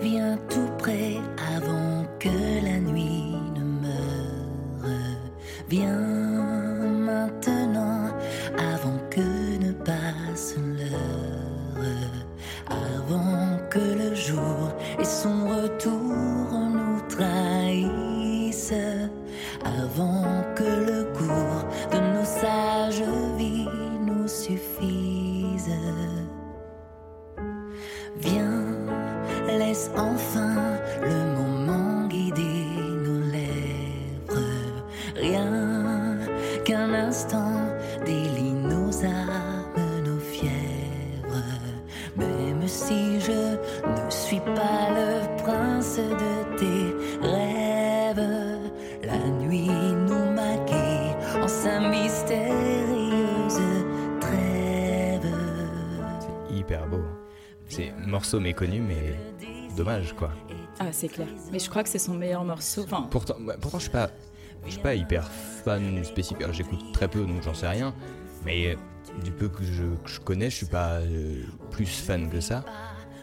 viens 0.00 0.36
tout 0.48 0.68
près 0.78 1.16
avant 1.56 2.04
que 2.20 2.28
la 2.64 2.78
nuit 2.78 3.34
ne 3.56 3.64
meure. 3.64 4.90
Viens 5.68 6.39
morceau 58.20 58.38
méconnu, 58.38 58.80
mais 58.80 59.14
dommage 59.78 60.12
quoi. 60.12 60.30
ah 60.78 60.92
c'est 60.92 61.08
clair 61.08 61.26
mais 61.50 61.58
je 61.58 61.70
crois 61.70 61.82
que 61.82 61.88
c'est 61.88 61.98
son 61.98 62.12
meilleur 62.12 62.44
morceau 62.44 62.82
enfin 62.82 63.06
Pourtant, 63.10 63.34
ouais, 63.46 63.54
pourtant 63.58 63.78
je 63.78 63.84
suis 63.84 63.90
pas, 63.90 64.10
je 64.66 64.72
suis 64.72 64.80
pas 64.80 64.94
hyper 64.94 65.26
fan 65.64 66.04
spécifique. 66.04 66.44
J'écoute 66.52 66.92
très 66.92 67.08
peu, 67.08 67.20
donc 67.20 67.42
j'en 67.42 67.54
sais 67.54 67.66
rien. 67.68 67.94
Mais 68.44 68.76
du 69.24 69.30
peu 69.30 69.48
que 69.48 69.64
je, 69.64 69.84
que 70.04 70.10
je 70.10 70.20
connais, 70.20 70.50
je 70.50 70.56
suis 70.56 70.66
pas 70.66 70.96
euh, 71.00 71.42
plus 71.70 71.86
fan 71.86 72.28
que 72.28 72.40
ça. 72.40 72.62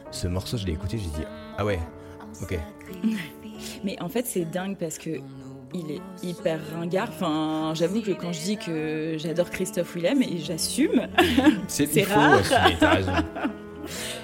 Ce 0.10 0.28
morceau, 0.28 0.58
je 0.58 0.66
l'ai 0.66 0.74
écouté, 0.74 0.98
j'ai 0.98 1.10
dit 1.10 1.26
ah 1.60 1.64
ouais, 1.66 1.80
ok. 2.41 2.58
Mais 3.84 4.02
en 4.02 4.10
fait, 4.10 4.26
c'est 4.26 4.45
dingue 4.45 4.78
parce 4.80 4.98
que 4.98 5.20
il 5.76 5.91
est 5.91 6.02
hyper 6.24 6.60
ringard. 6.74 7.10
Enfin, 7.10 7.74
j'avoue 7.76 8.02
que 8.02 8.12
quand 8.12 8.32
je 8.34 8.41
dis 8.41 8.58
que 8.58 9.16
j'adore 9.20 9.50
Christophe 9.52 9.93
Willem, 9.95 10.24
et 10.24 10.38
j'assume, 10.39 11.08
C'est 11.68 11.84
il 11.95 12.06
faut 12.06 12.20
rare. 12.20 12.34
assumer, 12.39 12.78
t'as 12.80 12.93
raison. 12.95 13.12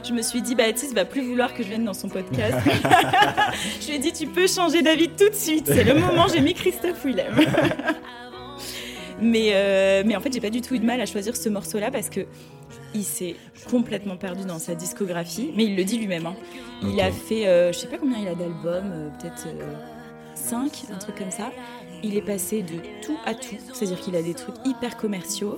je 0.03 0.13
me 0.13 0.21
suis 0.21 0.41
dit, 0.41 0.55
Baptiste 0.55 0.93
va 0.93 1.05
plus 1.05 1.21
vouloir 1.21 1.53
que 1.53 1.63
je 1.63 1.69
vienne 1.69 1.85
dans 1.85 1.93
son 1.93 2.09
podcast. 2.09 2.57
je 3.81 3.87
lui 3.87 3.95
ai 3.95 3.99
dit, 3.99 4.11
tu 4.13 4.27
peux 4.27 4.47
changer 4.47 4.81
d'avis 4.81 5.09
tout 5.09 5.29
de 5.29 5.35
suite. 5.35 5.65
C'est 5.67 5.83
le 5.83 5.93
moment, 5.95 6.27
j'ai 6.33 6.41
mis 6.41 6.53
Christophe 6.53 7.03
Willem. 7.05 7.33
mais, 9.21 9.51
euh, 9.53 10.03
mais 10.05 10.15
en 10.15 10.19
fait, 10.19 10.33
j'ai 10.33 10.41
pas 10.41 10.49
du 10.49 10.61
tout 10.61 10.75
eu 10.75 10.79
de 10.79 10.85
mal 10.85 10.99
à 11.01 11.05
choisir 11.05 11.35
ce 11.35 11.49
morceau-là 11.49 11.91
parce 11.91 12.09
que 12.09 12.25
il 12.95 13.03
s'est 13.03 13.35
complètement 13.69 14.17
perdu 14.17 14.45
dans 14.45 14.59
sa 14.59 14.75
discographie, 14.75 15.51
mais 15.55 15.65
il 15.65 15.75
le 15.75 15.83
dit 15.83 15.97
lui-même. 15.97 16.27
hein. 16.27 16.35
Il 16.83 16.99
a 17.01 17.11
fait, 17.11 17.47
euh, 17.47 17.71
je 17.71 17.79
sais 17.79 17.87
pas 17.87 17.97
combien 17.97 18.19
il 18.19 18.27
a 18.27 18.35
d'albums, 18.35 18.91
euh, 18.91 19.09
peut-être 19.19 19.47
5, 20.35 20.85
un 20.93 20.97
truc 20.97 21.15
comme 21.15 21.31
ça. 21.31 21.51
Il 22.03 22.17
est 22.17 22.21
passé 22.21 22.61
de 22.63 22.75
tout 23.01 23.17
à 23.25 23.33
tout, 23.33 23.55
c'est-à-dire 23.71 23.99
qu'il 23.99 24.15
a 24.15 24.21
des 24.21 24.33
trucs 24.33 24.55
hyper 24.65 24.97
commerciaux. 24.97 25.57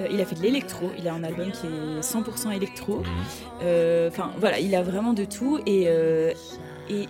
Euh, 0.00 0.06
il 0.10 0.20
a 0.20 0.24
fait 0.24 0.34
de 0.34 0.42
l'électro, 0.42 0.90
il 0.98 1.06
a 1.08 1.14
un 1.14 1.22
album 1.22 1.50
qui 1.52 1.66
est 1.66 2.00
100% 2.00 2.50
électro. 2.54 3.02
Euh, 3.62 4.08
Enfin 4.08 4.32
voilà, 4.38 4.58
il 4.58 4.74
a 4.74 4.82
vraiment 4.82 5.12
de 5.12 5.24
tout 5.24 5.58
et 5.66 5.84
euh, 5.88 6.32
et 6.90 7.06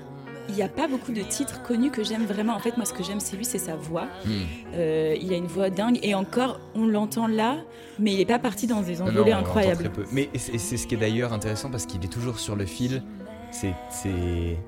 il 0.51 0.55
n'y 0.55 0.62
a 0.62 0.68
pas 0.68 0.87
beaucoup 0.89 1.12
de 1.12 1.22
titres 1.22 1.62
connus 1.62 1.91
que 1.91 2.05
j'aime 2.05 2.26
vraiment. 2.26 2.55
En 2.55 2.59
fait, 2.59 2.76
moi, 2.76 2.85
ce 2.85 2.93
que 2.93 3.03
j'aime, 3.03 3.18
c'est 3.18 3.35
lui, 3.37 3.47
c'est 3.47 3.57
sa 3.57 3.76
voix. 3.76 4.07
Euh, 4.74 5.16
il 5.18 5.32
a 5.32 5.37
une 5.39 5.47
voix 5.47 5.70
dingue 5.70 5.99
et 6.03 6.14
encore, 6.14 6.61
on 6.74 6.87
l'entend 6.87 7.26
là, 7.26 7.57
mais 7.99 8.12
il 8.12 8.18
n'est 8.18 8.26
pas 8.26 8.39
parti 8.39 8.66
dans 8.66 8.82
des 8.82 8.97
Non, 8.97 9.07
envolées 9.09 9.32
on 9.32 9.39
incroyables. 9.39 9.76
très 9.85 9.89
peu. 9.89 10.05
Mais 10.12 10.28
c'est 10.37 10.59
ce 10.76 10.87
qui 10.87 10.95
est 10.97 10.99
d'ailleurs 10.99 11.32
intéressant 11.32 11.70
parce 11.70 11.87
qu'il 11.87 12.05
est 12.05 12.09
toujours 12.12 12.39
sur 12.39 12.57
le 12.57 12.66
fil. 12.66 13.03
C'est, 13.53 13.72
c'est, 13.89 14.59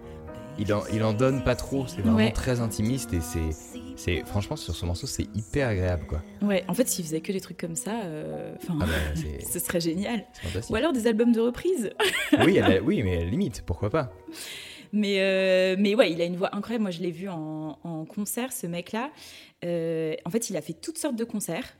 il 0.58 0.72
en, 0.72 0.80
il 0.94 1.04
en 1.04 1.12
donne 1.12 1.44
pas 1.44 1.56
trop. 1.56 1.84
C'est 1.86 2.00
vraiment 2.00 2.16
Ouais. 2.16 2.32
très 2.32 2.60
intimiste 2.62 3.12
et 3.12 3.20
c'est, 3.20 3.75
c'est, 3.96 4.24
franchement 4.24 4.56
sur 4.56 4.74
ce 4.74 4.86
morceau 4.86 5.06
c'est 5.06 5.26
hyper 5.34 5.68
agréable 5.68 6.06
quoi. 6.06 6.22
Ouais, 6.42 6.64
en 6.68 6.74
fait, 6.74 6.88
s'il 6.88 7.04
faisait 7.04 7.20
que 7.20 7.32
des 7.32 7.40
trucs 7.40 7.58
comme 7.58 7.76
ça, 7.76 8.02
euh, 8.04 8.54
enfin, 8.56 8.78
Ah 8.80 8.86
bah, 8.86 9.20
ce 9.52 9.58
serait 9.58 9.80
génial. 9.80 10.24
Ou 10.70 10.74
alors 10.76 10.92
des 10.92 11.06
albums 11.06 11.32
de 11.32 11.40
reprise. 11.40 11.90
Oui, 12.44 12.60
oui, 12.84 13.02
mais 13.02 13.16
à 13.16 13.20
la 13.20 13.30
limite, 13.30 13.62
pourquoi 13.66 13.90
pas. 13.90 14.12
Mais, 14.92 15.20
euh, 15.20 15.76
mais 15.78 15.94
ouais, 15.94 16.12
il 16.12 16.20
a 16.20 16.24
une 16.24 16.36
voix 16.36 16.54
incroyable. 16.54 16.82
Moi, 16.82 16.90
je 16.90 17.00
l'ai 17.00 17.10
vu 17.10 17.28
en, 17.28 17.78
en 17.82 18.04
concert, 18.04 18.52
ce 18.52 18.66
mec-là. 18.66 19.10
Euh, 19.64 20.14
en 20.24 20.30
fait, 20.30 20.50
il 20.50 20.56
a 20.56 20.60
fait 20.60 20.74
toutes 20.74 20.98
sortes 20.98 21.16
de 21.16 21.24
concerts. 21.24 21.76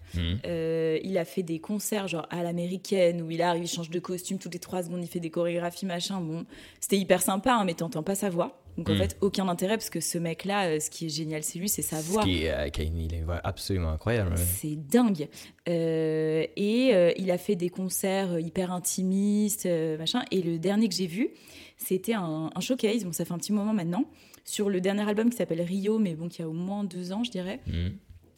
Euh, 0.46 0.98
il 1.02 1.18
a 1.18 1.24
fait 1.24 1.42
des 1.42 1.58
concerts 1.58 2.08
genre 2.08 2.26
à 2.30 2.42
l'américaine 2.42 3.22
où 3.22 3.30
il 3.30 3.42
arrive, 3.42 3.64
il 3.64 3.68
change 3.68 3.90
de 3.90 3.98
costume 3.98 4.38
toutes 4.38 4.54
les 4.54 4.60
trois 4.60 4.82
secondes, 4.82 5.02
il 5.02 5.08
fait 5.08 5.20
des 5.20 5.30
chorégraphies, 5.30 5.86
machin. 5.86 6.20
Bon, 6.20 6.46
c'était 6.80 6.96
hyper 6.96 7.22
sympa, 7.22 7.54
hein, 7.54 7.64
mais 7.64 7.74
t'entends 7.74 8.02
pas 8.02 8.14
sa 8.14 8.30
voix. 8.30 8.58
Donc 8.76 8.90
en 8.90 8.92
Mhm. 8.92 8.98
fait, 8.98 9.16
aucun 9.22 9.48
intérêt 9.48 9.76
parce 9.76 9.88
que 9.90 10.00
ce 10.00 10.18
mec-là, 10.18 10.68
euh, 10.68 10.80
ce 10.80 10.90
qui 10.90 11.06
est 11.06 11.08
génial, 11.08 11.42
c'est 11.42 11.58
lui, 11.58 11.68
c'est 11.68 11.82
sa 11.82 12.00
voix. 12.00 12.22
Ce 12.22 12.26
qui 12.26 12.44
est, 12.44 12.50
euh, 12.50 12.68
il 12.78 13.14
a 13.14 13.18
une 13.18 13.24
voix 13.24 13.40
absolument 13.42 13.90
incroyable. 13.90 14.34
C'est 14.36 14.76
dingue. 14.76 15.28
Euh, 15.68 16.46
et 16.56 16.90
euh, 16.94 17.12
il 17.16 17.30
a 17.30 17.38
fait 17.38 17.56
des 17.56 17.70
concerts 17.70 18.38
hyper 18.38 18.72
intimistes, 18.72 19.66
machin. 19.98 20.22
Et 20.30 20.42
le 20.42 20.58
dernier 20.58 20.88
que 20.88 20.94
j'ai 20.94 21.06
vu, 21.06 21.30
c'était 21.78 22.14
un, 22.14 22.50
un 22.54 22.60
showcase. 22.60 23.04
Bon, 23.04 23.12
ça 23.12 23.24
fait 23.24 23.32
un 23.32 23.38
petit 23.38 23.52
moment 23.52 23.72
maintenant. 23.72 24.04
Sur 24.44 24.68
le 24.70 24.80
dernier 24.80 25.08
album 25.08 25.30
qui 25.30 25.36
s'appelle 25.36 25.62
Rio, 25.62 25.98
mais 25.98 26.14
bon, 26.14 26.28
qui 26.28 26.42
a 26.42 26.48
au 26.48 26.52
moins 26.52 26.84
deux 26.84 27.12
ans, 27.12 27.24
je 27.24 27.30
dirais. 27.30 27.60
Mhm. 27.66 27.92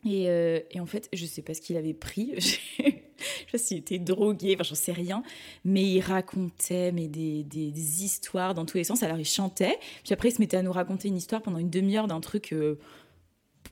Et, 0.07 0.25
et 0.71 0.81
en 0.81 0.87
fait, 0.87 1.09
je 1.13 1.27
sais 1.27 1.43
pas 1.43 1.55
ce 1.55 1.61
qu'il 1.61 1.77
avait 1.77 1.95
pris. 1.95 2.33
je 3.47 3.51
sais 3.51 3.53
pas 3.53 3.59
s'il 3.59 3.79
était 3.79 3.99
drogué, 3.99 4.55
enfin, 4.55 4.65
j'en 4.65 4.75
sais 4.75 4.93
rien. 4.93 5.23
Mais 5.65 5.83
il 5.85 6.01
racontait 6.01 6.93
mais 6.93 7.09
des, 7.09 7.43
des- 7.45 7.71
des 7.71 8.05
histoires 8.05 8.55
dans 8.55 8.65
tous 8.65 8.77
les 8.79 8.85
sens. 8.85 9.03
Alors, 9.03 9.19
il 9.19 9.25
chantait. 9.27 9.79
Puis 10.05 10.13
après, 10.15 10.29
il 10.29 10.33
se 10.33 10.41
mettait 10.41 10.57
à 10.57 10.63
nous 10.63 10.73
raconter 10.73 11.09
une 11.09 11.17
histoire 11.17 11.43
pendant 11.43 11.59
une 11.59 11.71
demi-heure 11.71 12.07
d'un 12.09 12.21
truc. 12.21 12.53
euh, 12.53 12.79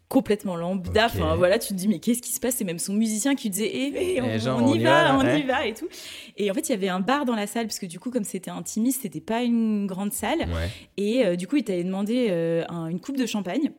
complètement 0.08 0.54
lambda 0.54 1.06
enfin 1.06 1.34
voilà 1.34 1.58
tu 1.58 1.68
te 1.68 1.74
dis 1.74 1.88
mais 1.88 1.98
qu'est-ce 1.98 2.22
qui 2.22 2.30
se 2.30 2.38
passe? 2.38 2.54
C'est 2.56 2.64
même 2.64 2.78
son 2.78 2.92
musicien 2.94 3.34
qui 3.34 3.50
disait 3.50 3.68
eh, 3.72 3.92
eh, 4.16 4.20
on, 4.22 4.28
Eh, 4.34 4.38
genre, 4.38 4.60
on 4.62 4.72
y 4.72 4.78
va, 4.78 5.16
on 5.18 5.24
ouais. 5.24 5.40
y 5.40 5.42
va 5.42 5.66
et 5.66 5.74
tout 5.74 5.88
et 6.36 6.48
en 6.48 6.54
fait 6.54 6.68
il 6.68 6.70
y 6.70 6.74
avait 6.74 6.88
un 6.88 7.00
bar 7.00 7.24
dans 7.24 7.34
la 7.34 7.48
salle 7.48 7.66
parce 7.66 7.80
que 7.80 7.86
du 7.86 7.98
coup 7.98 8.10
comme 8.12 8.22
c'était 8.22 8.50
intimiste 8.52 9.02
c'était 9.02 9.20
pas 9.20 9.42
une 9.42 9.86
grande 9.88 10.12
salle 10.12 10.38
Ouais. 10.40 10.70
et 10.96 11.26
euh, 11.26 11.34
du 11.34 11.48
coup, 11.48 11.56
il 11.56 11.64
t'avait 11.64 11.82
demandé 11.82 12.28
euh, 12.30 12.62
un- 12.68 12.86
une 12.86 13.00
coupe 13.00 13.16
de 13.16 13.26
champagne. 13.26 13.72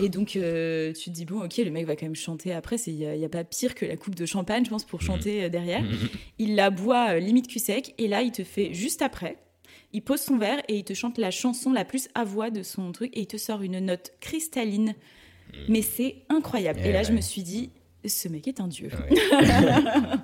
Et 0.00 0.08
donc, 0.08 0.36
euh, 0.36 0.92
tu 0.92 1.04
te 1.06 1.10
dis, 1.10 1.24
bon, 1.24 1.42
ok, 1.44 1.56
le 1.58 1.70
mec 1.70 1.86
va 1.86 1.96
quand 1.96 2.06
même 2.06 2.14
chanter 2.16 2.52
après. 2.52 2.76
Il 2.86 2.94
n'y 2.96 3.06
a, 3.06 3.14
y 3.16 3.24
a 3.24 3.28
pas 3.28 3.44
pire 3.44 3.74
que 3.74 3.84
la 3.86 3.96
coupe 3.96 4.14
de 4.14 4.26
champagne, 4.26 4.64
je 4.64 4.70
pense, 4.70 4.84
pour 4.84 5.02
chanter 5.02 5.44
euh, 5.44 5.48
derrière. 5.48 5.82
Mhm. 5.82 6.08
Il 6.38 6.54
la 6.54 6.70
boit 6.70 7.10
euh, 7.14 7.18
limite 7.18 7.48
cul 7.48 7.58
sec. 7.58 7.94
Et 7.98 8.08
là, 8.08 8.22
il 8.22 8.32
te 8.32 8.44
fait 8.44 8.72
juste 8.74 9.02
après. 9.02 9.36
Il 9.92 10.02
pose 10.02 10.20
son 10.20 10.36
verre 10.38 10.60
et 10.68 10.76
il 10.76 10.84
te 10.84 10.94
chante 10.94 11.16
la 11.18 11.30
chanson 11.30 11.72
la 11.72 11.84
plus 11.84 12.08
à 12.14 12.24
voix 12.24 12.50
de 12.50 12.62
son 12.62 12.92
truc. 12.92 13.16
Et 13.16 13.20
il 13.20 13.26
te 13.26 13.36
sort 13.36 13.62
une 13.62 13.78
note 13.80 14.12
cristalline. 14.20 14.94
Mais 15.68 15.80
c'est 15.82 16.16
incroyable. 16.28 16.80
Eh 16.84 16.88
et 16.88 16.92
là, 16.92 17.02
je 17.02 17.12
me 17.12 17.20
suis 17.20 17.42
dit, 17.42 17.70
ce 18.04 18.28
mec 18.28 18.46
est 18.48 18.60
un 18.60 18.68
dieu. 18.68 18.88
Ouais. 19.10 19.16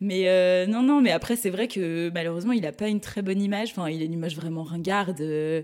Mais 0.00 0.28
euh, 0.28 0.66
non, 0.66 0.82
non, 0.82 1.00
mais 1.00 1.12
après, 1.12 1.36
c'est 1.36 1.48
vrai 1.50 1.68
que 1.68 2.10
malheureusement, 2.12 2.50
il 2.52 2.62
n'a 2.62 2.72
pas 2.72 2.88
une 2.88 2.98
très 3.00 3.22
bonne 3.22 3.40
image. 3.40 3.70
Enfin, 3.70 3.88
il 3.88 4.02
a 4.02 4.04
une 4.04 4.12
image 4.14 4.34
vraiment 4.34 4.64
ringarde. 4.64 5.20
euh. 5.20 5.62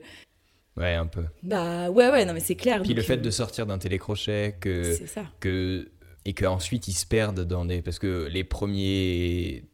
Ouais, 0.79 0.95
un 0.95 1.07
peu. 1.07 1.25
Bah 1.43 1.91
ouais, 1.91 2.11
ouais, 2.11 2.25
non, 2.25 2.33
mais 2.35 2.41
c'est 2.41 2.55
clair. 2.55 2.81
Puis 2.83 2.95
le 2.95 3.03
fait 3.03 3.15
euh, 3.15 3.21
de 3.21 3.31
sortir 3.31 3.67
d'un 3.67 3.79
télécrochet, 3.79 4.57
que, 4.61 4.95
C'est 4.95 5.07
ça. 5.07 5.25
que 5.41 5.91
et 6.25 6.35
qu'ensuite 6.35 6.89
ils 6.89 6.93
se 6.95 7.07
perdent 7.07 7.45
dans 7.45 7.65
des 7.65 7.81
parce 7.83 7.99
que 7.99 8.29
les 8.31 8.45
premiers 8.45 9.65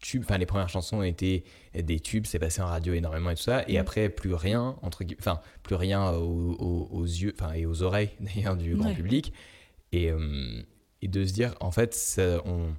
tubes 0.00 0.22
enfin 0.24 0.38
les 0.38 0.46
premières 0.46 0.68
chansons 0.68 1.02
étaient 1.02 1.44
des 1.74 2.00
tubes 2.00 2.26
c'est 2.26 2.38
passé 2.38 2.60
en 2.60 2.66
radio 2.66 2.92
énormément 2.94 3.30
et 3.30 3.34
tout 3.34 3.42
ça 3.42 3.64
et 3.68 3.74
Mm. 3.74 3.80
après 3.80 4.08
plus 4.08 4.34
rien 4.34 4.76
entre 4.82 5.04
enfin 5.18 5.40
plus 5.62 5.74
rien 5.74 6.10
aux, 6.12 6.56
aux- 6.58 6.88
aux 6.92 7.04
yeux 7.04 7.34
enfin 7.38 7.52
et 7.54 7.66
aux 7.66 7.82
oreilles 7.82 8.10
d'ailleurs 8.20 8.56
du 8.56 8.74
grand 8.74 8.88
Ouais. 8.88 8.94
public 8.94 9.32
et 9.92 10.10
euh, 10.10 10.60
et 11.02 11.08
de 11.08 11.24
se 11.24 11.32
dire 11.32 11.54
en 11.60 11.70
fait 11.70 11.94
ça, 11.94 12.40
on 12.46 12.72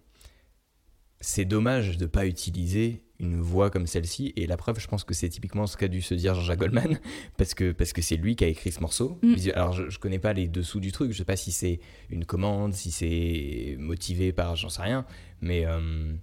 c'est 1.20 1.46
dommage 1.46 1.98
de 1.98 2.06
pas 2.08 2.26
utiliser 2.26 3.04
une 3.20 3.42
voix 3.42 3.70
comme 3.72 3.88
celle-ci 3.88 4.32
et 4.36 4.46
la 4.48 4.58
preuve 4.58 4.80
je 4.80 4.88
pense 4.88 5.04
que 5.04 5.14
c'est 5.14 5.30
typiquement 5.30 5.66
ce 5.68 5.76
qu'a 5.78 5.88
dû 5.88 6.02
se 6.02 6.14
dire 6.14 6.36
Jean-Jacques 6.36 6.60
Goldman 6.60 7.00
parce 7.38 7.54
que 7.56 7.72
parce 7.72 7.92
que 7.94 8.02
c'est 8.02 8.16
lui 8.18 8.36
qui 8.36 8.44
a 8.44 8.48
écrit 8.48 8.72
ce 8.72 8.80
morceau 8.80 9.18
Mm. 9.24 9.36
Alors 9.56 9.74
je, 9.74 9.90
je 9.90 9.98
connais 10.00 10.20
pas 10.20 10.34
les 10.34 10.48
dessous 10.48 10.80
du 10.80 10.92
truc 10.92 11.12
je 11.12 11.18
sais 11.18 11.26
pas 11.26 11.36
si 11.36 11.52
c'est 11.52 11.80
une 12.10 12.26
commande 12.26 12.74
si 12.74 12.92
c'est 12.92 13.76
motivé 13.80 14.32
par 14.34 14.56
j'en 14.56 14.70
sais 14.70 14.84
rien 14.84 15.06
mais 15.42 15.66
euh, 15.66 16.14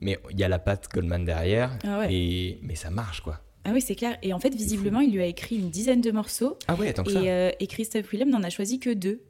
mais 0.00 0.18
il 0.30 0.38
y 0.38 0.44
a 0.44 0.48
la 0.48 0.58
patte 0.58 0.88
Goldman 0.92 1.24
derrière 1.24 1.78
Ah 1.84 2.00
ouais. 2.00 2.14
et 2.14 2.58
mais 2.62 2.74
ça 2.74 2.90
marche 2.90 3.20
quoi 3.20 3.40
Ah 3.64 3.70
oui, 3.72 3.80
c'est 3.80 3.94
clair. 3.94 4.18
Et 4.22 4.32
en 4.34 4.40
fait, 4.40 4.54
visiblement, 4.54 5.00
il 5.00 5.12
lui 5.14 5.22
a 5.22 5.26
écrit 5.26 5.56
une 5.56 5.70
dizaine 5.70 6.00
de 6.02 6.10
morceaux. 6.10 6.58
ah 6.68 6.74
ouais 6.74 6.92
tant 6.92 7.04
que 7.04 7.12
ça 7.12 7.22
Et, 7.22 7.30
euh, 7.30 7.50
et 7.60 7.66
Christophe 7.66 8.10
Willem 8.12 8.28
n'en 8.28 8.42
a 8.42 8.50
choisi 8.50 8.78
que 8.80 8.92
deux. 8.92 9.22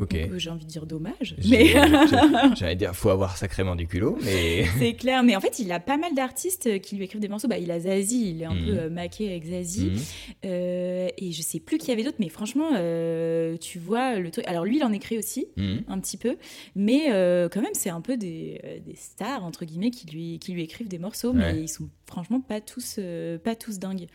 Ok 0.00 0.14
euh, 0.14 0.38
j'ai 0.38 0.50
envie 0.50 0.64
de 0.64 0.70
dire 0.70 0.86
dommage. 0.86 1.36
Mais 1.48 1.68
j'allais 2.56 2.74
dire 2.76 2.94
faut 2.94 3.10
avoir 3.10 3.36
sacrément 3.36 3.76
du 3.76 3.86
culot 3.86 4.18
mais 4.24 4.64
c'est 4.78 4.94
clair. 4.94 5.22
Mais 5.22 5.36
en 5.36 5.40
fait, 5.40 5.58
il 5.60 5.70
a 5.72 5.78
pas 5.80 5.96
mal 5.96 6.14
d'artistes 6.14 6.80
qui 6.80 6.96
lui 6.96 7.04
écrivent 7.04 7.20
des 7.20 7.28
morceaux. 7.28 7.46
Bah, 7.48 7.58
il 7.58 7.70
a 7.70 7.78
Zazie, 7.80 8.30
il 8.30 8.42
est 8.42 8.44
un 8.44 8.54
Mhm. 8.54 8.64
peu 8.66 8.78
euh, 8.78 8.90
maqué 8.90 9.28
avec 9.30 9.44
Zazie. 9.44 9.90
Mhm. 9.90 9.98
Euh, 10.46 11.08
et 11.16 11.32
je 11.32 11.42
sais 11.42 11.60
plus 11.60 11.78
qui 11.78 11.88
y 11.88 11.92
avait 11.92 12.02
d'autres, 12.02 12.16
mais 12.18 12.28
franchement, 12.28 12.70
euh, 12.74 13.56
tu 13.56 13.78
vois 13.78 14.18
le 14.18 14.30
truc. 14.30 14.46
Alors 14.48 14.64
lui, 14.64 14.76
il 14.78 14.84
en 14.84 14.92
écrit 14.92 15.18
aussi. 15.18 15.46
Mhm. 15.56 15.82
un 15.88 16.00
petit 16.00 16.16
peu, 16.16 16.36
mais 16.74 17.06
euh, 17.12 17.48
quand 17.48 17.60
même 17.62 17.70
c'est 17.74 17.90
un 17.90 18.00
peu 18.00 18.16
des, 18.16 18.60
des 18.84 18.94
stars 18.96 19.44
entre 19.44 19.64
guillemets 19.64 19.90
qui 19.90 20.06
lui, 20.08 20.38
qui 20.38 20.52
lui 20.52 20.62
écrivent 20.62 20.88
des 20.88 20.98
morceaux, 20.98 21.32
mais 21.32 21.60
ils 21.60 21.68
sont 21.68 21.88
franchement 22.06 22.40
pas 22.40 22.60
tous, 22.60 22.98
pas 23.44 23.54
tous 23.54 23.78
dingues. 23.78 24.06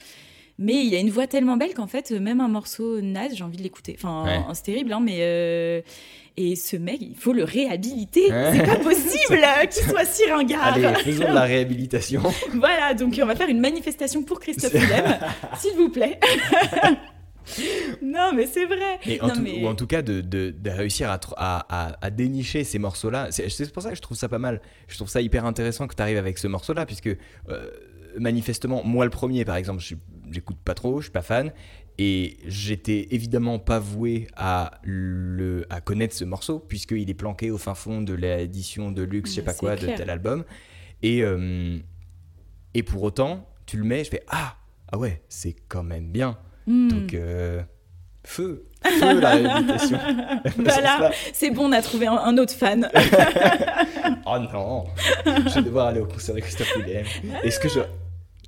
Mais 0.62 0.86
il 0.86 0.93
a 0.93 0.99
une 0.99 1.10
voix 1.10 1.26
tellement 1.26 1.55
belle 1.55 1.74
qu'en 1.74 1.88
fait 1.88 2.12
euh, 2.12 2.20
même 2.20 2.41
un 2.41 2.49
morceau 2.49 2.99
naze 2.99 3.32
j'ai 3.34 3.43
envie 3.45 3.57
de 3.57 3.64
l'écouter. 3.64 3.95
Enfin 3.97 4.26
Ouais. 4.26 4.53
c'est 4.53 4.64
terrible 4.64 4.91
hein, 4.91 4.99
mais 5.01 5.20
euh, 5.22 5.82
et 6.36 6.55
ce 6.57 6.76
mec 6.76 6.97
il 7.01 7.16
faut 7.16 7.32
le 7.34 7.45
réhabiliter. 7.45 8.30
Ouais. 8.30 8.51
C'est 8.53 8.66
pas 8.66 8.76
possible 8.76 9.39
qu'il 9.72 9.84
soit 9.84 10.05
si 10.05 10.30
ringard. 10.30 10.74
allez 10.74 10.93
faisons 11.03 11.30
de 11.30 11.34
la 11.34 11.43
réhabilitation 11.43 12.22
Voilà 12.55 12.93
donc 12.93 13.18
on 13.22 13.26
va 13.26 13.36
faire 13.36 13.47
une 13.49 13.62
manifestation 13.62 14.22
pour 14.24 14.39
Christophe 14.41 14.74
Willem, 14.74 15.18
s'il 15.57 15.76
vous 15.78 15.89
plaît. 15.89 16.20
non 18.03 18.32
mais 18.36 18.45
c'est 18.45 18.66
vrai. 18.66 18.99
Et 19.07 19.20
en 19.22 19.28
Non, 19.28 19.34
tout- 19.36 19.41
mais- 19.41 19.64
Ou 19.64 19.68
en 19.68 19.76
tout 19.76 19.88
cas 19.88 20.01
de, 20.01 20.22
de- 20.22 20.51
de 20.51 20.70
réussir 20.70 21.10
à, 21.10 21.18
tr- 21.18 21.34
à, 21.38 21.66
à- 21.88 21.95
à 22.05 22.10
dénicher 22.12 22.64
ces 22.64 22.80
morceaux-là. 22.80 23.28
C'est 23.32 23.49
c'est 23.49 23.72
pour 23.72 23.82
ça 23.82 23.89
que 23.89 23.95
je 23.95 24.01
trouve 24.01 24.18
ça 24.18 24.30
pas 24.30 24.38
mal. 24.39 24.62
Je 24.88 24.95
trouve 24.97 25.10
ça 25.10 25.22
hyper 25.22 25.45
intéressant 25.45 25.88
que 25.88 25.95
tu 25.95 26.01
arrives 26.01 26.18
avec 26.18 26.38
ce 26.38 26.47
morceau-là, 26.47 26.86
puisque 26.86 27.07
euh, 27.07 27.16
manifestement, 28.20 28.84
moi 28.84 29.03
le 29.05 29.10
premier 29.12 29.45
par 29.45 29.55
exemple, 29.55 29.80
je 29.82 29.86
suis- 29.88 29.97
j'écoute 30.32 30.57
pas 30.63 30.73
trop, 30.73 30.99
je 30.99 31.05
suis 31.05 31.11
pas 31.11 31.21
fan. 31.21 31.51
Et 32.01 32.38
j'étais 32.45 33.09
évidemment 33.11 33.59
pas 33.59 33.77
voué 33.77 34.27
à, 34.38 34.80
le, 34.84 35.65
à 35.69 35.82
connaître 35.82 36.15
ce 36.15 36.23
morceau, 36.23 36.59
puisqu'il 36.59 37.09
est 37.09 37.13
planqué 37.13 37.51
au 37.51 37.57
fin 37.57 37.75
fond 37.75 38.01
de 38.01 38.13
l'édition 38.13 38.91
de 38.91 39.03
luxe, 39.03 39.32
je 39.32 39.36
sais 39.36 39.41
Ouais, 39.41 39.45
pas 39.45 39.53
quoi, 39.53 39.75
de 39.75 39.86
tel 39.86 40.09
album. 40.09 40.45
Et, 41.03 41.23
euh, 41.23 41.77
et 42.73 42.84
pour 42.84 43.03
autant, 43.03 43.49
tu 43.65 43.75
le 43.77 43.84
mets, 43.84 44.05
je 44.05 44.11
fais 44.11 44.23
Ah, 44.30 44.55
ah 44.91 44.97
ouais, 44.97 45.21
c'est 45.27 45.55
quand 45.67 45.84
même 45.84 46.09
bien. 46.09 46.38
Hmm. 46.67 46.88
Donc, 46.88 47.13
euh, 47.13 47.61
feu, 48.23 48.65
feu 48.82 49.19
la 49.19 49.32
réhabilitation. 49.32 49.99
Voilà, 50.57 51.11
c'est 51.34 51.51
bon, 51.51 51.67
on 51.67 51.71
a 51.73 51.82
trouvé 51.82 52.07
un, 52.07 52.13
un 52.13 52.38
autre 52.38 52.53
fan. 52.53 52.89
oh 54.25 54.38
non, 54.53 54.86
je 55.25 55.55
vais 55.55 55.61
devoir 55.63 55.88
aller 55.88 55.99
au 55.99 56.05
concert 56.05 56.34
de 56.34 56.39
Christophe 56.39 56.73
Willem. 56.77 57.05
Est-ce 57.43 57.59
que 57.59 57.67
je... 57.67 57.82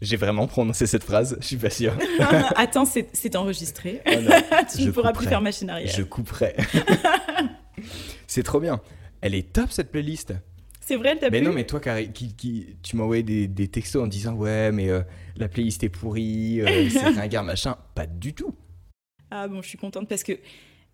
j'ai 0.01 0.17
vraiment 0.17 0.47
prononcé 0.47 0.87
cette 0.87 1.03
phrase 1.03 1.37
Je 1.41 1.45
suis 1.45 1.57
pas 1.57 1.69
sûr. 1.69 1.93
Attends, 2.55 2.85
c'est 2.85 3.35
enregistré. 3.35 4.01
Oh 4.07 4.11
tu 4.71 4.81
je 4.81 4.87
ne 4.87 4.91
pourras 4.91 5.13
plus 5.13 5.27
faire 5.27 5.41
machine 5.41 5.69
arrière. 5.69 5.93
Je 5.95 6.01
couperai. 6.03 6.55
C'est 8.27 8.43
trop 8.43 8.59
bien. 8.59 8.81
Elle 9.21 9.35
est 9.35 9.53
top 9.53 9.71
cette 9.71 9.91
playlist. 9.91 10.33
C'est 10.79 10.95
vrai, 10.95 11.09
elle 11.09 11.19
t'a 11.19 11.29
Mais 11.29 11.41
non, 11.41 11.53
mais 11.53 11.65
toi, 11.65 11.79
Carré, 11.79 12.11
qui, 12.11 12.33
qui- 12.35 12.75
tu 12.81 12.95
m'as 12.95 13.03
envoyé 13.03 13.23
des, 13.23 13.47
des 13.47 13.67
textos 13.67 14.03
en 14.03 14.07
disant 14.07 14.33
Ouais, 14.33 14.71
mais 14.71 14.89
euh, 14.89 15.01
la 15.37 15.47
playlist 15.47 15.83
est 15.83 15.89
pourrie, 15.89 16.61
euh, 16.61 16.89
c'est 16.89 17.09
ringard, 17.09 17.43
machin. 17.43 17.77
Pas 17.93 18.07
du 18.07 18.33
tout. 18.33 18.55
Ah 19.29 19.47
bon, 19.47 19.61
je 19.61 19.67
suis 19.69 19.77
contente 19.77 20.09
parce 20.09 20.23
que 20.23 20.33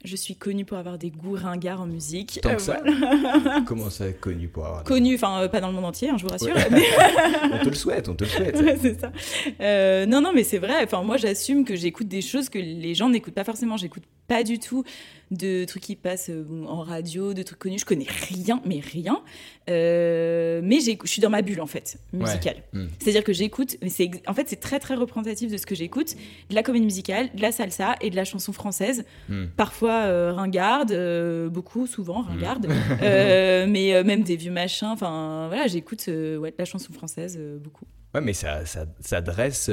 je 0.06 0.16
suis 0.16 0.36
connue 0.36 0.64
pour 0.64 0.78
avoir 0.78 0.98
des 0.98 1.10
goûts 1.10 1.34
ringards 1.36 1.82
en 1.82 1.86
musique. 1.88 2.40
Tant 2.42 2.52
Euh, 2.52 2.56
que 2.56 2.62
ça. 2.62 2.80
voilà. 2.84 3.62
Comment 3.68 3.90
ça, 3.90 4.12
connu 4.14 4.48
pour 4.48 4.66
avoir. 4.66 4.84
Connue, 4.84 5.16
enfin 5.16 5.42
euh, 5.42 5.48
pas 5.48 5.60
dans 5.60 5.68
le 5.68 5.74
monde 5.74 5.86
entier, 5.86 6.10
hein, 6.10 6.16
je 6.18 6.24
vous 6.24 6.30
rassure. 6.30 6.56
Ouais. 6.56 6.68
mais- 6.72 6.84
on 7.54 7.60
te 7.64 7.70
le 7.70 7.76
souhaite, 7.76 8.08
on 8.08 8.16
te 8.16 8.24
le 8.24 8.30
souhaite. 8.30 8.56
Ouais, 8.62 8.78
c'est 8.82 9.00
ça. 9.00 9.12
Euh, 9.62 10.06
non, 10.06 10.22
non, 10.22 10.32
mais 10.34 10.44
c'est 10.44 10.60
vrai. 10.60 10.84
Enfin, 10.84 11.02
moi, 11.04 11.18
j'assume 11.18 11.66
que 11.66 11.76
j'écoute 11.76 12.08
des 12.08 12.22
choses 12.22 12.50
que 12.50 12.60
les 12.60 12.94
gens 12.96 13.10
n'écoutent 13.10 13.34
pas 13.34 13.44
forcément. 13.44 13.76
J'écoute 13.78 14.04
pas 14.28 14.44
du 14.44 14.60
tout 14.60 14.84
de 15.32 15.64
trucs 15.66 15.84
qui 15.84 15.96
passent 15.96 16.30
euh, 16.30 16.46
en 16.68 16.82
radio, 16.82 17.34
de 17.34 17.44
trucs 17.44 17.60
connus. 17.60 17.80
Je 17.80 17.86
connais 17.86 18.08
rien, 18.30 18.62
mais 18.66 18.80
rien. 18.80 19.22
Mais 19.68 20.80
je 20.80 20.96
suis 21.06 21.22
dans 21.22 21.30
ma 21.30 21.42
bulle 21.42 21.62
en 21.62 21.66
fait 21.68 21.98
musicale. 22.14 22.58
Ouais. 22.74 22.82
Mm. 22.82 22.88
C'est-à-dire 23.00 23.24
que 23.24 23.34
j'écoute. 23.34 23.78
En 24.28 24.34
fait, 24.34 24.48
c'est 24.48 24.60
très 24.60 24.80
très 24.80 24.96
représentatif 24.96 25.52
de 25.52 25.58
ce 25.58 25.66
que 25.66 25.76
j'écoute. 25.76 26.16
De 26.50 26.56
la 26.56 26.64
comédie 26.64 26.86
musicale, 26.86 27.30
de 27.36 27.42
la 27.42 27.52
salsa 27.52 27.96
et 28.02 28.10
de 28.10 28.16
la 28.16 28.26
chanson 28.26 28.54
française. 28.54 29.06
Mm. 29.30 29.46
Parfois 29.56 29.87
euh, 29.94 30.34
ringarde, 30.34 30.92
euh, 30.92 31.50
beaucoup, 31.50 31.88
souvent 31.88 32.22
ringarde. 32.22 32.68
Euh, 33.02 33.66
mais 33.68 34.04
même 34.04 34.24
des 34.24 34.36
vieux 34.36 34.52
machins. 34.52 34.88
Enfin, 34.88 35.48
voilà, 35.48 35.68
j'écoute 35.68 36.08
ouais, 36.08 36.54
la 36.58 36.66
chanson 36.66 36.92
française 36.94 37.40
beaucoup. 37.62 37.86
Ouais, 38.14 38.22
mais 38.22 38.34
ça, 38.34 38.66
ça, 38.66 38.86
ça 39.00 39.22
dresse. 39.22 39.70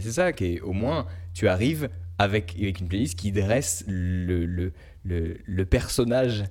c'est 0.00 0.12
ça, 0.12 0.32
qui 0.32 0.56
est, 0.56 0.60
au 0.60 0.72
moins, 0.72 1.06
tu 1.34 1.48
arrives 1.48 1.88
avec, 2.18 2.54
avec 2.58 2.80
une 2.80 2.88
playlist 2.88 3.18
qui 3.18 3.32
dresse 3.32 3.84
le, 3.86 4.46
le, 4.46 4.72
le, 5.04 5.38
le 5.44 5.64
personnage. 5.64 6.44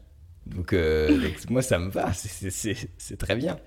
Donc, 0.46 0.74
euh, 0.74 1.08
donc, 1.10 1.50
moi, 1.50 1.62
ça 1.64 1.80
me 1.80 1.90
va, 1.90 2.12
c'est- 2.14 3.18
très 3.18 3.36
bien. 3.36 3.58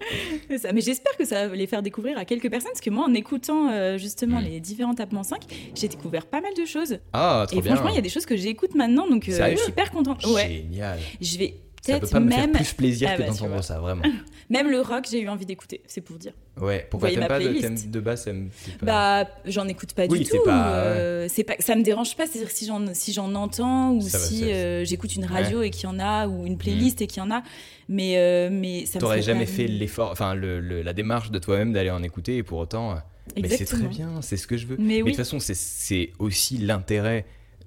Ça. 0.58 0.72
Mais 0.72 0.80
j'espère 0.80 1.16
que 1.16 1.24
ça 1.24 1.48
va 1.48 1.54
les 1.56 1.66
faire 1.66 1.82
découvrir 1.82 2.16
à 2.18 2.24
quelques 2.24 2.48
personnes, 2.50 2.70
parce 2.70 2.80
que 2.80 2.90
moi, 2.90 3.04
en 3.04 3.14
écoutant 3.14 3.68
euh, 3.70 3.98
justement 3.98 4.40
Mm. 4.40 4.44
les 4.44 4.60
différents 4.60 4.94
tapements 4.94 5.24
5, 5.24 5.42
j'ai 5.74 5.88
découvert 5.88 6.26
pas 6.26 6.40
mal 6.40 6.52
de 6.54 6.64
choses. 6.64 6.98
Ah, 7.12 7.44
trop 7.48 7.58
Et 7.58 7.62
bien. 7.62 7.74
franchement, 7.74 7.90
il 7.90 7.96
y 7.96 7.98
a 7.98 8.02
des 8.02 8.08
choses 8.08 8.26
que 8.26 8.36
j'écoute 8.36 8.74
maintenant, 8.76 9.08
donc 9.08 9.28
euh, 9.28 9.50
je 9.52 9.56
suis 9.56 9.70
hyper 9.70 9.90
contente. 9.90 10.24
Ouais, 10.26 10.62
Génial. 10.68 10.98
je 11.20 11.38
vais 11.38 11.54
Ça 11.80 11.94
peut 11.94 12.00
peut-être 12.00 12.12
pas 12.12 12.20
me 12.20 12.26
même. 12.28 12.40
faire 12.54 12.62
plus 12.62 12.72
plaisir 12.74 13.08
Ah 13.12 13.16
que 13.16 13.22
bah, 13.22 13.28
d'entendre 13.28 13.62
ça, 13.62 13.78
vraiment. 13.78 14.02
Même 14.50 14.70
le 14.70 14.80
rock, 14.80 15.06
j'ai 15.10 15.20
eu 15.20 15.28
envie 15.28 15.44
d'écouter, 15.44 15.82
c'est 15.86 16.00
pour 16.00 16.16
dire. 16.16 16.32
Ouais, 16.58 16.86
pourquoi 16.90 17.10
t'aimes 17.10 17.26
pas 17.28 17.38
de, 17.38 17.44
playlist. 17.48 17.90
de 17.90 18.02
c'est 18.16 18.32
pas- 18.78 18.86
Bah, 19.24 19.30
j'en 19.44 19.68
écoute 19.68 19.92
pas 19.92 20.06
Oui, 20.08 20.20
du 20.20 20.24
tout. 20.24 20.38
pas- 20.44 20.72
euh, 20.74 21.26
c'est 21.28 21.44
pas, 21.44 21.54
ça 21.60 21.76
me 21.76 21.82
dérange 21.82 22.16
pas. 22.16 22.26
C'est-à-dire 22.26 22.50
si 22.50 22.64
j'en, 22.66 22.82
si 22.94 23.12
j'en 23.12 23.34
entends 23.34 23.92
ou 23.92 24.00
Ça 24.00 24.18
si 24.18 24.44
euh, 24.50 24.84
j'écoute 24.86 25.14
une 25.16 25.26
radio 25.26 25.60
et 25.62 25.68
qu'il 25.70 25.84
y 25.84 25.86
en 25.86 25.98
a 25.98 26.26
ou 26.28 26.46
une 26.46 26.56
playlist 26.56 27.02
et 27.02 27.06
qu'il 27.06 27.22
y 27.22 27.26
en 27.26 27.30
a, 27.30 27.42
mais 27.90 28.14
euh, 28.16 28.48
mais 28.50 28.86
ça 28.86 28.98
me 28.98 29.00
T'aurais 29.00 29.20
jamais 29.22 29.46
fait 29.46 29.66
l'effort, 29.66 30.10
enfin 30.10 30.34
le, 30.34 30.60
le- 30.60 30.80
la 30.82 30.94
démarche 30.94 31.30
de 31.30 31.38
toi-même 31.38 31.72
d'aller 31.74 31.90
en 31.90 32.02
écouter 32.02 32.38
et 32.38 32.42
pour 32.42 32.58
autant. 32.58 32.92
euh, 32.92 32.94
Mais 33.40 33.48
c'est 33.50 33.66
très 33.66 33.86
bien, 33.86 34.22
c'est 34.22 34.38
ce 34.38 34.46
que 34.46 34.56
je 34.56 34.66
veux. 34.66 34.76
Mais 34.78 34.98
de 34.98 35.02
oui. 35.02 35.10
toute 35.10 35.18
façon, 35.18 35.38
c'est- 35.40 35.54
c'est 35.54 36.12
aussi 36.18 36.56
l'intérêt, 36.56 37.26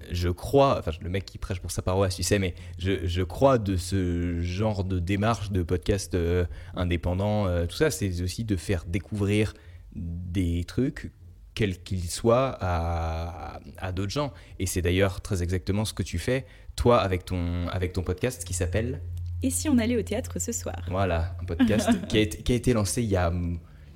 je 0.10 0.30
crois, 0.30 0.80
enfin 0.80 0.92
le 1.02 1.10
mec 1.10 1.26
qui 1.26 1.38
prêche 1.38 1.60
pour 1.60 1.72
sa 1.72 1.82
paroisse, 1.82 2.16
tu 2.16 2.24
sais, 2.24 2.40
mais 2.40 2.56
je, 2.78 3.06
je 3.06 3.22
crois 3.22 3.58
de 3.58 3.76
ce 3.76 4.42
genre 4.42 4.84
de 4.84 5.00
démarche 5.00 5.52
de 5.52 5.64
podcast 5.64 6.16
euh, 6.16 6.46
indépendant, 6.74 7.48
euh, 7.48 7.66
tout 7.66 7.76
ça, 7.76 7.92
c'est 7.92 8.22
aussi 8.22 8.44
de 8.44 8.56
faire 8.56 8.86
découvrir 8.86 9.54
des 9.94 10.64
trucs 10.64 11.12
quels 11.54 11.82
qu'ils 11.84 12.10
soient 12.10 12.58
à, 12.62 13.60
à 13.78 13.92
d'autres 13.92 14.12
gens. 14.12 14.32
Et 14.60 14.66
c'est 14.66 14.82
d'ailleurs 14.82 15.22
très 15.22 15.44
exactement 15.44 15.86
ce 15.86 15.94
que 15.94 16.04
tu 16.04 16.18
fais, 16.18 16.46
toi, 16.76 17.00
avec 17.02 17.26
ton, 17.26 17.68
avec 17.68 17.94
ton 17.94 18.04
podcast 18.04 18.44
qui 18.46 18.54
s'appelle 18.54 19.02
Et 19.44 19.50
si 19.50 19.70
on 19.70 19.78
allait 19.78 19.98
au 19.98 20.02
théâtre 20.02 20.40
ce 20.40 20.52
soir? 20.52 20.82
Voilà, 20.90 21.36
un 21.42 21.46
podcast 21.46 21.90
qui, 22.08 22.18
a 22.18 22.22
été, 22.22 22.38
qui 22.42 22.52
a 22.54 22.56
été 22.56 22.74
lancé 22.74 23.04
il 23.04 23.10
y 23.10 23.18
a, 23.18 23.32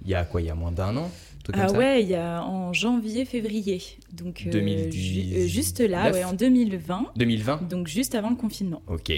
il 0.03 0.09
y 0.09 0.15
a 0.15 0.25
quoi? 0.25 0.41
Il 0.41 0.47
y 0.47 0.49
a 0.49 0.55
moins 0.55 0.71
d'un 0.71 0.95
an? 0.97 1.09
Ah 1.53 1.71
ouais, 1.71 2.01
il 2.03 2.09
y 2.09 2.15
a 2.15 2.43
en 2.43 2.73
janvier-février, 2.73 3.81
donc 4.13 4.43
euh, 4.47 4.51
2019. 4.51 4.93
ju- 4.93 5.35
euh, 5.43 5.47
juste 5.47 5.79
là, 5.79 6.11
ouais, 6.11 6.23
en 6.23 6.33
2020, 6.33 7.11
2020 7.15 7.67
donc 7.69 7.87
juste 7.87 8.15
avant 8.15 8.29
le 8.29 8.35
confinement. 8.35 8.81
Ok. 8.87 9.11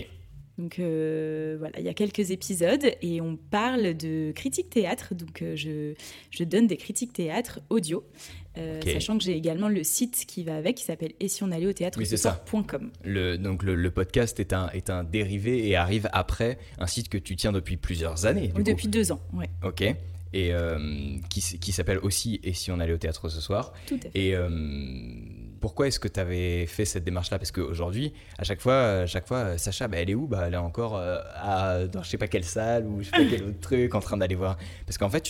Donc 0.57 0.79
euh, 0.79 1.55
voilà, 1.59 1.77
il 1.79 1.85
y 1.85 1.87
a 1.87 1.93
quelques 1.93 2.31
épisodes 2.31 2.83
et 3.03 3.21
on 3.21 3.37
parle 3.37 3.95
de 3.95 4.31
critique 4.31 4.71
théâtre. 4.71 5.13
Donc 5.13 5.43
euh, 5.43 5.55
je, 5.55 5.93
je 6.31 6.43
donne 6.43 6.65
des 6.65 6.77
critiques 6.77 7.13
théâtre 7.13 7.59
audio, 7.69 8.03
euh, 8.57 8.81
sachant 8.81 9.19
que 9.19 9.23
j'ai 9.23 9.37
également 9.37 9.69
le 9.69 9.83
site 9.83 10.25
qui 10.27 10.43
va 10.43 10.55
avec, 10.55 10.75
qui 10.77 10.83
s'appelle 10.83 11.11
Et 11.19 11.27
si 11.27 11.43
on 11.43 11.51
allait 11.51 11.67
au 11.67 11.73
théâtre 11.73 11.99
Oui, 11.99 12.05
ce 12.05 12.11
c'est 12.17 12.23
ça. 12.23 12.43
soir.com. 12.49 12.89
Le, 13.03 13.37
donc 13.37 13.61
le, 13.61 13.75
le 13.75 13.91
podcast 13.91 14.39
est 14.39 14.51
un, 14.51 14.69
est 14.69 14.89
un 14.89 15.03
dérivé 15.03 15.67
et 15.69 15.75
arrive 15.75 16.09
après 16.11 16.57
un 16.79 16.87
site 16.87 17.09
que 17.09 17.19
tu 17.19 17.35
tiens 17.35 17.51
depuis 17.51 17.77
plusieurs 17.77 18.25
années. 18.25 18.47
du 18.47 18.53
coup. 18.53 18.63
Depuis 18.63 18.87
deux 18.87 19.11
ans, 19.11 19.19
ouais, 19.33 19.49
Ok. 19.63 19.83
Et 20.33 20.53
euh, 20.53 21.17
qui, 21.29 21.71
s'appelle 21.71 21.99
aussi 21.99 22.39
Et 22.43 22.53
si 22.53 22.71
on 22.71 22.79
allait 22.79 22.93
au 22.93 22.97
théâtre 22.97 23.29
ce 23.29 23.41
soir 23.41 23.73
tout 23.87 23.95
à 23.95 24.09
fait. 24.09 24.11
Et 24.13 24.35
euh, 24.35 24.49
pourquoi 25.59 25.87
est-ce 25.87 25.99
que 25.99 26.07
tu 26.07 26.19
avais 26.19 26.65
fait 26.65 26.85
cette 26.85 27.03
démarche-là? 27.03 27.39
Parce 27.39 27.51
qu'aujourd'hui, 27.51 28.13
à 28.37 28.43
chaque 28.43 28.61
fois, 28.61 28.75
à 29.01 29.05
chaque 29.05 29.27
fois, 29.27 29.37
euh, 29.37 29.57
Sacha, 29.57 29.87
bah, 29.87 29.97
elle 29.97 30.09
est 30.09 30.15
où? 30.15 30.27
Bah, 30.27 30.43
Elle 30.47 30.53
est 30.53 30.57
encore 30.57 30.95
euh, 30.95 31.17
à, 31.35 31.85
dans 31.85 32.03
je 32.03 32.09
sais 32.09 32.17
pas 32.17 32.27
quelle 32.27 32.43
salle 32.43 32.85
ou 32.87 32.99
je 33.01 33.05
sais 33.05 33.11
pas 33.11 33.25
quel 33.29 33.43
autre 33.49 33.59
truc 33.59 33.95
en 33.95 33.99
train 33.99 34.17
d'aller 34.17 34.35
voir. 34.35 34.57
Parce 34.85 34.97
qu'en 34.97 35.09
fait, 35.09 35.29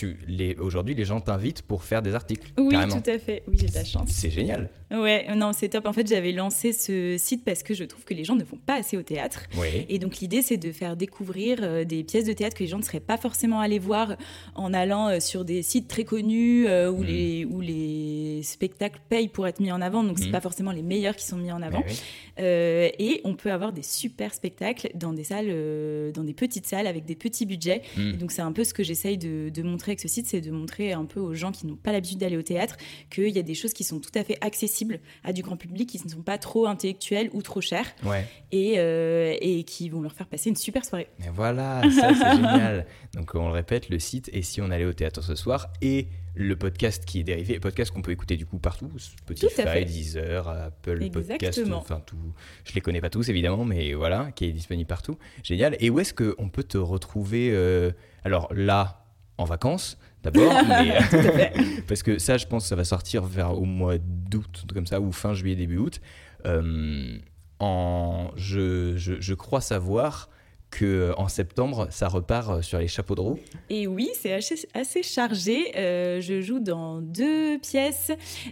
aujourd'hui, 0.60 0.96
les 0.96 1.06
gens 1.06 1.20
t'invitent 1.20 1.62
pour 1.62 1.84
faire 1.84 2.02
des 2.02 2.16
articles. 2.16 2.52
Oui, 2.58 2.70
carrément. 2.72 3.02
tout 3.02 3.10
à 3.10 3.20
fait. 3.20 3.44
Oui, 3.48 3.58
j'ai 3.60 3.68
de 3.68 3.74
la 3.76 3.84
chance. 3.86 4.10
C'est 4.10 4.30
génial. 4.32 4.70
Ouais, 4.92 5.28
non, 5.36 5.52
c'est 5.54 5.70
top. 5.70 5.86
En 5.86 5.94
fait, 5.94 6.08
j'avais 6.08 6.32
lancé 6.32 6.72
ce 6.72 7.16
site 7.18 7.44
parce 7.44 7.64
que 7.64 7.74
je 7.74 7.84
trouve 7.84 8.06
que 8.06 8.14
les 8.14 8.24
gens 8.24 8.36
ne 8.36 8.44
vont 8.44 8.58
pas 8.66 8.76
assez 8.76 8.96
au 8.98 9.02
théâtre. 9.04 9.44
Oui. 9.58 9.86
Et 9.90 10.00
donc 10.00 10.18
l'idée, 10.20 10.42
c'est 10.42 10.58
de 10.58 10.72
faire 10.72 10.96
découvrir 10.96 11.60
euh, 11.62 11.84
des 11.84 12.04
pièces 12.04 12.26
de 12.26 12.34
théâtre 12.34 12.56
que 12.56 12.64
les 12.64 12.70
gens 12.70 12.78
ne 12.78 12.84
seraient 12.84 13.00
pas 13.02 13.18
forcément 13.18 13.60
allés 13.60 13.80
voir 13.80 14.16
en 14.56 14.74
allant 14.74 15.10
euh, 15.10 15.20
sur 15.20 15.44
des 15.44 15.62
sites 15.62 15.88
très 15.88 16.04
connus 16.06 16.68
euh, 16.68 16.90
où, 16.90 17.04
Mm. 17.04 17.06
les, 17.06 17.46
où 17.46 17.62
les 17.62 18.42
spectacles 18.44 19.00
payent 19.10 19.28
pour 19.28 19.46
être 19.48 19.60
mis 19.60 19.72
en 19.72 19.82
avant. 19.82 20.04
Donc 20.04 20.17
c'est 20.18 20.28
Mm. 20.28 20.32
pas 20.32 20.42
forcément 20.42 20.72
les 20.72 20.82
meilleurs 20.84 21.16
qui 21.16 21.26
sont 21.26 21.38
mis 21.38 21.52
en 21.52 21.62
avant. 21.62 21.84
Oui. 21.88 21.94
Euh, 22.40 22.90
et 23.00 23.22
on 23.24 23.36
peut 23.36 23.52
avoir 23.52 23.74
des 23.74 23.82
super 23.84 24.34
spectacles 24.34 24.90
dans 24.96 25.14
des 25.14 25.24
salles, 25.24 25.48
euh, 25.50 26.12
dans 26.12 26.24
des 26.24 26.34
petites 26.34 26.66
salles 26.68 26.88
avec 26.88 27.06
des 27.06 27.16
petits 27.16 27.46
budgets. 27.46 27.82
Mm. 27.98 28.10
Et 28.10 28.14
donc 28.14 28.32
c'est 28.32 28.42
un 28.42 28.52
peu 28.52 28.64
ce 28.64 28.74
que 28.74 28.84
j'essaye 28.84 29.18
de, 29.18 29.50
de 29.50 29.64
montrer 29.64 29.92
avec 29.92 30.00
ce 30.00 30.08
site, 30.08 30.28
c'est 30.28 30.42
de 30.42 30.52
montrer 30.52 30.94
un 30.94 31.06
peu 31.06 31.20
aux 31.20 31.34
gens 31.34 31.52
qui 31.52 31.66
n'ont 31.68 31.76
pas 31.76 31.92
l'habitude 31.92 32.18
d'aller 32.20 32.38
au 32.38 32.42
théâtre 32.42 32.78
qu'il 33.10 33.30
y 33.30 33.40
a 33.40 33.44
des 33.44 33.56
choses 33.56 33.74
qui 33.74 33.84
sont 33.84 34.00
tout 34.00 34.12
à 34.16 34.24
fait 34.24 34.38
accessibles 34.42 35.00
à 35.24 35.34
du 35.34 35.42
grand 35.42 35.58
public, 35.58 35.90
qui 35.90 36.02
ne 36.04 36.10
sont 36.10 36.22
pas 36.22 36.38
trop 36.38 36.66
intellectuelles 36.68 37.30
ou 37.34 37.42
trop 37.42 37.62
chères 37.62 37.88
Ouais. 38.06 38.26
et, 38.52 38.76
euh, 38.78 39.36
et 39.42 39.64
qui 39.64 39.90
vont 39.90 40.02
leur 40.02 40.14
faire 40.14 40.28
passer 40.28 40.50
une 40.50 40.56
super 40.56 40.86
soirée. 40.86 41.08
Mais 41.20 41.30
voilà, 41.34 41.82
ça 41.92 42.10
c'est 42.14 42.32
génial. 42.36 42.86
Donc 43.14 43.34
on 43.36 43.48
le 43.48 43.54
répète, 43.54 43.90
le 43.90 44.00
site 44.00 44.30
et 44.34 44.42
si 44.42 44.62
on 44.62 44.70
allait 44.72 44.86
au 44.86 44.94
théâtre 44.94 45.24
ce 45.24 45.36
soir 45.36 45.68
et 45.82 46.08
le 46.38 46.56
podcast 46.56 47.04
qui 47.06 47.20
est 47.20 47.24
dérivé, 47.24 47.60
podcast 47.60 47.92
qu'on 47.92 48.02
peut 48.02 48.12
écouter 48.12 48.38
du 48.38 48.46
coup 48.46 48.60
partout, 48.60 48.92
Spotify. 48.98 49.86
Deezer, 49.86 50.48
Apple 50.48 51.00
Podcast, 51.10 51.44
Exactement. 51.44 51.78
enfin 51.78 52.02
tout. 52.06 52.34
Je 52.64 52.74
les 52.74 52.82
connais 52.82 53.02
pas 53.02 53.10
tous 53.10 53.30
évidemment, 53.30 53.66
mais 53.66 53.94
voilà, 53.94 54.32
qui 54.36 54.46
est 54.46 54.52
disponible 54.52 54.88
partout. 54.88 55.18
Génial. 55.44 55.76
Et 55.80 55.90
où 55.90 56.00
est-ce 56.00 56.14
qu'on 56.14 56.50
peut 56.50 56.64
te 56.64 56.78
retrouver 56.78 57.50
euh, 57.52 57.92
Alors 58.24 58.54
là, 58.54 59.06
en 59.38 59.46
vacances 59.46 59.98
d'abord, 60.24 60.54
parce 61.88 62.04
que 62.04 62.20
ça, 62.20 62.38
je 62.38 62.46
pense, 62.46 62.64
que 62.64 62.70
ça 62.70 62.76
va 62.76 62.84
sortir 62.84 63.24
vers 63.24 63.54
au 63.54 63.66
mois 63.66 63.98
d'août, 63.98 64.66
comme 64.74 64.88
ça, 64.88 65.00
ou 65.00 65.12
fin 65.12 65.34
juillet 65.34 65.56
début 65.56 65.78
août. 65.78 66.02
Euh, 66.46 67.18
en, 67.60 68.32
je, 68.36 68.96
je, 68.98 69.16
je 69.20 69.34
crois 69.34 69.62
savoir 69.62 70.30
que 70.70 70.86
euh, 70.86 71.14
en 71.16 71.28
septembre, 71.30 71.88
ça 71.92 72.08
repart 72.10 72.50
euh, 72.50 72.62
sur 72.62 72.78
les 72.80 72.88
chapeaux 72.90 73.16
de 73.16 73.22
roue. 73.22 73.40
Et 73.70 73.88
oui, 73.88 74.10
c'est 74.20 74.34
assez, 74.34 74.68
assez 74.74 75.02
chargé. 75.02 75.72
Euh, 75.78 76.20
je 76.20 76.42
joue 76.42 76.60
dans 76.60 77.02
deux 77.02 77.58
pièces 77.60 78.12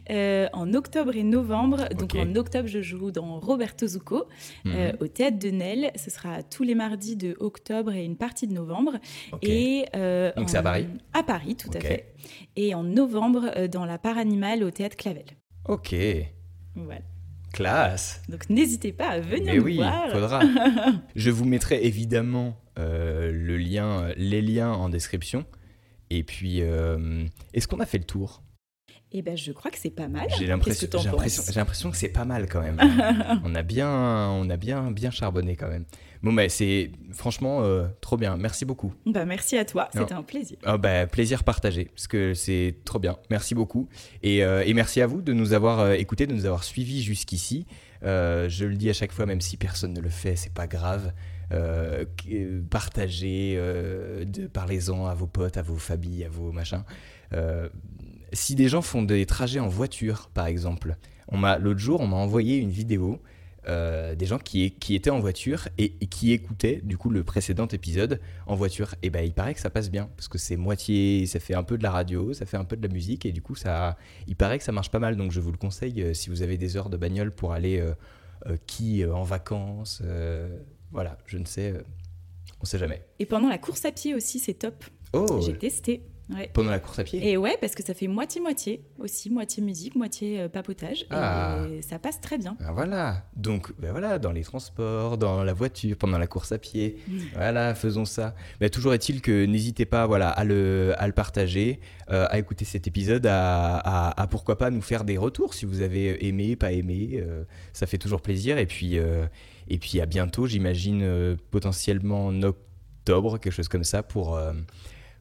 euh, 0.09 0.47
en 0.53 0.73
octobre 0.73 1.15
et 1.15 1.23
novembre. 1.23 1.89
Donc 1.97 2.15
en 2.15 2.33
octobre, 2.35 2.67
je 2.69 2.81
joue 2.81 3.11
dans 3.11 3.39
Roberto 3.39 3.85
Zucco 3.85 4.23
euh, 4.65 4.91
Mhm. 4.93 4.97
au 5.01 5.07
Théâtre 5.07 5.39
de 5.39 5.49
Nesle. 5.49 5.91
Ce 5.97 6.09
sera 6.09 6.41
tous 6.43 6.63
les 6.63 6.73
mardis 6.75 7.15
de 7.17 7.35
octobre 7.39 7.93
et 7.93 8.05
une 8.05 8.15
partie 8.17 8.47
de 8.47 8.53
novembre. 8.53 8.93
Et, 9.41 9.85
Donc 10.37 10.49
c'est 10.49 10.57
à 10.57 10.63
Paris 10.63 10.87
À 11.13 11.21
Paris, 11.23 11.55
tout 11.55 11.69
à 11.75 11.81
fait. 11.81 12.13
Et 12.55 12.73
en 12.73 12.83
novembre, 12.83 13.67
dans 13.67 13.85
la 13.85 13.97
part 13.97 14.17
animale 14.17 14.63
au 14.63 14.71
Théâtre 14.71 14.95
Clavel. 14.95 15.25
Ok, 15.67 15.93
Voilà. 16.75 17.01
Classe. 17.55 18.21
Donc 18.27 18.49
n'hésitez 18.49 18.91
pas 18.91 19.07
à 19.07 19.19
venir 19.21 19.53
Mais 19.53 19.57
nous 19.57 19.63
oui, 19.63 19.75
voir. 19.77 20.09
faudra. 20.11 20.41
Je 21.15 21.31
vous 21.31 21.45
mettrai 21.45 21.85
évidemment 21.85 22.59
euh, 22.77 23.31
le 23.31 23.55
lien, 23.57 24.09
les 24.17 24.41
liens 24.41 24.71
en 24.73 24.89
description. 24.89 25.45
Et 26.09 26.23
puis, 26.23 26.61
euh, 26.61 27.25
est-ce 27.53 27.67
qu'on 27.67 27.79
a 27.79 27.85
fait 27.85 27.97
le 27.97 28.03
tour? 28.03 28.43
Et 29.17 29.21
ben, 29.21 29.37
je 29.37 29.53
crois 29.53 29.71
que 29.71 29.77
c'est 29.77 29.91
pas 29.91 30.09
mal. 30.09 30.27
J'ai 30.37 30.45
l'impression, 30.45 30.87
que 30.87 30.97
j'ai 30.99 31.53
l'impression, 31.55 31.89
que 31.89 31.95
c'est 31.95 32.09
pas 32.09 32.25
mal 32.25 32.49
quand 32.49 32.59
même. 32.61 32.77
on 33.45 33.55
a 33.55 33.63
bien, 33.63 33.89
on 33.89 34.49
a 34.49 34.57
bien, 34.57 34.91
bien 34.91 35.09
charbonné 35.09 35.55
quand 35.55 35.69
même. 35.69 35.85
Bon, 36.21 36.33
bah, 36.33 36.49
c'est 36.49 36.91
franchement 37.13 37.61
euh, 37.63 37.87
trop 38.01 38.17
bien. 38.17 38.35
Merci 38.35 38.65
beaucoup. 38.65 38.93
Bah, 39.05 39.23
merci 39.23 39.57
à 39.57 39.63
toi, 39.63 39.87
c'était 39.93 40.11
un 40.13 40.21
plaisir. 40.21 40.57
Ah 40.65 40.77
bah, 40.77 41.07
plaisir 41.07 41.45
partagé, 41.45 41.85
parce 41.95 42.07
que 42.07 42.33
c'est 42.33 42.75
trop 42.83 42.99
bien. 42.99 43.15
Merci 43.29 43.55
beaucoup. 43.55 43.87
Et, 44.21 44.43
euh, 44.43 44.63
et 44.65 44.73
merci 44.73 44.99
à 44.99 45.07
vous 45.07 45.21
de 45.21 45.31
nous 45.31 45.53
avoir 45.53 45.79
euh, 45.79 45.93
écoutés, 45.93 46.27
de 46.27 46.33
nous 46.33 46.45
avoir 46.45 46.65
suivis 46.65 47.01
jusqu'ici. 47.01 47.65
Euh, 48.03 48.49
je 48.49 48.65
le 48.65 48.75
dis 48.75 48.89
à 48.89 48.93
chaque 48.93 49.13
fois, 49.13 49.25
même 49.25 49.39
si 49.39 49.55
personne 49.55 49.93
ne 49.93 50.01
le 50.01 50.09
fait, 50.09 50.35
c'est 50.35 50.53
pas 50.53 50.67
grave. 50.67 51.13
euh, 51.53 52.03
partagez, 52.69 53.53
euh, 53.57 54.25
de- 54.25 54.47
parlez-en 54.47 55.05
à 55.05 55.13
vos 55.13 55.27
potes, 55.27 55.57
à 55.57 55.61
vos 55.61 55.77
familles, 55.77 56.25
à 56.25 56.29
vos 56.29 56.51
machins. 56.51 56.83
Euh, 57.33 57.69
si 58.33 58.55
des 58.55 58.67
gens 58.67 58.81
font 58.81 59.03
des 59.03 59.25
trajets 59.25 59.59
en 59.59 59.67
voiture, 59.67 60.29
par 60.33 60.47
exemple, 60.47 60.95
on 61.27 61.37
m'a 61.37 61.57
l'autre 61.57 61.79
jour, 61.79 62.01
on 62.01 62.07
m'a 62.07 62.17
envoyé 62.17 62.57
une 62.57 62.69
vidéo 62.69 63.21
euh, 63.67 64.13
des 64.13 64.27
gens 64.27 64.37
qui, 64.37 64.71
qui 64.71 64.93
étaient 64.93 65.09
en 65.09 65.19
voiture 65.19 65.67
et, 65.79 65.95
et 65.99 66.05
qui 66.05 66.33
écoutaient 66.33 66.81
du 66.83 66.97
coup 66.99 67.09
le 67.09 67.23
précédent 67.23 67.65
épisode 67.67 68.19
en 68.45 68.55
voiture. 68.55 68.93
Et 69.01 69.09
ben 69.09 69.25
il 69.25 69.33
paraît 69.33 69.55
que 69.55 69.59
ça 69.59 69.71
passe 69.71 69.89
bien 69.89 70.07
parce 70.15 70.27
que 70.27 70.37
c'est 70.37 70.55
moitié, 70.55 71.25
ça 71.25 71.39
fait 71.39 71.55
un 71.55 71.63
peu 71.63 71.77
de 71.77 71.83
la 71.83 71.89
radio, 71.89 72.31
ça 72.33 72.45
fait 72.45 72.57
un 72.57 72.63
peu 72.63 72.77
de 72.77 72.87
la 72.87 72.93
musique 72.93 73.25
et 73.25 73.31
du 73.31 73.41
coup 73.41 73.55
ça, 73.55 73.97
il 74.27 74.35
paraît 74.35 74.59
que 74.59 74.63
ça 74.63 74.71
marche 74.71 74.91
pas 74.91 74.99
mal. 74.99 75.15
Donc 75.15 75.31
je 75.31 75.39
vous 75.39 75.51
le 75.51 75.57
conseille 75.57 75.99
euh, 76.03 76.13
si 76.13 76.29
vous 76.29 76.43
avez 76.43 76.57
des 76.57 76.77
heures 76.77 76.89
de 76.89 76.97
bagnole 76.97 77.31
pour 77.31 77.53
aller 77.53 77.79
euh, 77.79 78.57
qui 78.67 79.03
en 79.03 79.23
vacances, 79.23 80.03
voilà, 80.91 81.17
je 81.25 81.39
ne 81.39 81.45
sais, 81.45 81.73
on 82.61 82.65
sait 82.65 82.77
jamais. 82.77 83.03
Et 83.17 83.25
pendant 83.25 83.49
la 83.49 83.57
course 83.57 83.83
à 83.85 83.91
pied 83.91 84.13
aussi, 84.13 84.37
c'est 84.37 84.53
top. 84.53 84.85
Oh, 85.13 85.41
J'ai 85.43 85.57
testé. 85.57 86.03
Ouais. 86.33 86.49
pendant 86.53 86.71
la 86.71 86.79
course 86.79 86.97
à 86.97 87.03
pied. 87.03 87.29
Et 87.29 87.37
ouais, 87.37 87.55
parce 87.61 87.75
que 87.75 87.83
ça 87.83 87.93
fait 87.93 88.07
moitié-moitié 88.07 88.81
aussi, 88.97 89.29
moitié 89.29 89.61
musique, 89.61 89.95
moitié 89.95 90.41
euh, 90.41 90.49
papotage. 90.49 91.05
Ah. 91.11 91.59
Et 91.71 91.83
ça 91.83 91.99
passe 91.99 92.19
très 92.19 92.39
bien. 92.39 92.57
Ben 92.59 92.71
voilà, 92.71 93.25
donc 93.35 93.71
ben 93.79 93.91
voilà, 93.91 94.17
dans 94.17 94.31
les 94.31 94.41
transports, 94.43 95.19
dans 95.19 95.43
la 95.43 95.53
voiture, 95.53 95.95
pendant 95.97 96.17
la 96.17 96.25
course 96.25 96.51
à 96.51 96.57
pied, 96.57 96.97
voilà, 97.35 97.75
faisons 97.75 98.05
ça. 98.05 98.33
Mais 98.59 98.71
toujours 98.71 98.95
est-il 98.95 99.21
que 99.21 99.45
n'hésitez 99.45 99.85
pas 99.85 100.07
voilà, 100.07 100.29
à, 100.29 100.43
le, 100.43 100.93
à 100.97 101.05
le 101.05 101.13
partager, 101.13 101.79
euh, 102.09 102.25
à 102.31 102.39
écouter 102.39 102.65
cet 102.65 102.87
épisode, 102.87 103.27
à, 103.27 103.77
à- 103.77 104.19
à 104.19 104.25
pourquoi 104.25 104.57
pas 104.57 104.71
nous 104.71 104.81
faire 104.81 105.03
des 105.03 105.17
retours 105.19 105.53
si 105.53 105.65
vous 105.67 105.81
avez 105.81 106.25
aimé, 106.25 106.55
pas 106.55 106.71
aimé, 106.71 107.19
euh, 107.21 107.43
ça 107.71 107.85
fait 107.85 107.99
toujours 107.99 108.21
plaisir. 108.21 108.57
Et 108.57 108.65
puis, 108.65 108.95
et 108.95 109.77
puis 109.77 110.01
à 110.01 110.07
bientôt, 110.07 110.47
j'imagine 110.47 111.37
potentiellement 111.51 112.25
en 112.25 112.41
octobre, 112.41 113.37
quelque 113.37 113.53
chose 113.53 113.67
comme 113.67 113.83
ça, 113.83 114.01
pour, 114.01 114.39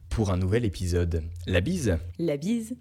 pour 0.09 0.31
un 0.31 0.37
nouvel 0.37 0.65
épisode. 0.65 1.23
La 1.47 1.61
bise 1.61 1.97
La 2.19 2.37
bise. 2.37 2.75